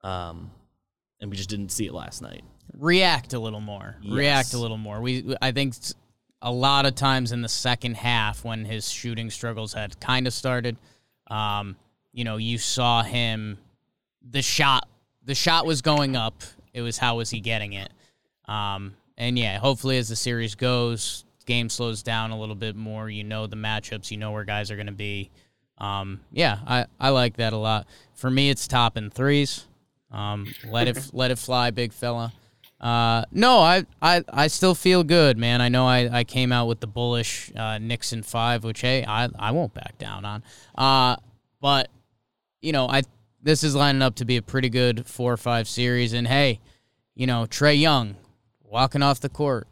um, 0.03 0.51
and 1.21 1.29
we 1.29 1.37
just 1.37 1.49
didn't 1.49 1.69
see 1.69 1.85
it 1.85 1.93
last 1.93 2.21
night. 2.21 2.43
React 2.73 3.33
a 3.33 3.39
little 3.39 3.61
more. 3.61 3.95
Yes. 4.01 4.13
React 4.13 4.53
a 4.55 4.57
little 4.57 4.77
more. 4.77 4.99
We 4.99 5.35
I 5.41 5.51
think 5.51 5.75
a 6.41 6.51
lot 6.51 6.85
of 6.85 6.95
times 6.95 7.31
in 7.31 7.41
the 7.41 7.49
second 7.49 7.97
half 7.97 8.43
when 8.43 8.65
his 8.65 8.89
shooting 8.89 9.29
struggles 9.29 9.73
had 9.73 9.99
kind 9.99 10.27
of 10.27 10.33
started. 10.33 10.77
Um, 11.27 11.75
you 12.13 12.23
know, 12.23 12.37
you 12.37 12.57
saw 12.57 13.03
him 13.03 13.57
the 14.29 14.41
shot 14.41 14.87
the 15.23 15.35
shot 15.35 15.65
was 15.65 15.81
going 15.81 16.15
up. 16.15 16.41
It 16.73 16.81
was 16.81 16.97
how 16.97 17.17
was 17.17 17.29
he 17.29 17.39
getting 17.39 17.73
it? 17.73 17.91
Um, 18.45 18.95
and 19.17 19.37
yeah, 19.37 19.57
hopefully 19.57 19.97
as 19.97 20.09
the 20.09 20.15
series 20.15 20.55
goes, 20.55 21.25
game 21.45 21.69
slows 21.69 22.03
down 22.03 22.31
a 22.31 22.39
little 22.39 22.55
bit 22.55 22.75
more. 22.75 23.09
You 23.09 23.23
know 23.23 23.47
the 23.47 23.55
matchups, 23.55 24.11
you 24.11 24.17
know 24.17 24.31
where 24.31 24.43
guys 24.43 24.71
are 24.71 24.75
going 24.75 24.87
to 24.87 24.93
be. 24.93 25.31
Um, 25.79 26.21
yeah, 26.31 26.59
I, 26.65 26.85
I 26.99 27.09
like 27.09 27.37
that 27.37 27.53
a 27.53 27.57
lot. 27.57 27.87
For 28.13 28.29
me, 28.29 28.49
it's 28.49 28.67
top 28.67 28.95
and 28.95 29.13
threes. 29.13 29.65
Um, 30.11 30.47
let 30.69 30.87
it 30.87 31.09
let 31.13 31.31
it 31.31 31.39
fly, 31.39 31.71
big 31.71 31.93
fella. 31.93 32.33
Uh, 32.79 33.23
no, 33.31 33.59
I, 33.59 33.85
I 34.01 34.23
I 34.29 34.47
still 34.47 34.75
feel 34.75 35.03
good, 35.03 35.37
man. 35.37 35.61
I 35.61 35.69
know 35.69 35.87
I, 35.87 36.19
I 36.19 36.23
came 36.23 36.51
out 36.51 36.67
with 36.67 36.79
the 36.79 36.87
bullish 36.87 37.51
uh, 37.55 37.79
Nixon 37.79 38.21
five, 38.21 38.63
which 38.63 38.81
hey, 38.81 39.03
I 39.03 39.29
I 39.39 39.51
won't 39.51 39.73
back 39.73 39.97
down 39.97 40.25
on. 40.25 40.43
Uh, 40.75 41.15
but 41.59 41.89
you 42.61 42.71
know, 42.71 42.87
I 42.87 43.01
this 43.41 43.63
is 43.63 43.75
lining 43.75 44.01
up 44.01 44.15
to 44.15 44.25
be 44.25 44.37
a 44.37 44.41
pretty 44.41 44.69
good 44.69 45.07
four 45.07 45.33
or 45.33 45.37
five 45.37 45.67
series. 45.67 46.13
And 46.13 46.27
hey, 46.27 46.59
you 47.15 47.25
know, 47.25 47.47
Trae 47.49 47.79
Young 47.79 48.15
walking 48.63 49.01
off 49.01 49.19
the 49.21 49.29
court. 49.29 49.67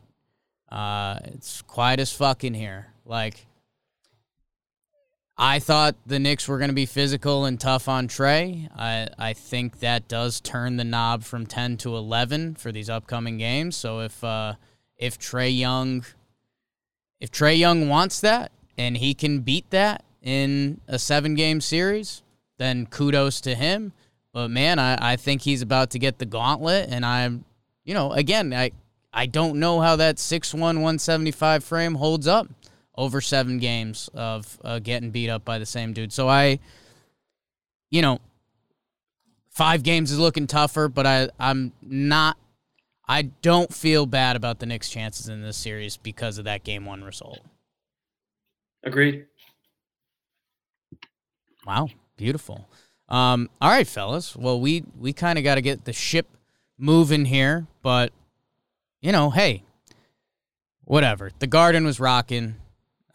Uh, 0.71 1.19
it's 1.25 1.61
quiet 1.61 1.99
as 1.99 2.11
fuck 2.11 2.43
in 2.43 2.53
here. 2.53 2.87
Like, 3.05 3.45
I 5.37 5.59
thought 5.59 5.95
the 6.05 6.19
Knicks 6.19 6.47
were 6.47 6.57
going 6.57 6.69
to 6.69 6.75
be 6.75 6.85
physical 6.85 7.43
and 7.43 7.59
tough 7.59 7.89
on 7.89 8.07
Trae. 8.07 8.69
I 8.75 9.09
I 9.17 9.33
think 9.33 9.79
that 9.79 10.07
does 10.07 10.39
turn 10.39 10.77
the 10.77 10.85
knob 10.85 11.23
from 11.23 11.45
ten 11.45 11.75
to 11.77 11.95
eleven 11.95 12.55
for 12.55 12.71
these 12.71 12.89
upcoming 12.89 13.37
games. 13.37 13.75
So 13.75 13.99
if 13.99 14.23
uh, 14.23 14.53
if 14.97 15.19
Trae 15.19 15.57
Young, 15.57 16.05
if 17.19 17.31
Trae 17.31 17.57
Young 17.57 17.89
wants 17.89 18.21
that 18.21 18.51
and 18.77 18.95
he 18.97 19.13
can 19.13 19.41
beat 19.41 19.69
that 19.71 20.05
in 20.21 20.79
a 20.87 20.97
seven 20.97 21.35
game 21.35 21.59
series, 21.59 22.23
then 22.57 22.85
kudos 22.85 23.41
to 23.41 23.55
him. 23.55 23.91
But 24.31 24.49
man, 24.51 24.79
I, 24.79 25.13
I 25.13 25.15
think 25.17 25.41
he's 25.41 25.61
about 25.61 25.89
to 25.91 25.99
get 25.99 26.19
the 26.19 26.25
gauntlet, 26.25 26.89
and 26.89 27.05
I'm, 27.05 27.45
you 27.83 27.93
know, 27.93 28.13
again, 28.13 28.53
I 28.53 28.71
I 29.13 29.25
don't 29.25 29.59
know 29.59 29.79
how 29.79 29.95
that 29.95 30.17
6'1", 30.17 30.59
175 30.59 31.63
frame 31.63 31.95
holds 31.95 32.27
up 32.27 32.49
over 32.97 33.21
seven 33.21 33.59
games 33.59 34.09
of 34.13 34.57
uh, 34.63 34.79
getting 34.79 35.11
beat 35.11 35.29
up 35.29 35.45
by 35.45 35.59
the 35.59 35.65
same 35.65 35.93
dude. 35.93 36.13
So 36.13 36.29
I, 36.29 36.59
you 37.89 38.01
know, 38.01 38.19
five 39.49 39.83
games 39.83 40.11
is 40.11 40.19
looking 40.19 40.47
tougher, 40.47 40.87
but 40.87 41.05
I 41.05 41.29
I'm 41.39 41.73
not. 41.81 42.37
I 43.07 43.23
don't 43.41 43.71
feel 43.71 44.07
bad 44.07 44.35
about 44.35 44.59
the 44.59 44.65
Knicks' 44.65 44.89
chances 44.89 45.29
in 45.29 45.43
this 45.43 45.57
series 45.57 45.95
because 45.95 46.39
of 46.39 46.45
that 46.45 46.63
game 46.63 46.85
one 46.85 47.03
result. 47.03 47.39
Agreed. 48.83 49.25
Wow. 51.65 51.89
Beautiful. 52.17 52.67
Um, 53.09 53.49
all 53.61 53.69
right, 53.69 53.87
fellas. 53.87 54.35
Well, 54.35 54.59
we 54.59 54.83
we 54.99 55.13
kind 55.13 55.37
of 55.37 55.43
got 55.43 55.55
to 55.55 55.61
get 55.61 55.85
the 55.85 55.93
ship 55.93 56.27
moving 56.77 57.25
here, 57.25 57.67
but 57.81 58.11
you 59.01 59.11
know, 59.11 59.29
hey, 59.29 59.63
whatever. 60.83 61.31
The 61.39 61.47
Garden 61.47 61.85
was 61.85 61.99
rocking. 61.99 62.55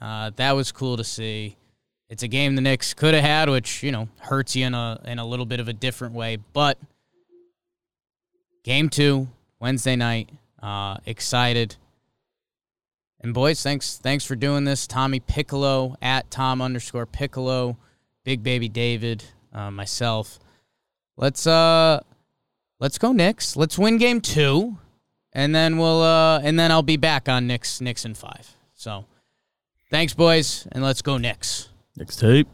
Uh, 0.00 0.30
that 0.36 0.52
was 0.52 0.72
cool 0.72 0.96
to 0.96 1.04
see. 1.04 1.56
It's 2.08 2.22
a 2.22 2.28
game 2.28 2.54
the 2.56 2.62
Knicks 2.62 2.94
could 2.94 3.14
have 3.14 3.22
had, 3.22 3.48
which 3.48 3.82
you 3.82 3.92
know 3.92 4.08
hurts 4.18 4.56
you 4.56 4.66
in 4.66 4.74
a 4.74 5.00
in 5.04 5.18
a 5.18 5.24
little 5.24 5.46
bit 5.46 5.60
of 5.60 5.68
a 5.68 5.72
different 5.72 6.14
way. 6.14 6.38
But 6.52 6.78
game 8.64 8.88
two, 8.88 9.28
Wednesday 9.60 9.96
night. 9.96 10.30
Uh, 10.62 10.96
excited. 11.06 11.76
And 13.20 13.34
boys, 13.34 13.62
thanks 13.62 13.98
thanks 13.98 14.24
for 14.24 14.34
doing 14.34 14.64
this. 14.64 14.86
Tommy 14.86 15.20
Piccolo 15.20 15.96
at 16.00 16.30
Tom 16.30 16.62
underscore 16.62 17.06
Piccolo 17.06 17.76
Big 18.24 18.42
Baby 18.42 18.68
David, 18.68 19.24
uh, 19.52 19.70
myself. 19.70 20.38
Let's 21.16 21.46
uh, 21.46 22.00
let's 22.78 22.98
go 22.98 23.12
Knicks. 23.12 23.56
Let's 23.56 23.78
win 23.78 23.98
game 23.98 24.20
two, 24.20 24.78
and 25.32 25.54
then 25.54 25.76
we'll 25.78 26.02
uh, 26.02 26.40
and 26.40 26.58
then 26.58 26.70
I'll 26.70 26.82
be 26.82 26.96
back 26.96 27.28
on 27.28 27.46
Knicks 27.46 27.80
Knicks 27.80 28.04
in 28.04 28.14
five. 28.14 28.54
So, 28.74 29.04
thanks, 29.90 30.14
boys, 30.14 30.66
and 30.72 30.82
let's 30.82 31.02
go 31.02 31.18
next. 31.18 31.68
Next 31.96 32.16
tape. 32.16 32.48